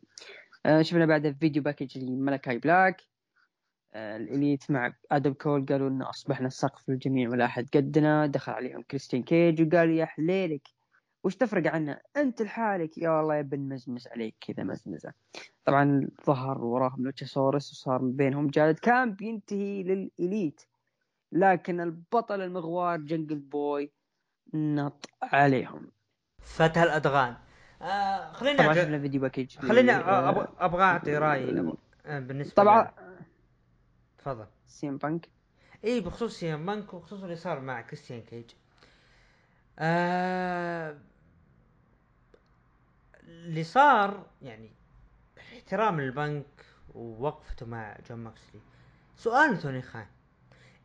[0.66, 3.02] آه شفنا بعد ال video package لمالاكاي بلاك.
[3.94, 8.26] آه ال Elite مع آدم كول قالوا إنه أصبحنا السقف للجميع ولا أحد قدنا.
[8.28, 10.68] دخل عليهم كريستيان كيج وقال يا حليلك.
[11.26, 15.14] وش تفرق عنا أنت لحالك يا والله يا بن مزمز عليك كذا مزمزة.
[15.66, 18.48] طبعا ظهر وراهم لوتشاسوروس وصار بينهم.
[18.48, 20.62] جدال كان بينتهي لل Elite.
[21.32, 23.92] لكن البطل المغوار Jungle Boy
[24.54, 25.92] نط عليهم.
[26.40, 27.36] فتح الادغال
[27.82, 31.74] آه خليني طبعا شفنا video package خليني آه، أبغى أعطي رأيي.
[32.06, 32.92] آه، بالنسبة طبعا
[34.18, 34.46] تفضل.
[34.68, 35.30] CM Punk.
[35.86, 38.46] إي بخصوص CM Punk وبخصوص اللي صار مع كريستيان كيج.
[39.80, 40.98] آه
[43.46, 44.72] اللي صار يعني
[45.38, 48.62] احترام للبنك ووقفته مع جون موكسلي
[49.18, 50.08] سؤال توني خان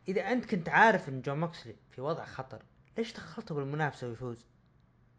[0.07, 2.63] إذا أنت كنت عارف إن جون موكسلي في وضع خطر
[2.97, 4.45] ليش دخلته بالمنافسة ويفوز؟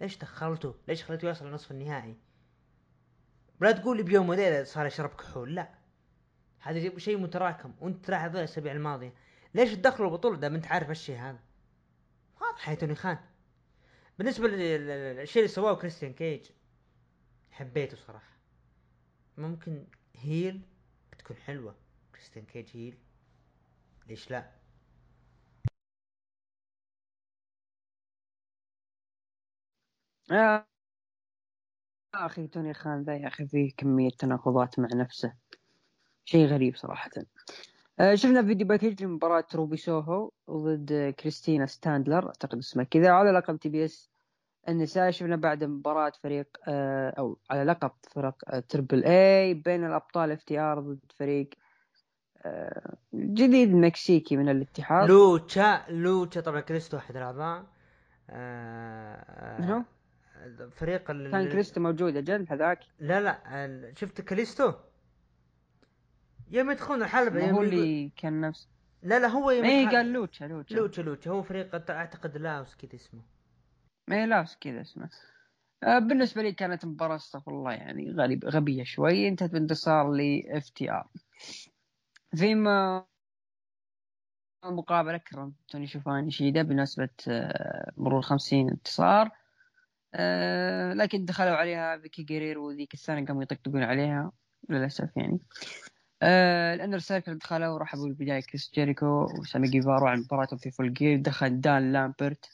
[0.01, 2.17] ليش دخلته؟ ليش خليته يوصل لنصف النهائي؟
[3.61, 5.69] لا تقول لي بيوم وليله صار يشرب كحول لا
[6.61, 9.15] هذا شيء متراكم وأنت تلاحظ الأسابيع الماضية
[9.55, 11.39] ليش تدخلوا البطوله ده أنت عارف الشيء هذا
[12.41, 13.19] واضح يا توني خان
[14.19, 16.51] بالنسبة للشيء اللي سواه كريستيان كيج
[17.53, 18.39] حبيته صراحة.
[19.39, 20.63] ممكن heel
[21.13, 21.75] بتكون حلوة.
[22.15, 22.99] كريستيان كيج heel
[24.09, 24.53] ليش لا؟
[30.31, 30.67] يا
[32.15, 35.35] أخي توني خان ذا يا أخي فيه كمية تناقضات مع نفسه.
[36.25, 37.11] شيء غريب صراحة.
[38.01, 42.27] آه، شفنا video package لمباراة روبي سوهو ضد كريس ستاتلاندر.
[42.27, 43.11] أعتقد اسمها كذا.
[43.11, 44.12] على لقب TBS
[44.69, 50.81] النساء شفنا بعد مباراة فريق آه، أو على لقب فرق Triple A بين الأبطال FTR
[50.81, 51.51] ضد فريق
[52.43, 55.09] آه، جديد مكسيكي من الاتحاد.
[55.09, 57.65] لوتشا لوتشا طبعا كريستو احد الاعضاء
[59.61, 59.85] منو؟
[60.71, 62.81] فريق كان كريستو موجود أجل هذاك.
[62.99, 64.73] لا لا شفت كريستو؟
[66.51, 68.69] يوم يدخلون الحلبة هو اللي كان نفس
[69.03, 70.75] لا لا هو يوم اي قال لوتشا لوتشا.
[70.75, 73.32] لوتشا لوتشا هو فريق أعتقد لاوس كذا اسمه.
[74.13, 75.09] اي لاوس كذا اسمه.
[75.85, 79.29] آه، بالنسبة لي كانت مباراة أستغفر الله يعني غريب غبية شوي.
[79.29, 81.09] انتهت بانتصار ل FTR.
[82.37, 83.07] فيما
[84.65, 89.31] مقابلة كرم توني شيفاني شيدا بمناسبة آه، مرور خمسين انتصار.
[90.15, 94.33] آه، لكن دخلوا عليها فيكي جيريرو وذيك السنة قاموا يطقطقون عليها
[94.69, 95.41] للأسف يعني.
[96.75, 101.19] ال Inner Circle دخلوا ورحبوا بالبداية كريس جيريكو وسامي جيفارو عن مباراتهم في Full Gear.
[101.19, 102.51] دخل دان لامبرت.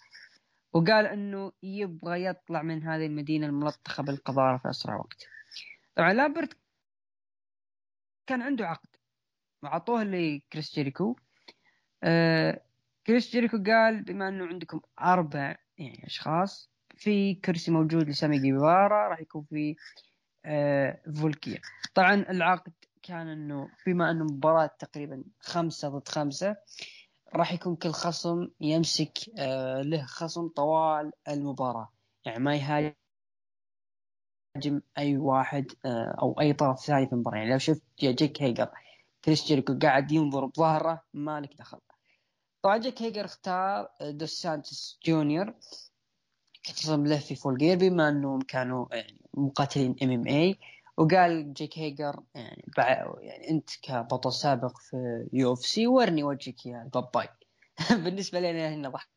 [0.73, 5.27] وقال إنه يبغى يطلع من هذه المدينة الملطخة بالقذارة في أسرع وقت.
[5.95, 6.57] طبعا لامبرت
[8.27, 8.89] كان عنده عقد
[9.63, 11.17] وعطوه لكريس جيريكو.
[12.03, 12.63] آه
[13.07, 19.21] كريس جيريكو قال بما إنه عندكم أربع يعني أشخاص في كرسي موجود لسامي جيفارا راح
[19.21, 19.77] يكون في
[20.45, 21.61] آه Full Gear
[21.95, 22.73] طبعا العقد
[23.03, 26.57] كان إنه بما إنه مباراة تقريبا خمسة ضد خمسة
[27.35, 31.93] راح يكون كل خصم يمسك آه له خصم طوال المباراة.
[32.25, 32.95] يعني ما يهاجم
[34.99, 37.39] أي واحد آه أو أي طرف ثاني في المباراة.
[37.39, 38.69] يعني لو شفت جيك هيجر
[39.25, 41.79] كريس جيريكو قاعد ينظر بظهره ما لك دخل.
[42.63, 45.55] طبعا جيك هيجر اختار آه، دوس سانتوس جونيور.
[46.63, 50.59] كخصم له في Full Gear بما أنهم كانوا يعني مقاتلين MMA
[50.99, 52.65] وقال جيك هيجر يعني,
[53.21, 57.29] يعني أنت كبطل سابق في UFC ورني وجهك يا باباي.
[58.05, 59.11] بالنسبة لي هنا ضحكت.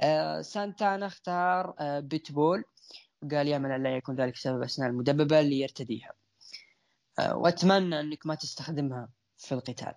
[0.00, 2.64] آه سانتانا اختار آه بيتبول.
[3.22, 6.12] وقال يا من لا يكون ذلك سبب اسنان المدببه اللي يرتديها
[7.18, 9.94] آه وأتمنى أنك ما تستخدمها في القتال.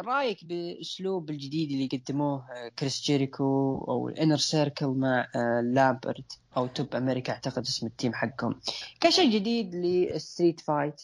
[0.00, 6.40] رأيك بأسلوب الجديد اللي قدموه آه كريس جيريكو أو ال Inner Circle مع آه لامبرت
[6.56, 8.60] أو Top America أعتقد اسم ال team حقهم.
[9.00, 11.02] كشيء جديد لل Street Fight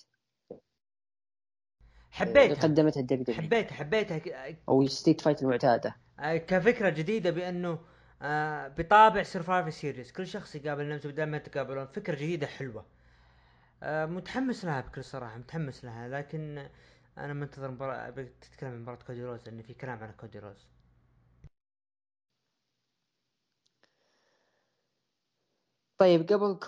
[2.11, 2.62] حبيتها.
[2.62, 4.20] قدمتها الدبليو حبيتها حبيتها.
[4.69, 5.97] أو ال Street Fight المعتادة.
[6.20, 7.78] آه، كفكرة جديدة بأنه
[8.23, 11.86] آه بطابع Survivor Series كل شخص يقابل نفسه بدل ما يتقابلون.
[11.86, 12.85] فكرة جديدة حلوة.
[13.82, 16.09] آه متحمس لها بكل صراحة متحمس لها.
[16.09, 16.69] لكن
[17.19, 20.69] أنا منتظر مباراة تتكلم عن مباراة كودي روز لأن في كلام على كودي روز.
[25.99, 26.59] طيب قبل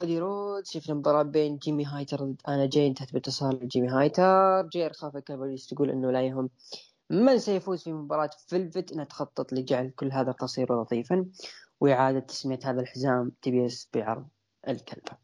[0.00, 4.62] كودي روز شفنا مباراة بين جيمي هايتر ضد أنا جاي انتهت باتصال جيمي هايتر.
[4.68, 6.50] جير خاف الكاباليس تقول إنه لا يهم
[7.10, 11.26] من سيفوز في مباراة فيلفت إنها تخطط لجعل كل هذا قصير ولطيفا
[11.80, 14.28] وإعادة تسمية هذا الحزام تي بي إس بعرض
[14.68, 15.18] الكلبة.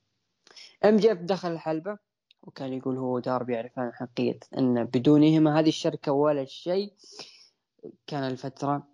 [0.85, 1.99] إم جي إف دخل الحلبة.
[2.47, 6.95] وكان يقول هو داربي يعرفان حقيقة أن بدونهما هذه الشركة ولا شيء
[8.07, 8.89] كان الفترة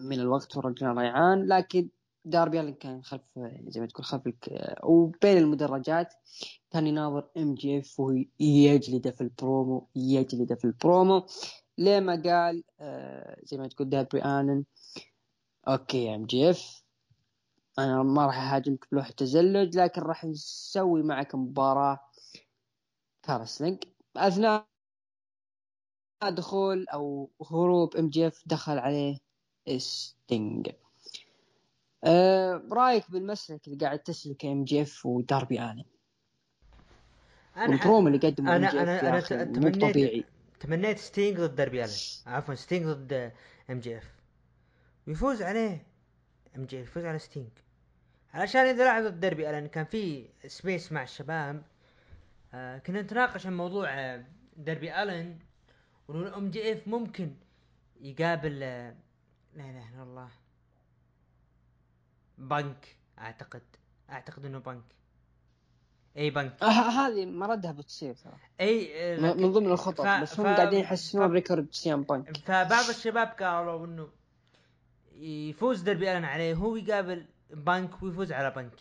[0.00, 1.88] من الوقت ورجلنا ضيعان لكن
[2.24, 3.22] داربي اللي كان خلف
[3.66, 4.22] زي ما تقول خلف
[4.84, 6.14] وبين المدرجات
[6.70, 11.26] كان يناظر MJF وهو يجلده في البرومو يجلده في البرومو.
[11.78, 14.64] لما قال؟ آه زي ما تقول داربي ألن
[15.68, 16.83] okay MJF
[17.78, 22.00] أنا ما راح أهاجمك بلوحة تزلج لكن راح نسوي معك مباراة.
[23.22, 23.84] كارسلينج
[24.16, 24.66] أثناء
[26.24, 29.18] دخول أو هروب MJF دخل عليه
[29.76, 30.70] ستينج
[32.04, 35.84] أه رأيك بالمسلك اللي قاعد تسلك MJF وداربي الن
[37.56, 40.24] أنا البروم اللي قدمه أنا أنا أنا مو طبيعي.
[40.60, 41.92] تمنيت ستينج ضد داربي ألن
[42.26, 43.32] عفوا ستينج ضد
[43.70, 44.14] MJF
[45.06, 45.86] ويفوز عليه
[46.56, 47.48] MJ يفوز على ستينج
[48.34, 51.62] علشان إذا لاحظوا الداربي ألن كان في Space مع الشباب
[52.54, 54.24] آه كنا نتناقش عن موضوع آه
[54.56, 55.38] دربي ألن
[56.08, 57.34] وانه ال MJF ممكن
[58.00, 58.94] يقابل آه
[59.56, 60.28] لا إله إلا الله.
[62.38, 63.62] بنك أعتقد.
[64.10, 64.82] أعتقد إنه بنك.
[66.16, 66.62] أي بنك.
[66.62, 68.32] آه هذه مردها بتصير ترى.
[68.60, 72.88] أي من ضمن الخطط ف- بس هم ف- قاعدين يحسنون ف- record CM Punk فبعض
[72.88, 74.08] الشباب قالوا إنه
[75.16, 78.80] يفوز دربي ألن عليه هو يقابل بنك ويفوز على بنك.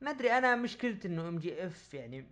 [0.00, 2.26] ما أدري أنا مشكلتي إنه MJF يعني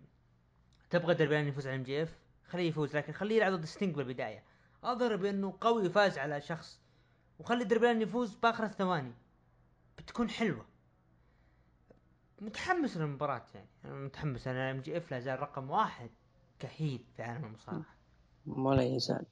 [0.91, 2.19] تبغى دربي الن يفوز على MJF
[2.49, 4.43] خليه يفوز لكن خليه يلعب ضد ستينج بالبداية.
[4.85, 6.81] أظهر بأنه قوي فاز على شخص
[7.39, 9.13] وخلي دربي الن يفوز بآخر الثواني.
[9.99, 10.67] بتكون حلوة.
[12.41, 13.69] متحمس للمباراة يعني.
[13.85, 16.11] أنا متحمس أنا MJF لا زال رقم واحد
[16.59, 17.97] ك heel في عالم المصارعة.
[18.47, 19.27] ولا يزال.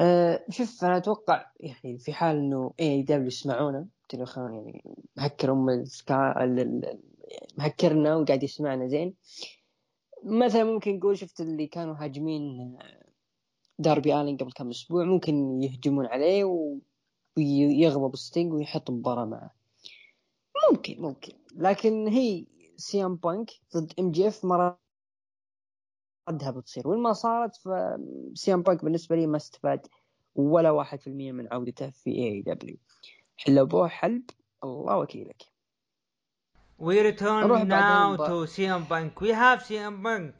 [0.00, 4.82] أه شوف أنا أتوقع يعني في حال إنه AEW يسمعونا تليفون يعني
[5.16, 7.00] مهكر أم السكا ال- ال- ال-
[7.58, 9.14] مهكرنا وقاعد يسمعنا زين.
[10.24, 12.78] مثلا ممكن نقول شفت اللي كانوا هاجمين
[13.78, 16.44] داربي آلين قبل كم أسبوع ممكن يهجمون عليه
[17.38, 19.54] ويغضب ستينج ويحط مباراة معه.
[20.72, 21.32] ممكن ممكن.
[21.56, 22.46] لكن هي
[22.76, 24.76] سيام بانك ضد إم جي إف ما
[26.30, 26.88] ردها بتصير.
[26.88, 29.86] وين ما صارت فسيام بانك بالنسبة لي ما استفاد
[30.34, 32.76] ولا واحد في المية من عودته في اي دبليو
[33.36, 34.30] حلبوه حلب
[34.64, 35.42] الله وكيلك.
[36.80, 39.20] We return نروح now بعدين to CM Punk.
[39.20, 40.34] We have CM Punk.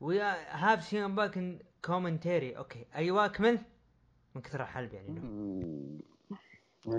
[0.00, 0.16] We
[0.64, 2.56] have CM Punk in commentary.
[2.56, 3.58] أوكي أيوه كمل
[4.34, 5.20] من كثر الحلب يعني.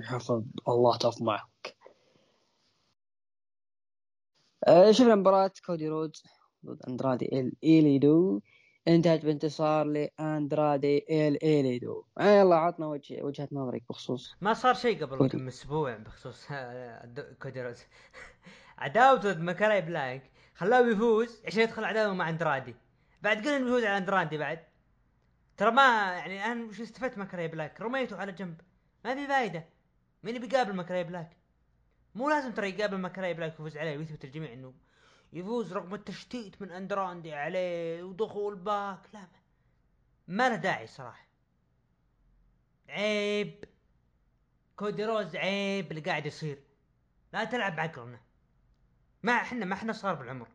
[0.04, 1.76] حفظ الله طاف معك.
[4.68, 6.24] آه، شفنا مباراة كودي رودز.
[6.66, 8.42] ضد أندرادي إل إيليدو.
[8.88, 12.04] انتهت بانتصار لأندرادي إل إيليدو.
[12.18, 14.36] آه، يلا عطنا وجه وجهة نظرك بخصوص.
[14.42, 15.28] ما صار شيء قبل.
[15.30, 17.84] كم أسبوع بخصوص آه، د- كودي روز
[18.78, 22.76] عداوته ضد مالاكاي بلاك خلاه يفوز عشان يدخل عداوة مع أندرادي.
[23.22, 24.60] بعد قلنا إنه بيفوز على أندرادي بعد.
[25.58, 25.82] ترى ما
[26.18, 28.62] يعني أنا وش استفدت مالاكاي بلاك رميته على جنب.
[29.06, 29.66] ما في فايدة.
[30.24, 31.38] مين بيقابل مالاكاي بلاك
[32.16, 34.74] مو لازم ترى يقابل مالاكاي بلاك ويفوز عليه ويثبت الجميع إنه
[35.34, 39.00] يفوز رغم التشتيت من أندرادي عليه ودخول باك.
[39.14, 39.28] لا
[40.28, 41.28] ما, له داعي صراحة.
[42.90, 43.66] عيب.
[44.76, 46.64] كودي روز عيب اللي قاعد يصير.
[47.34, 48.20] لا تلعب بعقلنا
[49.24, 50.48] ما إحنا ما إحنا صغار بالعمر.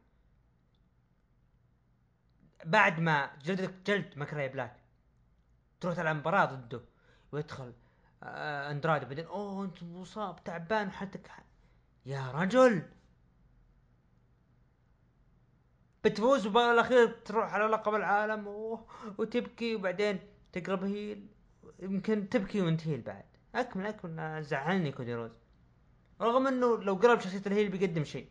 [2.64, 4.76] بعد ما جلدك جلد مالاكاي بلاك
[5.80, 6.84] تروح تلعب مباراة ضده
[7.32, 7.74] ويدخل
[8.22, 9.04] آه أندرادي.
[9.06, 11.30] بعدين أوه أنت مصاب تعبان وحالتك
[12.06, 12.95] يا رجل!
[16.06, 18.80] بتفوز وبالاخير تروح على لقب العالم و...
[19.18, 20.18] وتبكي وبعدين
[20.52, 21.28] تقلب heel.
[21.82, 23.24] يمكن تبكي وانت heel بعد.
[23.54, 24.42] أكمل أكمل.
[24.44, 25.30] زعلني كودي روز.
[26.20, 28.28] رغم إنه لو قلب شخصية ال heel بيقدم شيء.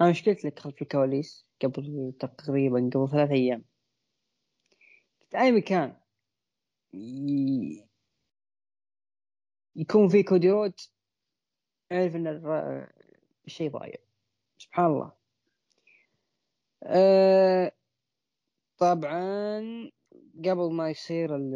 [0.00, 3.64] أنا إيش قلت لك خلف الكواليس قبل تقريبا قبل ثلاث أيام؟
[5.22, 5.96] قلت أي مكان
[6.94, 7.88] ي...
[9.76, 10.74] يكون في كودي رودز
[11.92, 12.26] أعرف إن
[13.46, 13.96] الشيء ضايع.
[14.58, 15.17] سبحان الله.
[16.82, 17.72] أه...
[18.78, 19.60] طبعا
[20.44, 21.54] قبل ما يصير ال-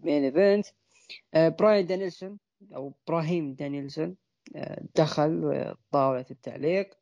[0.00, 0.66] main event
[1.34, 2.38] أه براين دانيلسون
[2.74, 4.16] أو إبراهيم دانيلسون
[4.56, 6.98] أه دخل آه، طاولة التعليق.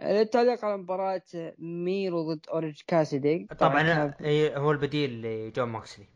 [0.00, 1.22] آه، التعليق على مباراة
[1.58, 3.46] ميرو ضد اورنج كاسيدي.
[3.58, 6.06] طبعا كان- إيه، هو البديل لجون موكسلي.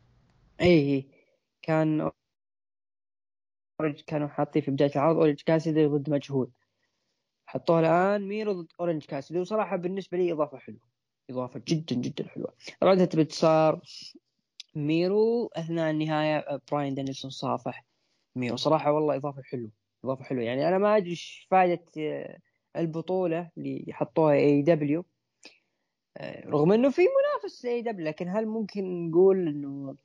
[0.61, 1.11] اي إي.
[1.63, 2.11] كان
[3.81, 6.51] اورنج كانوا حاطين في بداية العرض اورنج كاسيدي ضد مجهول.
[7.47, 10.81] حطوه الآن ميرو ضد أورنج كاسيدي وصراحة بالنسبة لي إضافة حلوة.
[11.31, 12.55] إضافة جدا جدا حلوة.
[12.83, 13.81] ردت بانتصار
[14.77, 17.85] ميرو أثناء النهاية براين دانيلسون صافح
[18.37, 18.57] ميرو.
[18.57, 19.71] صراحة والله إضافة حلوة
[20.05, 20.43] إضافة حلوة.
[20.45, 22.39] يعني أنا ما أدري إيش فائدة آه،
[22.77, 25.05] البطولة اللي حطوها AEW
[26.47, 29.97] رغم إنه في منافس AEW لكن هل ممكن نقول إنه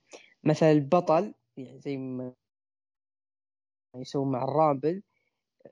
[0.43, 2.33] مثلا البطل يعني زي ما
[3.95, 5.10] يسوون مع ال Rumble آه،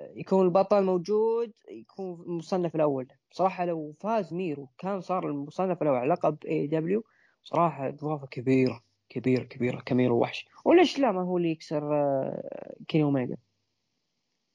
[0.01, 3.07] يكون البطل موجود يكون المصنف الأول.
[3.31, 7.03] صراحة لو فاز ميرو كان صار المصنف الأول على لقب AEW
[7.43, 13.03] صراحة إضافة كبيرة كبيرة كبيرة كميرو وحش وليش لا؟ ما هو اللي يكسر آه، كيني
[13.03, 13.37] أوميجا.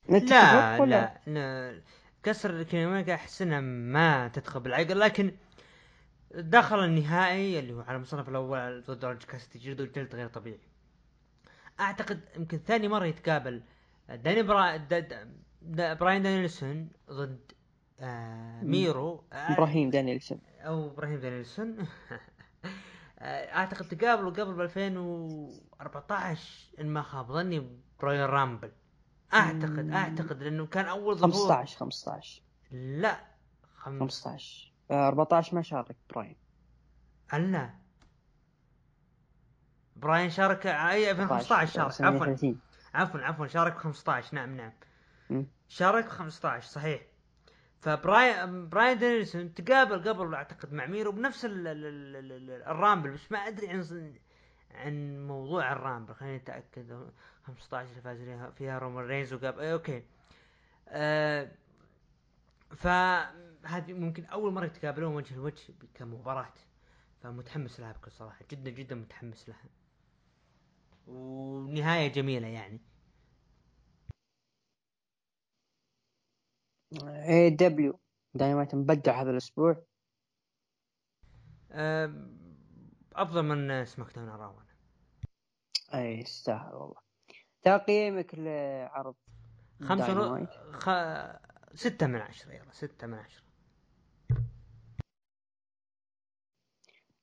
[0.09, 1.83] لا؟ لا لا
[2.23, 5.33] كسر كيني أوميجا احس انها ما تدخل بالعقل لكن
[6.35, 10.59] دخل النهائي اللي هو على المصنف الأول ضد أورنج كاسيدي جلد جلد غير طبيعي.
[11.81, 13.63] أعتقد يمكن ثاني مرة يتقابل
[14.09, 14.77] داني برا...
[14.77, 14.99] دا...
[14.99, 15.29] دا...
[15.63, 15.95] دا...
[15.95, 17.53] براين دانيلسون ضد
[18.01, 18.63] آه...
[18.63, 19.25] ميرو.
[19.33, 19.37] آه...
[19.37, 20.41] إبراهيم دانيلسون.
[20.61, 21.87] أو إبراهيم دانيلسون.
[23.19, 23.23] آه،
[23.57, 27.69] أعتقد تقابلوا قبل ب 2014 إن ما خاب ظني
[28.01, 28.73] ب Royal Rumble.
[29.35, 31.33] اعتقد أعتقد لأنه كان أول ظهور.
[31.33, 33.21] 15 15 لا
[33.77, 34.01] خم...
[34.01, 36.37] 15 آه، 14 ما شارك براين
[37.33, 37.71] لا؟
[39.97, 42.25] براين شارك إي 2015 شارك عفوا.
[42.25, 42.59] 38
[42.95, 44.57] عفوا عفوا شارك ب 15 نعم.
[44.57, 44.73] نعم.
[45.69, 47.03] شارك ب 15 صحيح.
[47.81, 52.69] فبراين براين دانيلسون تقابل قبل أعتقد مع ميرو بنفس ال ال ال ال ال ال
[52.69, 54.15] Rumble بس ما أدري عن
[54.75, 57.09] عن موضوع ال Rumble خليني أتأكد.
[57.47, 60.03] 15 اللي فاز فيها رومان رينز وقابل اي okay.
[60.89, 61.51] آه
[62.77, 65.63] فهذه ممكن أول مرة يتقابلون وجه لوجه
[65.95, 66.53] كمباراة.
[67.23, 69.65] فمتحمس لها بكل صراحة جدا جدا متحمس لها.
[71.07, 72.81] ونهاية جميلة يعني.
[77.03, 79.85] AEW Dynamite مبدع هذا الأسبوع.
[83.13, 84.75] أفضل من SmackDown اراونا
[85.95, 87.01] أي يستاهل والله.
[87.63, 89.15] تقييمك لعرض
[89.83, 90.91] خمسة ونص؟ خ...
[91.75, 93.45] ستة من عشرة يلا ستة من عشرة.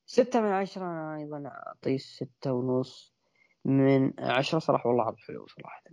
[0.06, 3.11] ستة من عشرة أنا أيضا أعطيه ستة ونص.
[3.66, 5.84] من عشرة صراحة والله عرض حلو صراحة.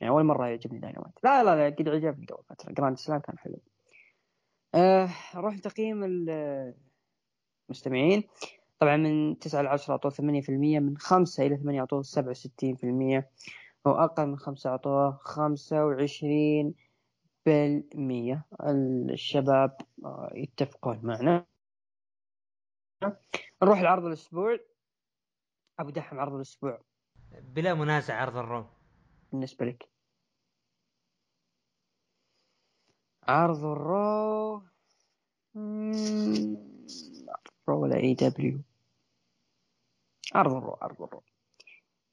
[0.00, 2.72] يعني أول مرة يعجبني داينامايت لا لا لا قد عجبني قبل فترة.
[2.72, 3.60] Grand Slam كان حلو.
[4.74, 6.04] أه أروح لتقييم
[7.68, 8.28] المستمعين.
[8.78, 12.76] طبعا من تسعة لعشرة أعطوه ثمانية في المية من خمسة إلى ثمانية أعطوه سبعة وستين
[12.76, 13.30] في المية
[13.84, 16.74] وأقل من خمسة أعطوه خمسة وعشرين
[17.46, 18.46] بالمية.
[19.10, 21.46] الشباب آه، يتفقون معنا.
[23.62, 24.58] نروح لعرض الأسبوع.
[25.78, 26.82] أبو دحم عرض الأسبوع.
[27.32, 28.66] بلا منازع عرض ال Raw
[29.32, 29.88] بالنسبة لك.
[33.22, 34.62] عرض الرو
[37.68, 38.60] رو ولا إي دبليو.
[40.34, 41.22] عرض الرو عرض الرو.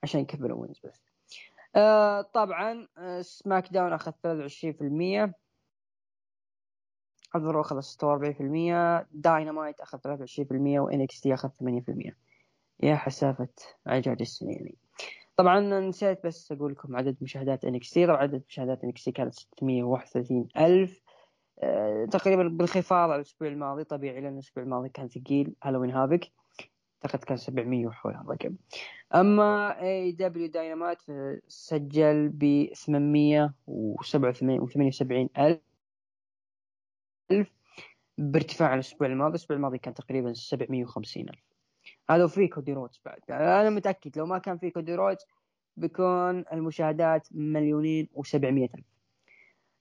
[0.04, 1.02] عشان كيفن أوينز بس.
[1.76, 5.34] آه طبعا آه SmackDown أخذ 23%
[7.36, 12.18] عرض ال Raw أخذ 46% داينامايت أخذ 23% و NXT أخذ 8%
[12.84, 13.50] يا حسافة
[13.88, 14.78] عجاج السنة يعني
[15.38, 21.02] طبعا نسيت بس أقول لكم عدد مشاهدات NXT طبعا عدد مشاهدات NXT كانت 631 ألف.
[21.60, 25.56] آه، تقريبا بالانخفاض على الأسبوع الماضي طبيعي لأن الأسبوع الماضي كان ثقيل.
[25.64, 26.32] Halloween Havoc
[27.06, 28.56] أعتقد كان 700 وحول الرقم
[29.16, 30.98] أما AEW Dynamite
[31.48, 35.62] سجل ب 877 ألف.
[38.18, 41.55] بارتفاع عن الأسبوع الماضي الأسبوع الماضي كان تقريبا 750 ألف.
[42.10, 43.20] هذا وفي كودي رودز بعد.
[43.30, 45.26] أنا متأكد لو ما كان في كودي رودز
[45.78, 48.86] بيكون المشاهدات مليونين و700 الف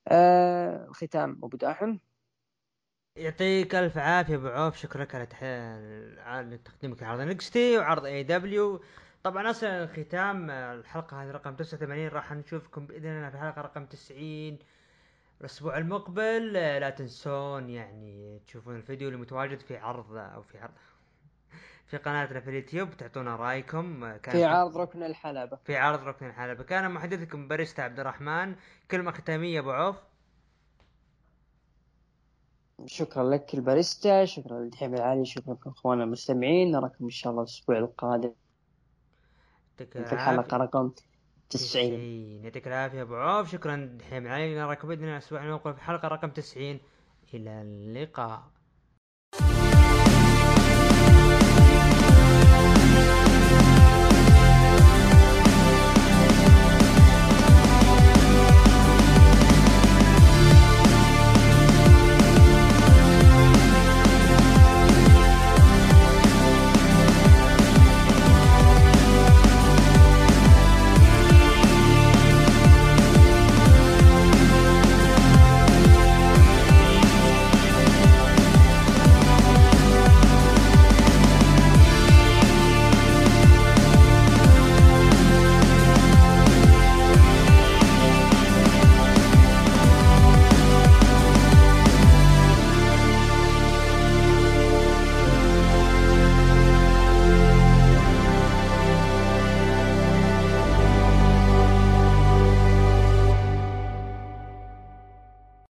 [0.08, 1.98] آه ختام أبو داحم.
[3.16, 4.76] يعطيك ألف عافية أبو عوف.
[4.76, 8.80] شكرا على على تقديمك لعرض NXT وعرض AEW
[9.22, 13.86] طبعا أصلا الختام آه، الحلقة هذه رقم 89 راح نشوفكم بإذن الله في الحلقة رقم
[13.86, 14.58] 90
[15.40, 16.52] الأسبوع المقبل.
[16.52, 20.74] لا تنسون يعني تشوفون الفيديو اللي متواجد في عرض أو في عرض
[21.86, 25.58] في قناتنا في اليوتيوب تعطونا رأيكم آه، كان في عرض ركن الحلبة.
[25.64, 26.64] في عرض ركن الحلبة.
[26.64, 28.54] كان محدثكم باريستا عبد الرحمن.
[28.90, 29.96] كلمة ختامية أبو عوف.
[32.86, 36.72] شكرا لك الباريستا شكرا للدحيم العالي شكرا لكم أخواننا المستمعين.
[36.72, 38.32] نراكم إن شاء الله الأسبوع القادم.
[39.76, 40.12] في.
[40.12, 40.92] الحلقة رقم
[41.50, 43.50] 90 90 يعطيك العافية أبو عوف.
[43.50, 46.80] شكرا دحيم علي نراكم بإذن الله الأسبوع المقبل في الحلقة رقم 90
[47.34, 48.53] إلى اللقاء.